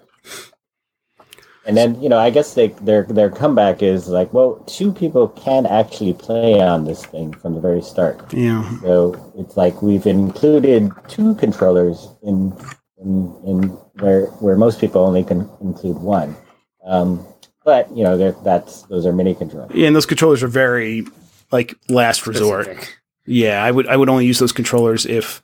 And 1.65 1.75
then 1.75 2.01
you 2.01 2.07
know, 2.07 2.17
I 2.17 2.29
guess 2.29 2.53
they, 2.53 2.69
their 2.69 3.03
their 3.03 3.29
comeback 3.29 3.83
is 3.83 4.07
like, 4.07 4.33
well, 4.33 4.63
two 4.67 4.93
people 4.93 5.27
can 5.27 5.65
actually 5.65 6.13
play 6.13 6.61
on 6.61 6.85
this 6.85 7.05
thing 7.05 7.33
from 7.33 7.55
the 7.55 7.59
very 7.59 7.81
start. 7.81 8.33
Yeah. 8.33 8.79
So 8.79 9.33
it's 9.37 9.57
like 9.57 9.81
we've 9.81 10.07
included 10.07 10.89
two 11.09 11.35
controllers 11.35 12.07
in 12.23 12.57
in, 12.99 13.35
in 13.45 13.63
where 13.99 14.27
where 14.39 14.55
most 14.55 14.79
people 14.79 15.01
only 15.01 15.25
can 15.25 15.49
include 15.59 15.97
one. 15.97 16.37
Um, 16.85 17.27
but 17.67 17.93
you 17.95 18.01
know, 18.01 18.31
that's 18.31 18.83
those 18.83 19.05
are 19.05 19.11
mini 19.11 19.35
controllers. 19.35 19.71
Yeah, 19.75 19.87
and 19.87 19.95
those 19.95 20.05
controllers 20.05 20.41
are 20.41 20.47
very 20.47 21.05
like 21.51 21.75
last 21.89 22.25
resort. 22.25 22.63
Specific. 22.63 22.97
Yeah, 23.25 23.61
I 23.61 23.69
would 23.69 23.87
I 23.87 23.97
would 23.97 24.07
only 24.07 24.25
use 24.25 24.39
those 24.39 24.53
controllers 24.53 25.05
if 25.05 25.43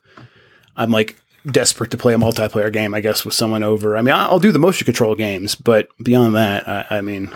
I'm 0.74 0.90
like 0.90 1.16
desperate 1.50 1.90
to 1.90 1.98
play 1.98 2.14
a 2.14 2.16
multiplayer 2.16 2.72
game. 2.72 2.94
I 2.94 3.02
guess 3.02 3.26
with 3.26 3.34
someone 3.34 3.62
over. 3.62 3.94
I 3.94 4.00
mean, 4.00 4.14
I'll 4.14 4.38
do 4.38 4.52
the 4.52 4.58
motion 4.58 4.86
control 4.86 5.14
games, 5.14 5.54
but 5.54 5.88
beyond 6.02 6.34
that, 6.34 6.66
I, 6.66 6.86
I 6.92 7.00
mean, 7.02 7.30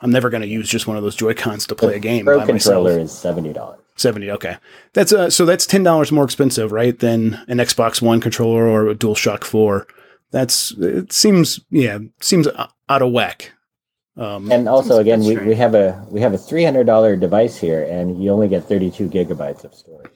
I'm 0.00 0.10
never 0.10 0.28
going 0.28 0.42
to 0.42 0.48
use 0.48 0.68
just 0.68 0.88
one 0.88 0.96
of 0.96 1.04
those 1.04 1.14
Joy 1.14 1.32
Cons 1.32 1.64
to 1.68 1.76
play 1.76 1.94
a 1.94 2.00
game 2.00 2.24
Pro 2.24 2.40
by 2.40 2.46
controller 2.46 2.90
myself. 2.90 3.04
is 3.04 3.12
seventy 3.12 3.52
dollars. 3.52 3.78
Seventy. 3.94 4.28
Okay, 4.32 4.56
that's 4.92 5.12
uh 5.12 5.30
so 5.30 5.46
that's 5.46 5.66
ten 5.66 5.84
dollars 5.84 6.10
more 6.10 6.24
expensive, 6.24 6.72
right, 6.72 6.98
than 6.98 7.44
an 7.46 7.58
Xbox 7.58 8.02
One 8.02 8.20
controller 8.20 8.66
or 8.66 8.88
a 8.88 8.94
DualShock 8.96 9.44
Four. 9.44 9.86
That's 10.32 10.72
it 10.72 11.12
seems 11.12 11.60
yeah 11.70 11.98
seems 12.20 12.48
out 12.88 13.02
of 13.02 13.12
whack. 13.12 13.52
Um, 14.16 14.50
And 14.50 14.68
also, 14.68 14.98
again, 14.98 15.20
we, 15.20 15.36
we 15.36 15.54
have 15.56 15.74
a 15.74 16.04
we 16.10 16.20
have 16.20 16.32
a 16.32 16.38
three 16.38 16.64
hundred 16.64 16.84
dollar 16.84 17.16
device 17.16 17.58
here, 17.58 17.82
and 17.82 18.22
you 18.22 18.30
only 18.30 18.48
get 18.48 18.64
thirty 18.64 18.90
two 18.90 19.08
gigabytes 19.08 19.64
of 19.64 19.74
storage. 19.74 20.10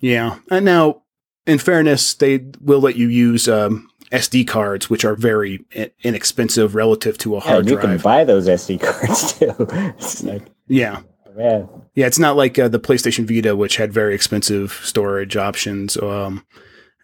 Yeah. 0.00 0.38
And 0.50 0.64
now, 0.64 1.02
in 1.46 1.58
fairness, 1.58 2.14
they 2.14 2.44
will 2.60 2.80
let 2.80 2.96
you 2.96 3.08
use 3.08 3.48
um, 3.48 3.88
SD 4.10 4.46
cards, 4.48 4.88
which 4.88 5.04
are 5.04 5.14
very 5.14 5.64
inexpensive 6.02 6.74
relative 6.74 7.18
to 7.18 7.34
a 7.36 7.38
Yeah, 7.38 7.44
hard 7.44 7.58
and 7.60 7.70
you 7.70 7.78
can 7.78 7.98
buy 7.98 8.24
those 8.24 8.48
SD 8.48 8.80
cards 8.82 9.38
too. 9.38 9.54
it's 9.98 10.22
like, 10.24 10.42
yeah, 10.66 11.02
man, 11.36 11.68
yeah, 11.94 12.06
it's 12.06 12.18
not 12.18 12.36
like 12.36 12.58
uh, 12.58 12.68
the 12.68 12.80
PlayStation 12.80 13.26
Vita, 13.26 13.54
which 13.54 13.76
had 13.76 13.92
very 13.92 14.14
expensive 14.14 14.72
storage 14.82 15.36
options. 15.36 15.96
Um, 15.96 16.44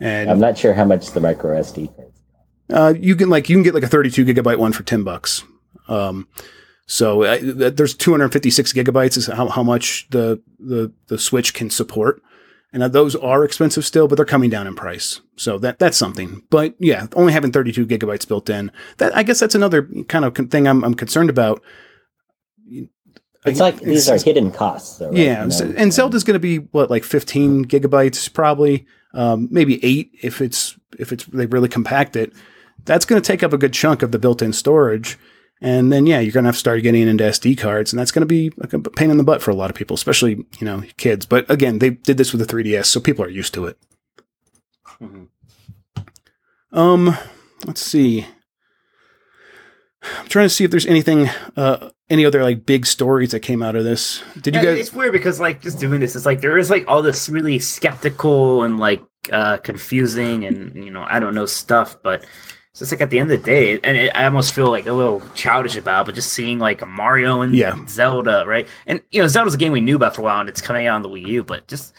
and 0.01 0.31
I'm 0.31 0.41
not 0.41 0.57
sure 0.57 0.75
how 0.75 0.85
much 0.85 1.11
the 1.13 1.21
micro 1.21 1.61
SD 1.61 1.95
cards. 1.95 2.23
Uh, 2.71 2.95
you 2.99 3.17
can 3.17 3.29
like 3.31 3.49
you 3.49 3.57
can 3.57 3.63
get 3.63 3.75
like 3.75 3.83
a 3.83 3.89
32 3.89 4.25
gigabyte 4.25 4.59
one 4.59 4.73
for 4.73 4.83
10 4.83 5.03
bucks. 5.05 5.45
Um, 5.89 6.29
so 6.87 7.23
th- 7.23 7.75
there's 7.75 7.95
256 7.95 8.73
gigabytes 8.73 9.17
is 9.17 9.27
how, 9.27 9.49
how 9.49 9.63
much 9.63 10.07
the, 10.11 10.41
the 10.59 10.93
the 11.09 11.19
Switch 11.19 11.53
can 11.53 11.69
support, 11.69 12.23
and 12.73 12.83
uh, 12.83 12.89
those 12.89 13.15
are 13.15 13.45
expensive 13.45 13.85
still, 13.85 14.09
but 14.09 14.17
they're 14.17 14.25
coming 14.25 14.49
down 14.49 14.67
in 14.67 14.75
price. 14.75 15.21
So 15.37 15.59
that 15.59 15.79
that's 15.79 15.99
something. 15.99 16.43
But 16.49 16.75
yeah, 16.79 17.07
only 17.15 17.33
having 17.35 17.53
32 17.53 17.87
gigabytes 17.87 18.27
built 18.27 18.49
in, 18.49 18.73
that 18.97 19.15
I 19.15 19.23
guess 19.23 19.39
that's 19.39 19.55
another 19.55 19.89
kind 20.09 20.25
of 20.25 20.35
thing 20.51 20.67
I'm 20.67 20.83
I'm 20.83 20.95
concerned 20.95 21.29
about. 21.31 21.63
It's 23.45 23.61
like 23.61 23.81
these 23.81 24.09
are 24.09 24.19
hidden 24.19 24.51
costs. 24.51 24.99
Though, 24.99 25.09
right? 25.09 25.17
yeah, 25.17 25.45
You 25.45 25.65
know, 25.67 25.75
and 25.77 25.93
Zelda's 25.93 26.25
going 26.25 26.35
to 26.35 26.41
be 26.41 26.59
what 26.59 26.91
like 26.91 27.05
15 27.05 27.67
gigabytes 27.67 28.33
probably, 28.33 28.87
um, 29.15 29.49
maybe 29.51 29.83
eight 29.85 30.11
if 30.23 30.41
it's 30.41 30.77
if 30.99 31.13
it's 31.13 31.25
they 31.27 31.47
really 31.47 31.69
compact 31.69 32.17
it. 32.17 32.33
That's 32.85 33.05
going 33.05 33.21
to 33.21 33.27
take 33.27 33.43
up 33.43 33.53
a 33.53 33.59
good 33.59 33.73
chunk 33.75 34.03
of 34.03 34.13
the 34.13 34.19
built-in 34.19 34.53
storage, 34.53 35.19
and 35.61 35.93
then 35.93 36.07
yeah, 36.07 36.21
you're 36.21 36.33
going 36.33 36.45
to 36.45 36.49
have 36.49 36.55
to 36.55 36.59
start 36.61 36.83
getting 36.83 37.07
into 37.09 37.25
SD 37.25 37.59
cards, 37.59 37.93
and 37.93 37.99
that's 38.01 38.11
going 38.13 38.27
to 38.27 38.27
be 38.27 38.53
a 38.61 38.79
pain 38.91 39.11
in 39.11 39.17
the 39.17 39.25
butt 39.25 39.43
for 39.43 39.51
a 39.51 39.55
lot 39.55 39.71
of 39.71 39.77
people, 39.77 39.95
especially 39.95 40.45
you 40.59 40.65
know 40.65 40.83
kids. 40.97 41.27
But 41.27 41.51
again, 41.51 41.79
they 41.79 41.91
did 41.91 42.17
this 42.17 42.33
with 42.33 42.47
the 42.47 42.53
3DS, 42.53 42.87
so 42.87 43.01
people 43.01 43.25
are 43.25 43.29
used 43.31 43.55
to 43.55 43.67
it. 43.67 43.79
Mhm. 45.01 45.29
Um, 46.73 47.17
let's 47.67 47.81
see. 47.81 48.27
I'm 50.03 50.29
trying 50.29 50.47
to 50.47 50.51
see 50.51 50.65
if 50.65 50.71
there's 50.71 50.87
anything, 50.87 51.29
uh, 51.57 51.91
any 52.09 52.25
other 52.25 52.43
like 52.43 52.65
big 52.65 52.87
stories 52.87 53.33
that 53.33 53.41
came 53.41 53.63
out 53.63 53.75
of 53.77 53.85
this. 53.85 54.23
Did 54.41 54.55
you 54.55 54.61
Yeah, 54.61 54.67
guys? 54.71 54.79
It's 54.81 54.93
weird 54.93 55.13
because 55.13 55.41
like 55.41 55.61
just 55.61 55.79
doing 55.79 56.01
this, 56.01 56.15
it's 56.15 56.25
like 56.27 56.41
there 56.41 56.57
is 56.57 56.71
like 56.71 56.85
all 56.89 57.03
this 57.03 57.29
really 57.29 57.59
skeptical 57.59 58.63
and 58.63 58.79
like 58.79 59.03
uh 59.33 59.59
confusing 59.59 60.45
and 60.47 60.75
you 60.85 60.91
know 60.91 61.05
I 61.07 61.19
don't 61.21 61.35
know 61.35 61.47
stuff, 61.47 61.97
but 62.03 62.25
it's 62.85 62.93
like 62.93 63.01
at 63.01 63.11
the 63.11 63.19
end 63.19 63.31
of 63.31 63.39
the 63.41 63.45
day, 63.45 63.79
and 63.83 63.97
it, 63.97 64.11
I 64.15 64.25
almost 64.25 64.55
feel 64.55 64.71
like 64.71 64.87
a 64.87 64.93
little 64.93 65.23
childish 65.35 65.77
about, 65.77 66.03
it, 66.03 66.07
but 66.07 66.15
just 66.15 66.33
seeing 66.33 66.59
like 66.59 66.87
Mario 66.87 67.41
and 67.43 67.55
Yeah. 67.55 67.77
Zelda, 67.89 68.45
right? 68.47 68.67
And 68.87 69.01
you 69.11 69.21
know 69.23 69.29
Zelda's 69.29 69.55
a 69.55 69.59
game 69.59 69.73
we 69.73 69.81
knew 69.81 69.97
about 69.97 70.15
for 70.15 70.23
a 70.23 70.25
while, 70.25 70.41
and 70.41 70.49
it's 70.49 70.61
coming 70.61 70.87
out 70.87 70.97
on 70.97 71.03
the 71.03 71.09
Wii 71.09 71.27
U, 71.27 71.45
but 71.45 71.67
just 71.69 71.95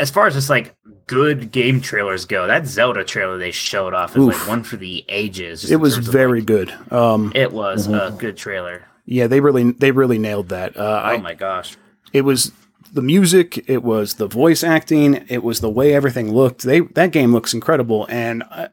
as 0.00 0.10
far 0.10 0.26
as 0.26 0.34
just 0.34 0.48
like 0.50 0.74
good 1.06 1.50
game 1.52 1.80
trailers 1.80 2.24
go, 2.24 2.46
that 2.46 2.66
Zelda 2.66 3.04
trailer 3.04 3.36
they 3.38 3.50
showed 3.50 3.92
off 3.94 4.16
is 4.16 4.22
Oof. 4.22 4.38
like 4.38 4.48
one 4.48 4.62
for 4.62 4.76
the 4.76 5.04
ages. 5.08 5.70
It 5.70 5.76
was 5.80 5.98
very 5.98 6.40
like- 6.40 6.46
good. 6.46 6.74
Um, 6.90 7.30
It 7.34 7.52
was 7.52 7.86
a 7.86 7.90
Mhm. 8.12 8.18
good 8.18 8.36
trailer. 8.36 8.82
yeah, 9.04 9.26
they 9.26 9.40
really 9.40 9.72
they 9.72 9.90
really 9.90 10.18
nailed 10.18 10.48
that. 10.48 10.76
Uh, 10.76 10.80
Oh 11.04 11.08
I, 11.08 11.16
my 11.18 11.34
gosh. 11.34 11.76
it 12.12 12.22
was 12.22 12.52
the 12.92 13.02
music, 13.02 13.62
it 13.68 13.82
was 13.84 14.14
the 14.14 14.26
voice 14.26 14.64
acting, 14.64 15.24
it 15.28 15.42
was 15.44 15.60
the 15.60 15.68
way 15.70 15.94
everything 15.94 16.32
looked. 16.32 16.62
They 16.62 16.80
that 16.80 17.10
game 17.12 17.32
looks 17.32 17.52
incredible, 17.52 18.06
and 18.08 18.42
I, 18.50 18.68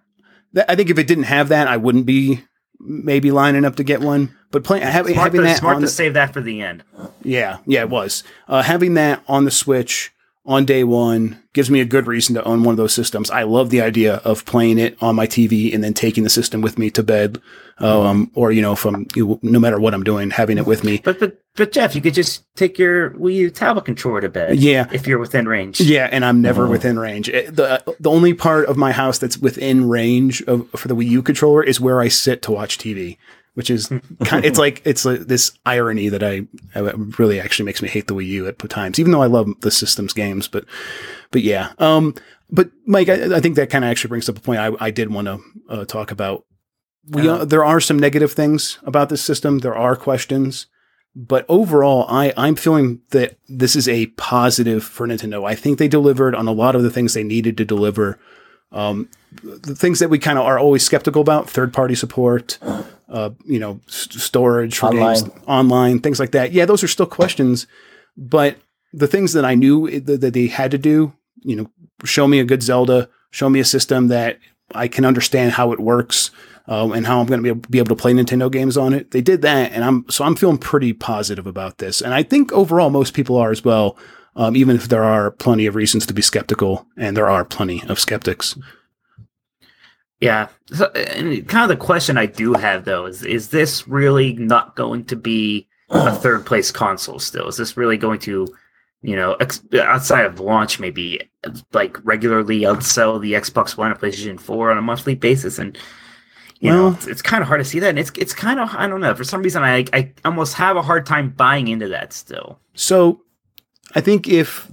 I 0.56 0.76
think 0.76 0.90
if 0.90 0.98
it 0.98 1.08
didn't 1.08 1.26
have 1.26 1.50
that, 1.50 1.68
I 1.68 1.78
wouldn't 1.78 2.06
be 2.06 2.44
maybe 2.80 3.32
lining 3.32 3.66
up 3.66 3.76
to 3.78 3.84
get 3.84 4.02
one. 4.02 4.36
But 4.52 4.66
having, 4.66 5.14
Smart, 5.14 5.26
having 5.26 5.42
to, 5.42 5.48
that 5.48 5.58
smart 5.58 5.76
on 5.76 5.82
to 5.82 5.88
the, 5.88 5.92
save 5.92 6.14
that 6.14 6.34
for 6.34 6.42
the 6.42 6.62
end. 6.62 6.84
yeah 7.24 7.58
yeah 7.66 7.82
it 7.82 7.90
was 7.90 8.24
uh, 8.48 8.62
having 8.62 8.94
that 8.94 9.22
on 9.28 9.46
the 9.46 9.52
Switch 9.52 10.12
on 10.48 10.66
day 10.66 10.84
one 10.84 11.42
gives 11.54 11.70
me 11.70 11.82
a 11.82 11.86
good 11.86 12.08
reason 12.08 12.34
to 12.36 12.44
own 12.46 12.64
one 12.64 12.72
of 12.74 12.78
those 12.78 12.94
systems. 12.94 13.30
I 13.30 13.44
love 13.44 13.70
the 13.70 13.82
idea 13.82 14.16
of 14.18 14.46
playing 14.46 14.78
it 14.80 14.96
on 15.02 15.16
my 15.16 15.28
TV 15.28 15.74
and 15.74 15.84
then 15.84 15.94
taking 15.94 16.24
the 16.24 16.30
system 16.30 16.62
with 16.62 16.78
me 16.80 16.90
to 16.92 17.04
bed, 17.04 17.42
um, 17.80 18.32
or 18.34 18.52
you 18.52 18.62
know, 18.62 18.76
from 18.76 19.08
you, 19.16 19.40
no 19.42 19.60
matter 19.60 19.80
what 19.80 19.94
I'm 19.94 20.04
doing, 20.04 20.30
having 20.30 20.58
it 20.58 20.66
with 20.66 20.84
me. 20.84 21.02
But 21.04 21.20
but 21.20 21.42
but 21.56 21.72
Jeff, 21.72 21.96
you 21.96 22.02
could 22.02 22.14
just 22.14 22.46
take 22.56 22.78
your 22.78 23.10
Wii 23.12 23.34
U 23.36 23.50
tablet 23.50 23.86
controller 23.86 24.22
to 24.22 24.30
bed. 24.30 24.58
Yeah. 24.60 24.88
if 24.92 25.06
you're 25.08 25.18
within 25.20 25.48
range. 25.48 25.82
Yeah, 25.82 26.08
and 26.12 26.24
I'm 26.24 26.42
never 26.42 26.66
Mhm. 26.68 26.70
within 26.70 27.00
range. 27.00 27.28
It- 27.30 27.56
the 27.56 27.84
The 28.00 28.10
only 28.10 28.34
part 28.34 28.68
of 28.68 28.78
my 28.78 28.92
house 28.92 29.18
that's 29.18 29.38
within 29.40 29.90
range 29.90 30.42
of 30.44 30.68
for 30.76 30.88
the 30.88 30.96
Wii 30.96 31.08
U 31.10 31.22
controller 31.24 31.64
is 31.64 31.82
where 31.82 32.00
I 32.00 32.08
sit 32.08 32.42
to 32.44 32.52
watch 32.52 32.78
TV, 32.78 33.18
which 33.58 33.72
is 33.72 33.88
kind. 34.24 34.46
It's 34.46 34.60
like 34.60 34.84
it's 34.86 35.04
like 35.04 35.22
this 35.22 35.52
irony 35.66 36.10
that 36.10 36.22
I, 36.22 36.46
I 36.76 36.80
really 37.18 37.40
actually 37.42 37.66
makes 37.66 37.82
me 37.82 37.90
hate 37.90 38.06
the 38.06 38.14
Wii 38.14 38.28
U 38.28 38.48
at 38.48 38.60
times, 38.70 39.00
even 39.00 39.12
though 39.12 39.24
I 39.24 39.26
love 39.26 39.50
the 39.62 39.72
system's 39.72 40.14
games. 40.14 40.48
But 40.48 40.66
but 41.32 41.42
yeah, 41.42 41.74
um, 41.80 42.14
but 42.52 42.70
Mike, 42.86 43.10
I, 43.10 43.36
I 43.36 43.40
think 43.40 43.56
that 43.56 43.72
kind 43.72 43.84
of 43.84 43.90
actually 43.90 44.10
brings 44.10 44.30
up 44.30 44.38
a 44.38 44.42
point 44.42 44.60
I, 44.60 44.72
I 44.80 44.92
did 44.92 45.12
want 45.12 45.26
to 45.26 45.40
uh, 45.70 45.86
talk 45.86 46.12
about. 46.12 46.46
We 47.10 47.28
Uh-huh. 47.28 47.42
uh, 47.42 47.46
there 47.46 47.66
are 47.66 47.80
some 47.80 47.98
negative 47.98 48.34
things 48.34 48.78
about 48.84 49.10
this 49.10 49.24
system. 49.24 49.60
There 49.60 49.76
are 49.76 49.96
questions. 49.96 50.68
But 51.16 51.48
overall, 51.50 52.06
I, 52.08 52.32
I'm 52.38 52.56
feeling 52.56 53.02
that 53.10 53.40
this 53.50 53.76
is 53.76 53.90
a 53.90 54.06
positive 54.18 54.84
for 54.84 55.08
Nintendo. 55.08 55.50
I 55.50 55.56
think 55.56 55.80
they 55.80 55.88
delivered 55.88 56.36
on 56.36 56.48
a 56.48 56.52
lot 56.52 56.76
of 56.76 56.84
the 56.84 56.92
things 56.92 57.16
they 57.16 57.24
needed 57.24 57.58
to 57.58 57.66
deliver. 57.66 58.20
Um, 58.72 59.10
the 59.42 59.74
things 59.74 59.98
that 59.98 60.12
we 60.12 60.20
kind 60.20 60.38
of 60.38 60.46
are 60.46 60.60
always 60.60 60.86
skeptical 60.86 61.24
about, 61.24 61.50
third 61.50 61.74
party 61.74 61.96
support, 61.96 62.60
uh, 63.10 63.30
you 63.46 63.60
know, 63.60 63.80
s- 63.88 64.08
storage 64.12 64.78
for 64.80 64.88
Online. 64.88 65.16
games, 65.16 65.30
online, 65.48 66.00
things 66.00 66.20
like 66.20 66.32
that. 66.32 66.52
Yeah, 66.52 66.66
those 66.66 66.84
are 66.84 66.88
still 66.88 67.06
questions. 67.06 67.68
But 68.16 68.58
the 68.94 69.08
things 69.08 69.34
that 69.34 69.46
I 69.46 69.56
knew 69.56 70.00
that, 70.00 70.34
they 70.34 70.48
had 70.48 70.72
to 70.72 70.78
do, 70.78 71.14
you 71.44 71.56
know, 71.56 71.70
show 72.04 72.28
me 72.28 72.40
a 72.40 72.46
good 72.46 72.64
Zelda, 72.64 73.10
show 73.32 73.50
me 73.50 73.60
a 73.60 73.66
system 73.66 74.08
that 74.08 74.40
I 74.74 74.88
can 74.88 75.06
understand 75.06 75.54
how 75.54 75.72
it 75.72 75.80
works, 75.80 76.32
um, 76.68 76.92
and 76.92 77.08
how 77.08 77.20
I'm 77.22 77.28
going 77.28 77.44
to 77.44 77.56
be, 77.56 77.68
be 77.70 77.78
able 77.80 77.96
to 77.96 78.02
play 78.02 78.14
Nintendo 78.14 78.52
games 78.52 78.76
on 78.78 78.94
it. 78.94 79.12
They 79.12 79.22
did 79.22 79.42
that, 79.44 79.72
and 79.72 79.84
I'm 79.84 80.06
so 80.10 80.26
I'm 80.26 80.36
feeling 80.36 80.58
pretty 80.58 80.94
positive 80.94 81.48
about 81.48 81.78
this, 81.78 82.02
and 82.02 82.14
I 82.14 82.24
think 82.24 82.52
overall 82.52 82.90
most 82.90 83.14
people 83.14 83.38
are 83.38 83.52
as 83.52 83.64
well. 83.64 83.98
Um, 84.36 84.56
even 84.56 84.76
if 84.76 84.88
there 84.88 85.04
are 85.04 85.32
plenty 85.32 85.66
of 85.66 85.74
reasons 85.74 86.06
to 86.06 86.14
be 86.14 86.22
skeptical, 86.22 86.86
and 86.96 87.18
there 87.18 87.28
are 87.28 87.44
plenty 87.44 87.82
of 87.88 88.00
skeptics. 88.00 88.56
Yeah. 90.20 90.48
So, 90.68 90.88
and 90.88 91.48
kind 91.48 91.70
of 91.72 91.78
the 91.78 91.84
question 91.84 92.18
I 92.18 92.26
do 92.26 92.54
have 92.54 92.86
though 92.86 93.06
is: 93.06 93.24
Is 93.24 93.50
this 93.50 93.88
really 93.88 94.34
not 94.34 94.76
going 94.76 95.06
to 95.06 95.16
be 95.16 95.68
a 95.90 96.16
third 96.16 96.46
place 96.46 96.72
console? 96.72 97.20
Still, 97.20 97.48
is 97.48 97.58
this 97.58 97.78
really 97.78 97.98
going 97.98 98.20
to, 98.20 98.48
you 99.02 99.16
know, 99.16 99.34
ex- 99.36 99.62
outside 99.74 100.26
of 100.26 100.40
launch, 100.40 100.80
maybe 100.80 101.30
like 101.72 101.98
regularly 102.04 102.62
outsell 102.62 103.22
the 103.22 103.34
Xbox 103.34 103.78
One 103.78 103.92
and 103.92 104.00
PlayStation 104.00 104.40
Four 104.40 104.72
on 104.72 104.78
a 104.78 104.82
monthly 104.82 105.16
basis? 105.16 105.60
And 105.60 105.78
you 106.60 106.72
know, 106.72 106.90
it's, 106.90 107.06
it's 107.06 107.22
kind 107.22 107.44
of 107.44 107.48
hard 107.48 107.62
to 107.62 107.66
see 107.66 107.80
that. 107.80 107.90
And 107.90 108.00
it's 108.00 108.12
it's 108.18 108.34
kind 108.34 108.60
of 108.60 108.74
I 108.76 108.88
don't 108.88 109.02
know. 109.02 109.14
For 109.14 109.24
some 109.24 109.44
reason, 109.44 109.64
I 109.64 109.86
I 109.94 110.12
almost 110.26 110.56
have 110.56 110.78
a 110.78 110.82
hard 110.82 111.06
time 111.06 111.30
buying 111.30 111.68
into 111.68 111.88
that 111.90 112.12
still. 112.12 112.60
So, 112.74 113.22
I 113.94 114.02
think 114.02 114.28
if 114.28 114.68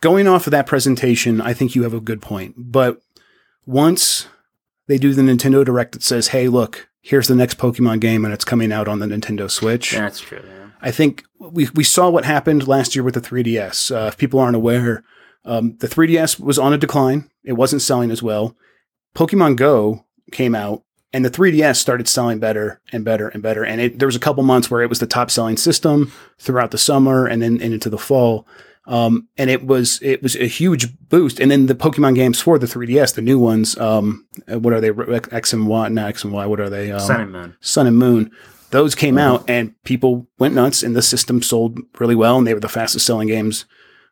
going 0.00 0.26
off 0.26 0.46
of 0.46 0.52
that 0.52 0.66
presentation, 0.66 1.42
I 1.42 1.52
think 1.52 1.74
you 1.74 1.82
have 1.82 1.92
a 1.92 2.00
good 2.00 2.22
point. 2.22 2.54
But 2.56 3.02
once 3.66 4.26
they 4.88 4.98
do 4.98 5.14
the 5.14 5.22
Nintendo 5.22 5.64
Direct 5.64 5.92
that 5.92 6.02
says, 6.02 6.28
"Hey, 6.28 6.48
look, 6.48 6.88
here's 7.00 7.28
the 7.28 7.36
next 7.36 7.58
Pokemon 7.58 8.00
game, 8.00 8.24
and 8.24 8.34
it's 8.34 8.44
coming 8.44 8.72
out 8.72 8.88
on 8.88 8.98
the 8.98 9.06
Nintendo 9.06 9.50
Switch," 9.50 9.92
that's 9.92 10.20
true. 10.20 10.42
Yeah. 10.44 10.70
I 10.80 10.90
think 10.90 11.24
we 11.38 11.68
we 11.74 11.84
saw 11.84 12.10
what 12.10 12.24
happened 12.24 12.66
last 12.66 12.96
year 12.96 13.02
with 13.04 13.14
the 13.14 13.20
3DS. 13.20 13.94
Uh, 13.94 14.08
if 14.08 14.16
people 14.16 14.40
aren't 14.40 14.56
aware, 14.56 15.04
um, 15.44 15.76
the 15.78 15.88
3DS 15.88 16.40
was 16.40 16.58
on 16.58 16.72
a 16.72 16.78
decline. 16.78 17.30
It 17.44 17.52
wasn't 17.52 17.82
selling 17.82 18.10
as 18.10 18.22
well. 18.22 18.56
Pokemon 19.14 19.56
Go 19.56 20.04
came 20.32 20.54
out, 20.54 20.82
and 21.12 21.24
the 21.24 21.30
3DS 21.30 21.76
started 21.76 22.08
selling 22.08 22.38
better 22.38 22.80
and 22.92 23.04
better 23.04 23.28
and 23.28 23.42
better. 23.42 23.64
And 23.64 23.80
it, 23.80 23.98
there 23.98 24.08
was 24.08 24.16
a 24.16 24.20
couple 24.20 24.42
months 24.42 24.70
where 24.70 24.82
it 24.82 24.88
was 24.88 24.98
the 24.98 25.06
top 25.06 25.30
selling 25.30 25.56
system 25.56 26.12
throughout 26.38 26.70
the 26.70 26.78
summer 26.78 27.26
and 27.26 27.42
then 27.42 27.60
and 27.60 27.74
into 27.74 27.90
the 27.90 27.98
fall. 27.98 28.46
Um, 28.88 29.28
and 29.36 29.50
it 29.50 29.66
was 29.66 30.00
it 30.02 30.22
was 30.22 30.34
a 30.36 30.46
huge 30.46 30.88
boost. 31.10 31.38
And 31.40 31.50
then 31.50 31.66
the 31.66 31.74
Pokemon 31.74 32.14
games 32.14 32.40
for 32.40 32.58
the 32.58 32.66
3DS, 32.66 33.14
the 33.14 33.22
new 33.22 33.38
ones, 33.38 33.76
um, 33.78 34.26
uh, 34.50 34.58
what 34.58 34.72
are 34.72 34.80
they? 34.80 34.90
X 35.30 35.52
and 35.52 35.66
Y, 35.68 35.88
not 35.88 36.08
X 36.08 36.24
and 36.24 36.32
Y. 36.32 36.46
What 36.46 36.58
are 36.58 36.70
they? 36.70 36.90
Um, 36.90 36.98
Sun 37.00 37.20
and 37.20 37.32
Moon. 37.32 37.56
Sun 37.60 37.86
and 37.86 37.98
Moon. 37.98 38.30
Those 38.70 38.94
came 38.94 39.16
out 39.18 39.48
and 39.48 39.74
people 39.84 40.26
went 40.38 40.54
nuts, 40.54 40.82
and 40.82 40.96
the 40.96 41.02
system 41.02 41.42
sold 41.42 41.78
really 42.00 42.14
well, 42.14 42.38
and 42.38 42.46
they 42.46 42.54
were 42.54 42.60
the 42.60 42.68
fastest 42.68 43.04
selling 43.06 43.28
games 43.28 43.66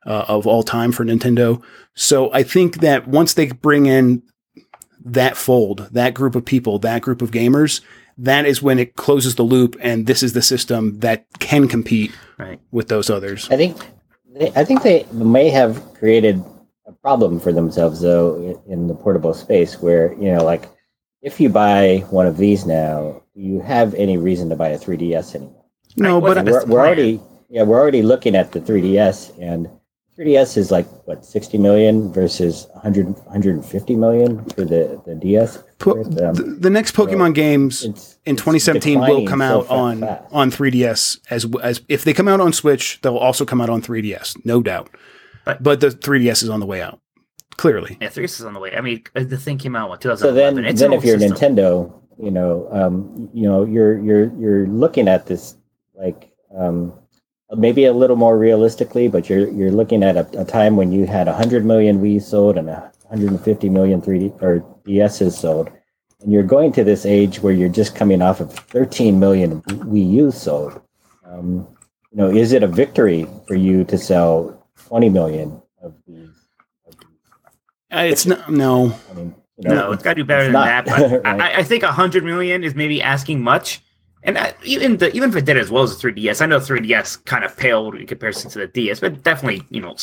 uh, 0.06 0.24
of 0.28 0.46
all 0.46 0.62
time 0.62 0.92
for 0.92 1.04
Nintendo. 1.04 1.62
So 1.94 2.32
I 2.32 2.42
think 2.42 2.80
that 2.80 3.08
once 3.08 3.34
they 3.34 3.46
bring 3.48 3.86
in 3.86 4.22
that 5.04 5.36
fold, 5.36 5.88
that 5.92 6.14
group 6.14 6.34
of 6.34 6.44
people, 6.44 6.78
that 6.80 7.02
group 7.02 7.22
of 7.22 7.30
gamers, 7.30 7.80
that 8.18 8.46
is 8.46 8.62
when 8.62 8.78
it 8.78 8.96
closes 8.96 9.34
the 9.34 9.42
loop, 9.42 9.76
and 9.80 10.06
this 10.06 10.22
is 10.22 10.32
the 10.32 10.42
system 10.42 11.00
that 11.00 11.26
can 11.38 11.68
compete 11.68 12.12
Right. 12.38 12.60
with 12.70 12.88
those 12.88 13.08
others. 13.10 13.48
I 13.50 13.56
think 13.56 13.76
they, 14.36 14.52
I 14.54 14.64
think 14.64 14.82
they 14.82 15.06
may 15.12 15.48
have 15.50 15.94
created 15.94 16.42
a 16.86 16.92
problem 16.92 17.40
for 17.40 17.52
themselves 17.52 18.00
though 18.00 18.62
in 18.68 18.86
the 18.86 18.94
portable 18.94 19.34
space 19.34 19.80
where 19.80 20.12
you 20.14 20.32
know 20.32 20.44
like 20.44 20.68
if 21.22 21.40
you 21.40 21.48
buy 21.48 22.04
one 22.10 22.26
of 22.26 22.36
these 22.36 22.66
now 22.66 23.22
you 23.34 23.60
have 23.60 23.94
any 23.94 24.16
reason 24.16 24.48
to 24.50 24.56
buy 24.56 24.68
a 24.68 24.78
3ds 24.78 25.34
anymore. 25.34 25.64
No, 25.96 26.20
but 26.20 26.44
we're, 26.44 26.64
we're 26.66 26.80
already 26.80 27.20
yeah 27.48 27.62
we're 27.62 27.80
already 27.80 28.02
looking 28.02 28.36
at 28.36 28.52
the 28.52 28.60
3ds 28.60 29.40
and 29.40 29.66
if 29.66 29.80
3DS 30.18 30.56
is 30.56 30.70
like 30.70 30.86
what 31.06 31.24
60 31.24 31.58
million 31.58 32.10
versus 32.12 32.66
100 32.72 33.06
150 33.26 33.96
million 33.96 34.44
for 34.50 34.64
the 34.64 35.00
the 35.06 35.14
DS. 35.14 35.62
Po- 35.78 35.92
Um, 36.02 36.10
the, 36.10 36.56
the 36.58 36.70
next 36.70 36.94
Pokemon 36.94 37.34
games 37.34 37.84
it's- 37.84 38.18
in 38.24 38.34
it's 38.34 38.42
2017 38.42 39.00
will 39.00 39.26
come 39.26 39.42
out 39.42 39.66
fa- 39.66 39.72
on 39.74 40.00
fast. 40.00 40.24
on 40.32 40.50
3DS 40.50 41.18
as 41.30 41.46
as 41.62 41.82
if 41.88 42.04
they 42.04 42.14
come 42.14 42.28
out 42.28 42.40
on 42.40 42.52
Switch, 42.52 42.98
they'll 43.02 43.16
also 43.18 43.44
come 43.44 43.60
out 43.60 43.68
on 43.70 43.82
3DS, 43.82 44.36
no 44.44 44.62
doubt. 44.62 44.88
But 45.44 45.62
But- 45.62 45.80
the 45.80 45.90
3DS 45.90 46.42
is 46.42 46.48
on 46.48 46.60
the 46.60 46.66
way 46.66 46.80
out. 46.80 46.98
Clearly. 47.58 47.96
Yeah, 48.00 48.08
3DS 48.08 48.40
is 48.40 48.44
on 48.44 48.52
the 48.54 48.60
way. 48.60 48.74
I 48.76 48.80
mean, 48.80 49.02
uh, 49.14 49.24
the 49.24 49.38
thing 49.38 49.58
came 49.58 49.76
out 49.76 49.90
in 50.04 50.16
So 50.16 50.32
then, 50.32 50.58
it's 50.64 50.80
then 50.80 50.92
if 50.92 51.04
you're 51.04 51.18
system. 51.18 51.56
Nintendo, 51.56 51.92
you 52.18 52.30
know, 52.30 52.68
um, 52.72 53.28
you 53.34 53.44
know, 53.48 53.64
you're 53.64 53.98
you're 53.98 54.32
you're 54.38 54.66
looking 54.66 55.08
at 55.08 55.26
this 55.26 55.56
like 55.94 56.30
um, 56.56 56.92
maybe 57.54 57.84
a 57.84 57.92
little 57.92 58.16
more 58.16 58.36
realistically, 58.38 59.08
but 59.08 59.28
you're 59.28 59.48
you're 59.50 59.70
looking 59.70 60.02
at 60.02 60.16
a, 60.16 60.40
a 60.40 60.44
time 60.44 60.76
when 60.76 60.92
you 60.92 61.06
had 61.06 61.26
100 61.26 61.64
million 61.64 62.00
Wii 62.02 62.20
sold 62.22 62.56
and 62.58 62.66
150 62.66 63.68
million 63.68 64.02
3D 64.02 64.42
or 64.42 64.60
DSs 64.86 65.32
sold, 65.32 65.70
and 66.20 66.32
you're 66.32 66.42
going 66.42 66.72
to 66.72 66.84
this 66.84 67.06
age 67.06 67.40
where 67.40 67.52
you're 67.52 67.68
just 67.68 67.94
coming 67.94 68.22
off 68.22 68.40
of 68.40 68.52
13 68.52 69.18
million 69.20 69.62
Wii 69.62 70.10
U 70.12 70.30
sold. 70.32 70.80
Um, 71.24 71.68
you 72.10 72.18
know, 72.18 72.30
is 72.30 72.52
it 72.52 72.62
a 72.62 72.66
victory 72.68 73.26
for 73.46 73.54
you 73.54 73.84
to 73.84 73.98
sell 73.98 74.66
20 74.88 75.08
million 75.10 75.60
of 75.82 75.94
these? 76.06 76.28
Of 76.86 76.94
these? 76.98 77.06
Uh, 77.92 78.00
It's 78.00 78.26
not 78.26 78.50
no. 78.50 78.96
I 79.10 79.14
mean, 79.14 79.34
you 79.58 79.68
know, 79.68 79.74
No, 79.74 79.92
it's 79.92 80.02
got 80.02 80.14
to 80.14 80.22
do 80.22 80.24
better 80.24 80.44
than 80.44 80.52
not, 80.52 80.84
that. 80.84 80.86
But 80.86 81.24
right? 81.24 81.40
I, 81.40 81.58
I 81.58 81.62
think 81.62 81.82
100 81.82 82.24
million 82.24 82.64
is 82.64 82.74
maybe 82.74 83.02
asking 83.02 83.42
much. 83.42 83.82
And 84.26 84.36
I, 84.36 84.54
even 84.64 84.96
the, 84.98 85.14
even 85.16 85.30
if 85.30 85.36
it 85.36 85.44
did 85.44 85.56
as 85.56 85.70
well 85.70 85.84
as 85.84 85.96
the 85.96 86.08
3DS, 86.12 86.42
I 86.42 86.46
know 86.46 86.58
3DS 86.58 87.24
kind 87.24 87.44
of 87.44 87.56
paled 87.56 87.94
in 87.94 88.06
comparison 88.06 88.50
to 88.50 88.58
the 88.58 88.66
DS, 88.66 89.00
but 89.00 89.22
definitely, 89.22 89.62
you 89.70 89.80
know, 89.80 89.94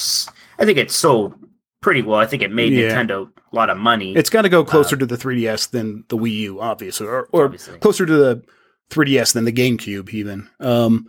I 0.57 0.65
think 0.65 0.78
it 0.78 0.89
sold 0.91 1.36
pretty 1.82 2.01
well. 2.01 2.17
I 2.19 2.26
think 2.26 2.41
it 2.41 2.51
made 2.51 2.71
Yeah. 2.74 2.89
Nintendo 2.95 3.30
a 3.51 3.55
lot 3.55 3.69
of 3.69 3.78
money. 3.78 4.15
It's 4.15 4.30
got 4.30 4.43
to 4.43 4.49
go 4.49 4.63
closer 4.63 4.95
to 4.95 5.05
the 5.05 5.17
3DS 5.17 5.69
than 5.71 6.05
the 6.07 6.17
Wii 6.17 6.32
U, 6.39 6.61
obviously, 6.61 7.05
or, 7.05 7.28
or 7.34 7.45
Obviously. 7.45 7.78
closer 7.80 8.05
to 8.05 8.15
the 8.15 8.41
3DS 8.89 9.34
than 9.34 9.43
the 9.45 9.51
GameCube, 9.51 10.09
even. 10.11 10.49
Um, 10.59 11.07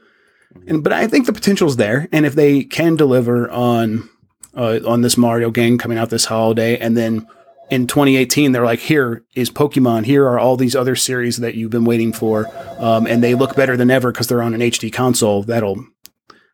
and 0.66 0.82
but 0.84 0.92
I 0.92 1.06
think 1.06 1.26
the 1.26 1.32
potential's 1.32 1.76
there, 1.76 2.08
and 2.12 2.26
if 2.26 2.34
they 2.34 2.64
can 2.64 2.96
deliver 2.96 3.50
on 3.50 4.08
uh, 4.56 4.80
on 4.86 5.00
this 5.02 5.16
Mario 5.16 5.50
game 5.50 5.78
coming 5.78 5.98
out 5.98 6.10
this 6.10 6.24
holiday, 6.26 6.78
and 6.78 6.96
then 6.96 7.26
in 7.70 7.86
2018 7.86 8.52
they're 8.52 8.64
like, 8.64 8.80
here 8.80 9.24
is 9.34 9.50
Pokemon, 9.50 10.04
here 10.04 10.26
are 10.26 10.38
all 10.38 10.56
these 10.56 10.76
other 10.76 10.96
series 10.96 11.38
that 11.38 11.54
you've 11.54 11.70
been 11.70 11.84
waiting 11.84 12.12
for, 12.12 12.46
um, 12.78 13.06
and 13.06 13.22
they 13.22 13.34
look 13.34 13.56
better 13.56 13.76
than 13.76 13.90
ever 13.90 14.12
because 14.12 14.26
they're 14.26 14.42
on 14.42 14.54
an 14.54 14.60
HD 14.60 14.92
console. 14.92 15.42
That'll 15.42 15.84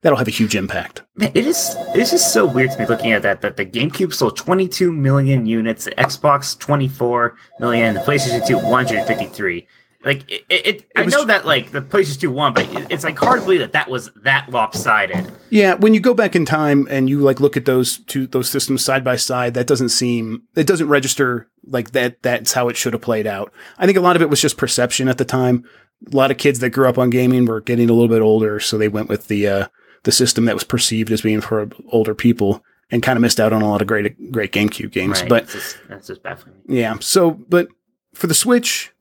that'll 0.03 0.19
have 0.19 0.29
a 0.29 0.33
huge 0.33 0.55
impact. 0.55 1.03
Man, 1.17 1.33
it 1.35 1.47
is 1.47 1.75
it's 1.95 2.11
just 2.11 2.33
so 2.33 2.47
weird 2.47 2.71
to 2.73 2.79
me 2.79 2.87
looking 2.87 3.13
at 3.13 3.23
that 3.23 3.41
that 3.43 3.57
the 3.57 3.67
GameCube 3.67 4.15
sold 4.15 4.37
22 4.37 4.93
million 4.93 5.47
units, 5.47 5.85
the 5.85 5.93
Xbox 5.93 6.59
24 6.59 7.37
million, 7.59 7.95
the 7.95 8.01
PlayStation 8.01 8.47
2 8.47 8.57
153. 8.57 9.67
Like 10.05 10.31
it, 10.31 10.45
it, 10.49 10.91
I 10.97 11.03
was- 11.03 11.13
know 11.13 11.25
that 11.27 11.45
like 11.45 11.73
the 11.73 11.83
PlayStation 11.83 12.21
2 12.21 12.31
won, 12.31 12.55
but 12.55 12.65
it, 12.75 12.87
it's 12.91 13.05
like 13.05 13.19
hard 13.19 13.41
to 13.41 13.45
believe 13.45 13.61
that 13.61 13.73
that 13.73 13.91
was 13.91 14.11
that 14.23 14.49
lopsided. 14.51 15.31
Yeah, 15.51 15.75
when 15.75 15.93
you 15.93 16.01
go 16.01 16.15
back 16.15 16.35
in 16.35 16.47
time 16.47 16.87
and 16.91 17.11
you 17.11 17.21
like 17.21 17.39
look 17.41 17.57
at 17.57 17.67
those 17.67 17.99
two 17.99 18.27
those 18.27 18.49
systems 18.49 18.83
side 18.85 19.05
by 19.05 19.17
side, 19.17 19.53
that 19.55 19.67
doesn't 19.67 19.91
seem 19.91 20.45
it 20.57 20.67
doesn't 20.67 20.89
register 20.89 21.49
like 21.67 21.91
that 21.93 22.23
that's 22.23 22.55
how 22.55 22.69
it 22.69 22.77
should 22.79 22.95
have 22.95 23.03
played 23.03 23.27
out. 23.27 23.53
I 23.79 23.85
think 23.87 23.99
a 23.99 24.01
lot 24.01 24.17
of 24.17 24.23
it 24.23 24.31
was 24.31 24.41
just 24.41 24.57
perception 24.57 25.07
at 25.09 25.19
the 25.19 25.25
time. 25.27 25.65
A 26.11 26.17
lot 26.17 26.31
of 26.31 26.39
kids 26.39 26.61
that 26.61 26.71
grew 26.71 26.89
up 26.89 26.97
on 26.97 27.11
gaming 27.11 27.45
were 27.45 27.61
getting 27.61 27.91
a 27.91 27.93
little 27.93 28.09
bit 28.09 28.23
older, 28.23 28.59
so 28.59 28.79
they 28.79 28.89
went 28.89 29.09
with 29.11 29.29
the 29.29 29.47
uh 29.47 29.67
the 30.05 30.13
system 30.13 30.47
that 30.47 30.55
was 30.55 30.65
perceived 30.65 31.13
as 31.13 31.21
being 31.21 31.43
for 31.43 31.69
older 31.93 32.15
people 32.15 32.65
and 32.91 33.03
kind 33.03 33.19
of 33.19 33.21
missed 33.21 33.39
out 33.39 33.53
on 33.53 33.61
a 33.61 33.69
lot 33.69 33.83
of 33.83 33.87
great 33.87 34.33
great 34.33 34.51
GameCube 34.53 34.93
games. 34.93 35.21
Right? 35.21 35.29
But 35.29 35.43
It's 35.43 35.53
just, 35.53 35.77
that's 35.91 36.07
just 36.07 36.23
baffling. 36.23 36.55
yeah. 36.67 36.97
So, 37.01 37.33
but 37.33 37.69
for 38.15 38.27
the 38.29 38.35
Switch, 38.35 38.93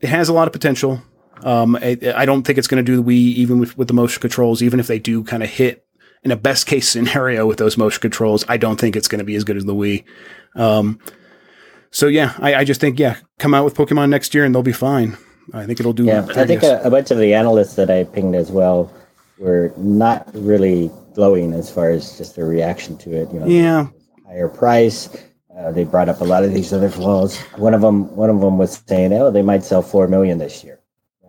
it 0.00 0.08
has 0.08 0.28
a 0.28 0.32
lot 0.32 0.46
of 0.46 0.52
potential. 0.52 1.02
Um, 1.42 1.76
I, 1.76 1.98
I 2.14 2.26
don't 2.26 2.42
think 2.42 2.58
it's 2.58 2.68
going 2.68 2.84
to 2.84 2.92
do 2.92 3.02
the 3.02 3.02
Wii 3.02 3.34
even 3.34 3.58
with, 3.58 3.76
with 3.78 3.88
the 3.88 3.94
motion 3.94 4.20
controls, 4.20 4.62
even 4.62 4.80
if 4.80 4.86
they 4.86 4.98
do 4.98 5.24
kind 5.24 5.42
of 5.42 5.48
hit 5.48 5.86
in 6.22 6.30
a 6.30 6.36
best 6.36 6.66
case 6.66 6.88
scenario 6.92 7.46
with 7.46 7.58
those 7.58 7.76
motion 7.76 8.00
controls. 8.00 8.44
I 8.48 8.56
don't 8.56 8.78
think 8.78 8.96
it's 8.96 9.08
going 9.08 9.20
to 9.20 9.24
be 9.24 9.36
as 9.36 9.44
good 9.44 9.56
as 9.56 9.64
the 9.64 9.74
Wii. 9.74 10.04
Um, 10.54 10.98
so 11.90 12.06
yeah, 12.06 12.34
I, 12.38 12.56
I 12.56 12.64
just 12.64 12.80
think, 12.80 12.98
yeah, 12.98 13.16
come 13.38 13.54
out 13.54 13.64
with 13.64 13.74
Pokemon 13.74 14.10
next 14.10 14.34
year 14.34 14.44
and 14.44 14.54
they'll 14.54 14.62
be 14.62 14.72
fine. 14.72 15.16
I 15.52 15.66
think 15.66 15.80
it'll 15.80 15.92
do. 15.92 16.04
Yeah, 16.04 16.26
I 16.36 16.46
think 16.46 16.62
a, 16.62 16.80
a 16.82 16.90
bunch 16.90 17.10
of 17.10 17.18
the 17.18 17.34
analysts 17.34 17.74
that 17.74 17.90
I 17.90 18.04
pinged 18.04 18.36
as 18.36 18.52
well 18.52 18.92
were 19.38 19.72
not 19.76 20.30
really 20.34 20.90
glowing 21.14 21.52
as 21.54 21.70
far 21.70 21.90
as 21.90 22.16
just 22.16 22.36
their 22.36 22.46
reaction 22.46 22.96
to 22.98 23.12
it. 23.12 23.32
You 23.32 23.40
know, 23.40 23.46
yeah, 23.46 23.88
higher 24.26 24.48
price. 24.48 25.08
Uh, 25.56 25.70
they 25.72 25.84
brought 25.84 26.08
up 26.08 26.20
a 26.20 26.24
lot 26.24 26.44
of 26.44 26.54
these 26.54 26.72
other 26.72 26.88
flaws. 26.88 27.36
One 27.56 27.74
of 27.74 27.80
them, 27.80 28.14
one 28.16 28.30
of 28.30 28.40
them 28.40 28.56
was 28.56 28.82
saying, 28.86 29.12
"Oh, 29.12 29.30
they 29.30 29.42
might 29.42 29.62
sell 29.64 29.82
four 29.82 30.08
million 30.08 30.38
this 30.38 30.62
year." 30.64 30.80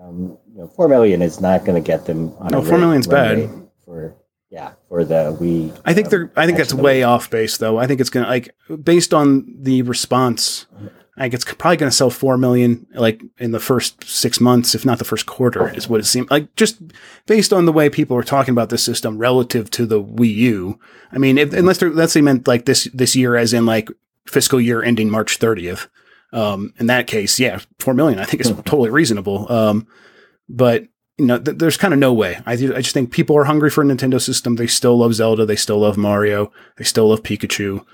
Um, 0.01 0.37
you 0.53 0.59
know, 0.59 0.67
four 0.67 0.87
million 0.87 1.21
is 1.21 1.41
not 1.41 1.65
going 1.65 1.81
to 1.81 1.85
get 1.85 2.05
them 2.05 2.33
on 2.39 2.51
No, 2.51 2.59
a 2.59 2.61
four 2.61 2.73
rate- 2.75 2.79
million's 2.81 3.07
bad. 3.07 3.49
for 3.85 4.15
yeah 4.49 4.71
for 4.87 5.03
the 5.03 5.35
we. 5.39 5.73
I 5.85 5.93
think 5.93 6.09
they're. 6.09 6.31
I 6.35 6.45
think 6.45 6.57
that's 6.57 6.73
way 6.73 7.03
off 7.03 7.29
base, 7.29 7.57
though. 7.57 7.77
I 7.77 7.87
think 7.87 7.99
it's 7.99 8.09
gonna 8.09 8.27
like 8.27 8.53
based 8.83 9.13
on 9.13 9.53
the 9.59 9.81
response. 9.81 10.65
I 11.17 11.23
think 11.25 11.33
it's 11.33 11.43
probably 11.43 11.77
gonna 11.77 11.91
sell 11.91 12.09
four 12.09 12.37
million 12.37 12.87
like 12.93 13.21
in 13.37 13.51
the 13.51 13.59
first 13.59 14.03
six 14.03 14.39
months, 14.39 14.73
if 14.75 14.85
not 14.85 14.97
the 14.97 15.03
first 15.05 15.25
quarter, 15.25 15.69
is 15.75 15.89
what 15.89 15.99
it 15.99 16.05
seemed 16.05 16.31
like. 16.31 16.55
Just 16.55 16.79
based 17.25 17.51
on 17.51 17.65
the 17.65 17.73
way 17.73 17.89
people 17.89 18.15
are 18.17 18.23
talking 18.23 18.53
about 18.53 18.69
this 18.69 18.83
system 18.83 19.17
relative 19.17 19.69
to 19.71 19.85
the 19.85 20.01
Wii 20.01 20.33
U. 20.35 20.79
I 21.11 21.17
mean, 21.17 21.37
if, 21.37 21.53
unless 21.53 21.79
they're, 21.79 21.89
unless 21.89 22.13
they 22.13 22.21
meant 22.21 22.47
like 22.47 22.65
this 22.65 22.87
this 22.93 23.15
year, 23.15 23.35
as 23.35 23.51
in 23.53 23.65
like 23.65 23.89
fiscal 24.31 24.59
year 24.61 24.81
ending 24.81 25.09
March 25.09 25.37
thirtieth. 25.37 25.87
Um, 26.33 26.73
in 26.79 26.85
that 26.87 27.07
case, 27.07 27.39
yeah, 27.39 27.59
four 27.79 27.93
million 27.93 28.19
I 28.19 28.25
think 28.25 28.41
is 28.41 28.49
totally 28.65 28.89
reasonable. 28.89 29.51
Um, 29.51 29.85
but 30.47 30.85
you 31.17 31.25
know, 31.25 31.37
th- 31.37 31.57
there's 31.57 31.77
kind 31.77 31.93
of 31.93 31.99
no 31.99 32.13
way. 32.13 32.39
I, 32.45 32.55
ju- 32.55 32.73
I 32.73 32.81
just 32.81 32.93
think 32.93 33.11
people 33.11 33.37
are 33.37 33.43
hungry 33.43 33.69
for 33.69 33.83
a 33.83 33.85
Nintendo 33.85 34.19
system. 34.19 34.55
They 34.55 34.65
still 34.67 34.97
love 34.97 35.13
Zelda. 35.13 35.45
They 35.45 35.55
still 35.57 35.79
love 35.79 35.97
Mario. 35.97 36.51
They 36.77 36.83
still 36.83 37.09
love 37.09 37.21
Pikachu. 37.21 37.85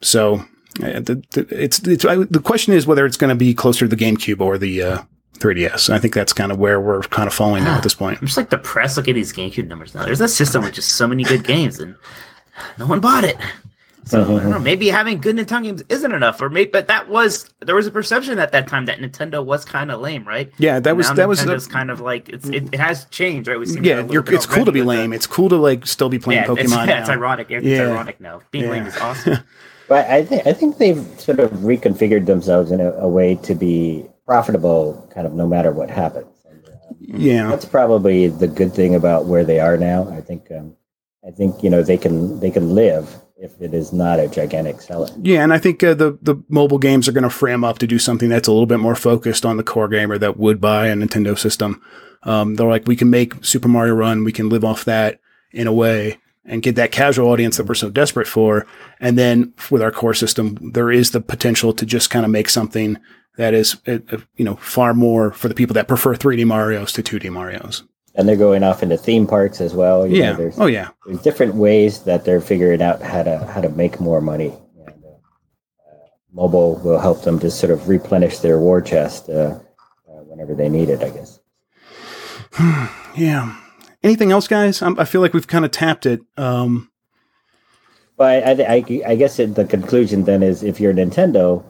So 0.00 0.44
uh, 0.82 1.00
the, 1.00 1.22
the, 1.32 1.46
it's, 1.50 1.80
it's 1.80 2.04
I, 2.04 2.16
the 2.16 2.40
question 2.40 2.74
is 2.74 2.86
whether 2.86 3.04
it's 3.06 3.16
going 3.16 3.30
to 3.30 3.34
be 3.34 3.52
closer 3.54 3.88
to 3.88 3.96
the 3.96 4.04
GameCube 4.04 4.40
or 4.40 4.58
the 4.58 4.82
uh, 4.82 5.02
3DS. 5.38 5.90
I 5.90 5.98
think 5.98 6.14
that's 6.14 6.32
kind 6.32 6.52
of 6.52 6.58
where 6.58 6.80
we're 6.80 7.02
kind 7.02 7.26
of 7.26 7.34
falling 7.34 7.64
now 7.64 7.76
at 7.78 7.82
this 7.82 7.94
point. 7.94 8.18
I'm 8.20 8.26
just 8.26 8.36
like 8.36 8.50
depressed 8.50 8.96
looking 8.96 9.12
at 9.12 9.16
these 9.16 9.32
GameCube 9.32 9.66
numbers 9.66 9.94
now. 9.94 10.04
There's 10.04 10.20
a 10.20 10.28
system 10.28 10.62
with 10.62 10.74
just 10.74 10.90
so 10.92 11.08
many 11.08 11.24
good 11.24 11.44
games, 11.44 11.80
and 11.80 11.96
no 12.78 12.86
one 12.86 13.00
bought 13.00 13.24
it. 13.24 13.36
So 14.08 14.22
I 14.22 14.40
don't 14.40 14.50
know. 14.50 14.58
Maybe 14.58 14.88
having 14.88 15.20
good 15.20 15.36
Nintendo 15.36 15.64
games 15.64 15.82
isn't 15.88 16.12
enough, 16.12 16.40
or 16.40 16.48
maybe. 16.48 16.70
But 16.70 16.88
that 16.88 17.08
was 17.08 17.52
there 17.60 17.74
was 17.74 17.86
a 17.86 17.90
perception 17.90 18.38
at 18.38 18.52
that 18.52 18.66
time 18.66 18.86
that 18.86 18.98
Nintendo 18.98 19.44
was 19.44 19.64
kind 19.64 19.90
of 19.90 20.00
lame, 20.00 20.26
right? 20.26 20.50
Yeah, 20.58 20.80
that 20.80 20.96
was 20.96 21.08
Now 21.08 21.14
that 21.14 21.28
was 21.28 21.40
Nintendo's 21.40 21.66
a, 21.66 21.70
kind 21.70 21.90
of 21.90 22.00
like 22.00 22.28
it's, 22.28 22.48
it, 22.48 22.72
it 22.72 22.80
has 22.80 23.04
changed, 23.06 23.48
right? 23.48 23.58
We've 23.58 23.68
seen 23.68 23.84
yeah. 23.84 23.96
that 23.96 24.00
a 24.00 24.06
little 24.06 24.14
You're, 24.24 24.34
it's 24.34 24.46
cool 24.46 24.64
to 24.64 24.72
be 24.72 24.80
already 24.80 24.88
with 24.88 24.96
the- 24.96 25.02
lame. 25.02 25.12
It's 25.12 25.26
cool 25.26 25.48
to 25.50 25.56
like 25.56 25.86
still 25.86 26.08
be 26.08 26.18
playing 26.18 26.44
yeah, 26.44 26.52
it's, 26.52 26.72
Pokemon. 26.72 26.86
yeah, 26.86 27.00
it's 27.00 27.10
ironic. 27.10 27.50
It's 27.50 27.66
Yeah. 27.66 27.82
ironic 27.90 28.20
now. 28.20 28.40
Being 28.50 28.64
Yeah. 28.64 28.70
lame 28.70 28.86
is 28.86 28.96
awesome. 28.96 29.38
But 29.88 30.06
I 30.10 30.22
think 30.22 30.46
I 30.46 30.52
think 30.52 30.76
they've 30.76 31.02
sort 31.18 31.40
of 31.40 31.50
reconfigured 31.50 32.26
themselves 32.26 32.70
in 32.72 32.78
a, 32.80 32.92
a 32.92 33.08
way 33.08 33.36
to 33.36 33.54
be 33.54 34.04
profitable, 34.26 35.08
kind 35.14 35.26
of 35.26 35.32
no 35.32 35.46
matter 35.46 35.72
what 35.72 35.88
happens. 35.88 36.26
And, 36.44 36.62
uh, 36.68 36.72
Yeah, 37.00 37.48
that's 37.48 37.64
probably 37.64 38.28
the 38.28 38.48
good 38.48 38.74
thing 38.74 38.94
about 38.94 39.24
where 39.24 39.44
they 39.44 39.60
are 39.60 39.78
now. 39.78 40.06
I 40.10 40.20
think 40.20 40.50
um, 40.52 40.76
I 41.26 41.30
think 41.30 41.62
you 41.62 41.70
know 41.70 41.82
they 41.82 41.96
can 41.96 42.38
they 42.40 42.50
can 42.50 42.74
live 42.74 43.16
if 43.38 43.60
it 43.60 43.72
is 43.72 43.92
not 43.92 44.18
a 44.18 44.28
gigantic 44.28 44.80
seller. 44.80 45.08
Yeah, 45.22 45.42
and 45.42 45.52
I 45.52 45.58
think 45.58 45.82
uh, 45.82 45.94
the 45.94 46.18
the 46.20 46.36
mobile 46.48 46.78
games 46.78 47.08
are 47.08 47.12
going 47.12 47.24
to 47.24 47.30
frame 47.30 47.64
up 47.64 47.78
to 47.78 47.86
do 47.86 47.98
something 47.98 48.28
that's 48.28 48.48
a 48.48 48.52
little 48.52 48.66
bit 48.66 48.80
more 48.80 48.96
focused 48.96 49.46
on 49.46 49.56
the 49.56 49.62
core 49.62 49.88
gamer 49.88 50.18
that 50.18 50.36
would 50.36 50.60
buy 50.60 50.88
a 50.88 50.94
Nintendo 50.94 51.38
system. 51.38 51.82
Um, 52.24 52.56
they're 52.56 52.68
like, 52.68 52.86
we 52.86 52.96
can 52.96 53.10
make 53.10 53.44
Super 53.44 53.68
Mario 53.68 53.94
Run, 53.94 54.24
we 54.24 54.32
can 54.32 54.48
live 54.48 54.64
off 54.64 54.84
that 54.84 55.20
in 55.52 55.66
a 55.66 55.72
way, 55.72 56.18
and 56.44 56.62
get 56.62 56.74
that 56.74 56.90
casual 56.90 57.28
audience 57.28 57.56
that 57.56 57.66
we're 57.66 57.74
so 57.74 57.90
desperate 57.90 58.26
for. 58.26 58.66
And 58.98 59.16
then 59.16 59.54
with 59.70 59.82
our 59.82 59.92
core 59.92 60.14
system, 60.14 60.58
there 60.72 60.90
is 60.90 61.12
the 61.12 61.20
potential 61.20 61.72
to 61.74 61.86
just 61.86 62.10
kind 62.10 62.24
of 62.24 62.32
make 62.32 62.48
something 62.48 62.98
that 63.36 63.54
is, 63.54 63.76
uh, 63.86 63.98
uh, 64.10 64.18
you 64.36 64.44
know, 64.44 64.56
far 64.56 64.94
more 64.94 65.30
for 65.30 65.46
the 65.46 65.54
people 65.54 65.74
that 65.74 65.86
prefer 65.86 66.14
3D 66.14 66.44
Mario's 66.44 66.92
to 66.92 67.02
2D 67.04 67.30
Mario's. 67.30 67.84
And 68.18 68.28
they're 68.28 68.36
going 68.36 68.62
off 68.64 68.82
into 68.82 68.98
theme 68.98 69.26
parks 69.26 69.60
as 69.60 69.72
well. 69.74 70.04
You 70.06 70.18
know, 70.22 70.30
Yeah. 70.30 70.32
there's, 70.36 70.58
Oh 70.58 70.66
yeah. 70.66 70.88
there's 71.06 71.22
different 71.22 71.54
ways 71.54 72.00
that 72.02 72.24
they're 72.24 72.40
figuring 72.40 72.82
out 72.82 73.00
how 73.00 73.22
to 73.22 73.38
how 73.46 73.60
to 73.62 73.68
make 73.70 74.00
more 74.00 74.20
money. 74.20 74.52
And, 74.86 75.04
uh, 75.04 75.08
uh, 75.88 75.94
mobile 76.32 76.74
will 76.84 76.98
help 76.98 77.22
them 77.22 77.38
to 77.38 77.50
sort 77.50 77.70
of 77.70 77.88
replenish 77.88 78.38
their 78.40 78.58
war 78.58 78.80
chest 78.82 79.28
uh, 79.30 79.32
uh, 80.08 80.22
whenever 80.26 80.54
they 80.54 80.68
need 80.68 80.88
it. 80.90 81.02
I 81.02 81.10
guess. 81.10 81.38
Yeah. 83.16 83.56
Anything 84.04 84.30
else, 84.30 84.46
guys? 84.46 84.80
I'm, 84.80 84.98
I 85.00 85.04
feel 85.04 85.20
like 85.20 85.32
we've 85.32 85.46
kind 85.48 85.64
of 85.64 85.70
tapped 85.72 86.06
it. 86.06 86.20
Um, 86.36 86.88
But 88.16 88.44
I, 88.60 88.76
I, 88.76 88.84
I 89.12 89.14
guess 89.16 89.38
it, 89.40 89.54
the 89.56 89.64
conclusion 89.64 90.22
then 90.24 90.42
is 90.42 90.62
if 90.62 90.78
you're 90.78 90.94
Nintendo, 90.94 91.64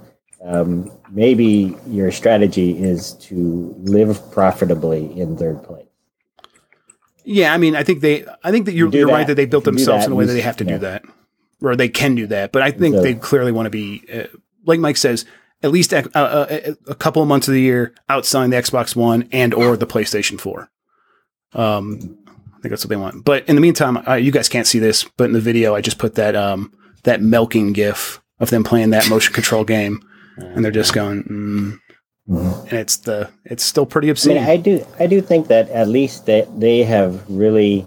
um, 0.45 0.91
maybe 1.11 1.75
your 1.87 2.11
strategy 2.13 2.79
is 2.83 3.13
to 3.29 3.75
live 3.79 4.21
profitably 4.31 5.19
in 5.19 5.37
third 5.39 5.63
place. 5.63 5.88
Yeah, 7.31 7.53
I 7.53 7.59
mean, 7.59 7.77
I 7.77 7.83
think 7.83 8.01
they, 8.01 8.25
I 8.43 8.51
think 8.51 8.65
that 8.67 8.73
you're, 8.73 8.89
you're 8.89 9.07
that. 9.07 9.13
right 9.13 9.27
that 9.27 9.35
they 9.35 9.45
built 9.45 9.67
You 9.67 9.73
themselves 9.73 10.07
in 10.07 10.13
a 10.13 10.15
way 10.15 10.25
that 10.25 10.33
they 10.33 10.41
have 10.41 10.57
to 10.57 10.65
yeah. 10.65 10.73
do 10.73 10.79
that, 10.79 11.03
or 11.61 11.77
they 11.77 11.89
can 11.91 12.15
do 12.15 12.27
that. 12.29 12.53
But 12.53 12.63
I 12.63 12.71
think 12.71 12.95
So- 12.97 13.03
they 13.03 13.15
clearly 13.15 13.53
want 13.53 13.67
to 13.67 13.71
be, 13.71 14.03
uh, 14.13 14.25
like 14.65 14.81
Mike 14.81 14.97
says, 14.97 15.27
at 15.63 15.71
least 15.71 15.93
a, 15.93 16.09
a, 16.19 16.75
a- 16.87 16.95
couple 16.95 17.21
of 17.21 17.29
months 17.29 17.47
of 17.49 17.53
the 17.55 17.61
year 17.61 17.93
outselling 18.09 18.51
the 18.51 18.57
Xbox 18.57 18.97
One 18.97 19.29
and 19.33 19.53
or 19.53 19.77
the 19.77 19.87
PlayStation 19.87 20.41
Four. 20.41 20.71
Um, 21.53 22.19
I 22.57 22.61
think 22.61 22.71
that's 22.71 22.85
what 22.85 22.89
they 22.91 22.97
want. 22.97 23.25
But 23.25 23.47
in 23.49 23.55
the 23.57 23.61
meantime, 23.61 23.99
uh, 24.09 24.15
you 24.15 24.31
guys 24.33 24.49
can't 24.49 24.67
see 24.67 24.79
this, 24.79 25.05
but 25.17 25.25
in 25.25 25.33
the 25.33 25.41
video, 25.41 25.75
I 25.75 25.81
just 25.81 25.99
put 25.99 26.15
that 26.17 26.35
um 26.35 26.73
that 27.05 27.21
milking 27.23 27.73
gif 27.73 28.21
of 28.41 28.51
them 28.51 28.65
playing 28.65 28.91
that 28.91 29.09
motion 29.09 29.33
control 29.35 29.65
game, 29.65 30.01
and 30.37 30.65
they're 30.65 30.73
just 30.73 30.93
going, 30.95 31.23
mm. 31.25 31.79
And 32.29 32.73
it's 32.73 32.99
the 32.99 33.31
it's 33.45 33.65
still 33.65 33.87
pretty 33.87 34.09
I 34.09 34.11
obscene. 34.11 34.35
mean, 34.35 34.45
I 34.45 34.57
do, 34.57 34.87
I 35.01 35.07
do 35.07 35.21
think 35.21 35.49
that 35.49 35.69
at 35.71 35.89
least 35.89 36.27
they 36.27 36.47
they 36.57 36.83
have 36.83 37.25
really 37.29 37.87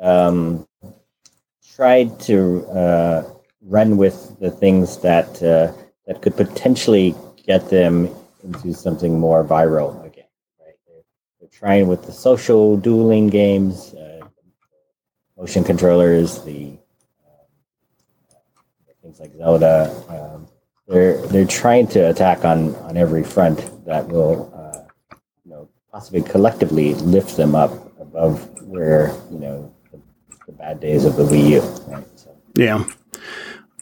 um, 0.00 0.66
tried 1.74 2.18
to 2.20 2.66
uh, 2.66 3.30
run 3.62 3.96
with 3.96 4.38
the 4.40 4.50
things 4.50 4.98
that 4.98 5.40
uh, 5.42 5.72
that 6.06 6.20
could 6.20 6.36
potentially 6.36 7.14
get 7.46 7.70
them 7.70 8.08
into 8.42 8.74
something 8.74 9.20
more 9.20 9.44
viral 9.44 10.04
again. 10.04 10.24
Right? 10.60 10.74
They're, 10.86 11.02
they're 11.40 11.48
trying 11.48 11.86
with 11.86 12.04
the 12.04 12.12
social 12.12 12.76
dueling 12.76 13.28
games, 13.28 13.94
uh, 13.94 14.26
motion 15.38 15.62
controllers, 15.62 16.42
the 16.42 16.72
um, 17.24 17.46
things 19.00 19.20
like 19.20 19.32
Zelda. 19.36 19.94
Um, 20.08 20.48
they're 20.88 21.24
they're 21.28 21.44
trying 21.46 21.86
to 21.88 22.00
attack 22.10 22.44
on 22.44 22.74
on 22.76 22.96
every 22.96 23.22
front 23.22 23.70
that 23.86 24.06
will 24.08 24.52
uh, 24.54 25.16
you 25.44 25.50
know 25.50 25.68
possibly 25.90 26.22
collectively 26.22 26.94
lift 26.94 27.36
them 27.36 27.54
up 27.54 27.72
above 28.00 28.48
where 28.62 29.12
you 29.30 29.38
know 29.38 29.72
the, 29.92 30.00
the 30.46 30.52
bad 30.52 30.80
days 30.80 31.04
of 31.04 31.16
the 31.16 31.24
Wii 31.24 31.48
U. 31.50 31.60
Right? 31.90 32.06
So, 32.16 32.36
Yeah. 32.54 32.84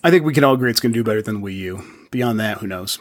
I 0.04 0.10
think 0.10 0.24
we 0.24 0.34
can 0.34 0.44
all 0.44 0.52
agree 0.54 0.70
it's 0.70 0.80
going 0.80 0.92
to 0.92 0.98
do 0.98 1.02
better 1.02 1.22
than 1.22 1.40
Wii 1.40 1.56
U. 1.56 1.93
Beyond 2.14 2.38
that, 2.38 2.58
who 2.58 2.68
knows? 2.68 3.00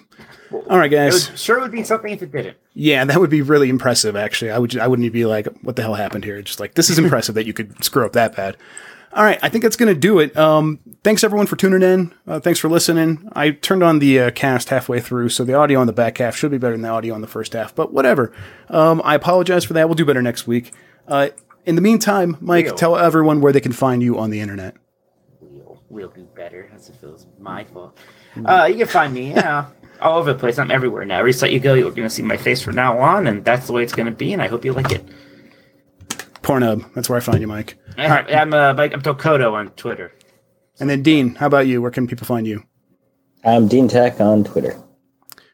All 0.52 0.80
right, 0.80 0.90
guys. 0.90 1.30
would, 1.30 1.38
sure 1.38 1.60
would 1.60 1.72
be 1.72 1.84
something 1.84 2.12
if 2.12 2.24
it 2.24 2.32
didn't. 2.32 2.58
Yeah, 2.74 3.06
that 3.06 3.20
would 3.20 3.30
be 3.30 3.44
really 3.44 3.70
impressive. 3.70 4.16
Actually, 4.16 4.50
I 4.50 4.58
would. 4.58 4.76
I 4.76 4.88
wouldn't 4.88 5.14
be 5.14 5.28
like, 5.28 5.46
"What 5.62 5.76
the 5.76 5.84
hell 5.84 5.94
happened 5.94 6.24
here?" 6.24 6.42
Just 6.42 6.60
like 6.60 6.74
this 6.74 6.90
is 6.90 6.98
impressive 6.98 7.36
that 7.36 7.46
you 7.46 7.54
could 7.54 7.84
screw 7.86 8.08
up 8.08 8.14
that 8.14 8.36
bad. 8.36 8.58
All 9.14 9.24
right, 9.24 9.38
I 9.44 9.50
think 9.50 9.62
that's 9.62 9.76
going 9.76 9.94
to 9.94 10.00
do 10.00 10.18
it. 10.18 10.36
Um, 10.36 10.80
thanks 11.04 11.24
everyone 11.24 11.46
for 11.46 11.56
tuning 11.56 11.84
in. 11.84 12.12
Uh, 12.26 12.40
thanks 12.40 12.60
for 12.60 12.70
listening. 12.70 13.30
I 13.34 13.52
turned 13.52 13.84
on 13.84 14.00
the 14.00 14.20
uh, 14.20 14.32
cast 14.32 14.70
halfway 14.70 15.00
through, 15.00 15.30
so 15.30 15.44
the 15.44 15.54
audio 15.54 15.80
on 15.80 15.86
the 15.86 15.94
back 15.94 16.18
half 16.18 16.36
should 16.36 16.50
be 16.50 16.58
better 16.58 16.74
than 16.74 16.82
the 16.82 16.90
audio 16.90 17.14
on 17.14 17.22
the 17.22 17.28
first 17.28 17.54
half. 17.54 17.76
But 17.76 17.94
whatever. 17.94 18.34
Um, 18.70 19.00
I 19.06 19.14
apologize 19.14 19.64
for 19.66 19.74
that. 19.74 19.88
We'll 19.88 19.94
do 19.94 20.06
better 20.06 20.24
next 20.24 20.48
week. 20.48 20.72
Uh, 21.08 21.30
in 21.68 21.76
the 21.76 21.82
meantime, 21.82 22.38
Mike, 22.42 22.76
tell 22.76 22.98
everyone 22.98 23.40
where 23.40 23.54
they 23.54 23.62
can 23.62 23.74
find 23.74 24.02
you 24.02 24.18
on 24.18 24.32
the 24.32 24.40
internet. 24.40 24.78
We'll, 25.40 25.80
we'll 25.90 26.10
do 26.10 26.24
better 26.36 26.72
if 26.74 26.90
it 26.90 27.04
was 27.04 27.28
my 27.38 27.66
fault. 27.66 28.00
Uh, 28.46 28.66
you 28.66 28.78
can 28.78 28.88
find 28.88 29.14
me 29.14 29.32
yeah, 29.32 29.68
all 30.02 30.20
over 30.20 30.34
the 30.34 30.40
place. 30.40 30.58
I'm 30.58 30.72
everywhere 30.72 31.06
now. 31.06 31.20
Every 31.20 31.34
site 31.34 31.52
you 31.52 31.60
go, 31.60 31.74
you're 31.74 31.92
going 31.92 32.08
to 32.08 32.10
see 32.10 32.24
my 32.24 32.38
face 32.38 32.62
from 32.62 32.76
now 32.76 32.98
on, 33.00 33.28
and 33.28 33.44
that's 33.46 33.68
the 33.68 33.74
way 33.74 33.84
it's 33.84 33.94
going 33.94 34.08
to 34.08 34.12
be. 34.12 34.34
And 34.34 34.42
I 34.42 34.48
hope 34.48 34.66
you 34.66 34.74
like 34.74 34.92
it. 34.92 35.04
Pornhub. 36.42 36.94
That's 36.94 37.10
where 37.10 37.18
I 37.18 37.22
find 37.22 37.40
you, 37.40 37.48
Mike. 37.48 37.78
I, 37.98 38.20
I'm 38.34 38.54
uh, 38.54 38.74
Mike, 38.74 38.94
I'm 38.94 39.02
Tokoto 39.02 39.54
on 39.54 39.70
Twitter. 39.72 40.14
And 40.80 40.90
then 40.90 41.02
Dean, 41.04 41.36
how 41.36 41.48
about 41.48 41.68
you? 41.68 41.82
Where 41.82 41.92
can 41.92 42.08
people 42.08 42.26
find 42.26 42.46
you? 42.46 42.64
I'm 43.46 43.70
deantak 43.70 44.20
on 44.20 44.44
Twitter. 44.44 44.82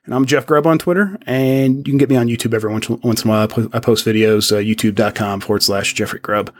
And 0.05 0.15
I'm 0.15 0.25
Jeff 0.25 0.47
Grubb 0.47 0.65
on 0.65 0.79
Twitter, 0.79 1.17
and 1.27 1.77
you 1.77 1.91
can 1.91 1.97
get 1.97 2.09
me 2.09 2.15
on 2.15 2.27
YouTube 2.27 2.53
every 2.53 2.71
once, 2.71 2.89
once 2.89 3.23
in 3.23 3.29
a 3.29 3.31
while. 3.31 3.47
I, 3.73 3.77
I 3.77 3.79
post 3.79 4.05
videos, 4.05 4.51
uh, 4.51 4.55
youtube.com 4.55 5.41
forward 5.41 5.61
slash 5.61 5.93
Jeffrey 5.93 6.19
Grubb. 6.19 6.51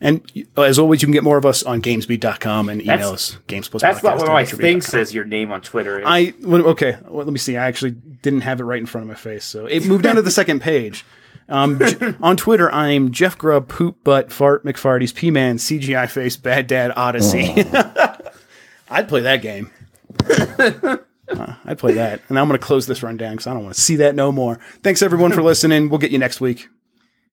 And 0.00 0.22
as 0.56 0.78
always, 0.78 1.00
you 1.02 1.06
can 1.06 1.12
get 1.12 1.24
more 1.24 1.38
of 1.38 1.46
us 1.46 1.62
on 1.62 1.80
gamesbeat.com 1.80 2.68
and 2.68 2.82
email 2.82 2.96
That's- 2.96 3.12
us, 3.12 3.38
games 3.46 3.68
That's 3.70 4.02
not 4.02 4.18
what 4.18 4.28
my 4.28 4.44
thing 4.44 4.80
says 4.80 5.14
your 5.14 5.24
name 5.24 5.50
on 5.52 5.60
Twitter 5.60 6.00
is. 6.00 6.04
I, 6.06 6.34
okay, 6.44 6.98
well, 7.04 7.24
let 7.24 7.32
me 7.32 7.38
see. 7.38 7.56
I 7.56 7.66
actually 7.66 7.92
didn't 7.92 8.42
have 8.42 8.60
it 8.60 8.64
right 8.64 8.80
in 8.80 8.86
front 8.86 9.02
of 9.04 9.08
my 9.08 9.14
face. 9.14 9.44
So 9.44 9.66
it 9.66 9.86
moved 9.86 10.02
down 10.02 10.16
to 10.16 10.22
the 10.22 10.30
second 10.32 10.60
page. 10.60 11.04
Um, 11.48 11.78
on 12.22 12.36
Twitter, 12.36 12.72
I'm 12.72 13.12
Jeff 13.12 13.36
Grubb, 13.36 13.68
Poop 13.68 14.02
Butt, 14.02 14.32
Fart, 14.32 14.64
McFarties, 14.64 15.14
P 15.14 15.30
Man, 15.30 15.58
CGI 15.58 16.08
Face, 16.08 16.36
Bad 16.36 16.66
Dad, 16.66 16.92
Odyssey. 16.96 17.54
I'd 18.90 19.08
play 19.08 19.20
that 19.22 19.42
game. 19.42 19.70
Uh, 21.26 21.54
I'd 21.64 21.78
play 21.78 21.94
that. 21.94 22.20
And 22.28 22.38
I'm 22.38 22.46
going 22.48 22.60
to 22.60 22.64
close 22.64 22.86
this 22.86 23.02
rundown 23.02 23.32
because 23.32 23.46
I 23.46 23.54
don't 23.54 23.62
want 23.62 23.74
to 23.74 23.80
see 23.80 23.96
that 23.96 24.14
no 24.14 24.30
more. 24.30 24.60
Thanks 24.82 25.00
everyone 25.00 25.32
for 25.32 25.42
listening. 25.42 25.88
We'll 25.88 25.98
get 25.98 26.10
you 26.10 26.18
next 26.18 26.38
week. 26.38 26.68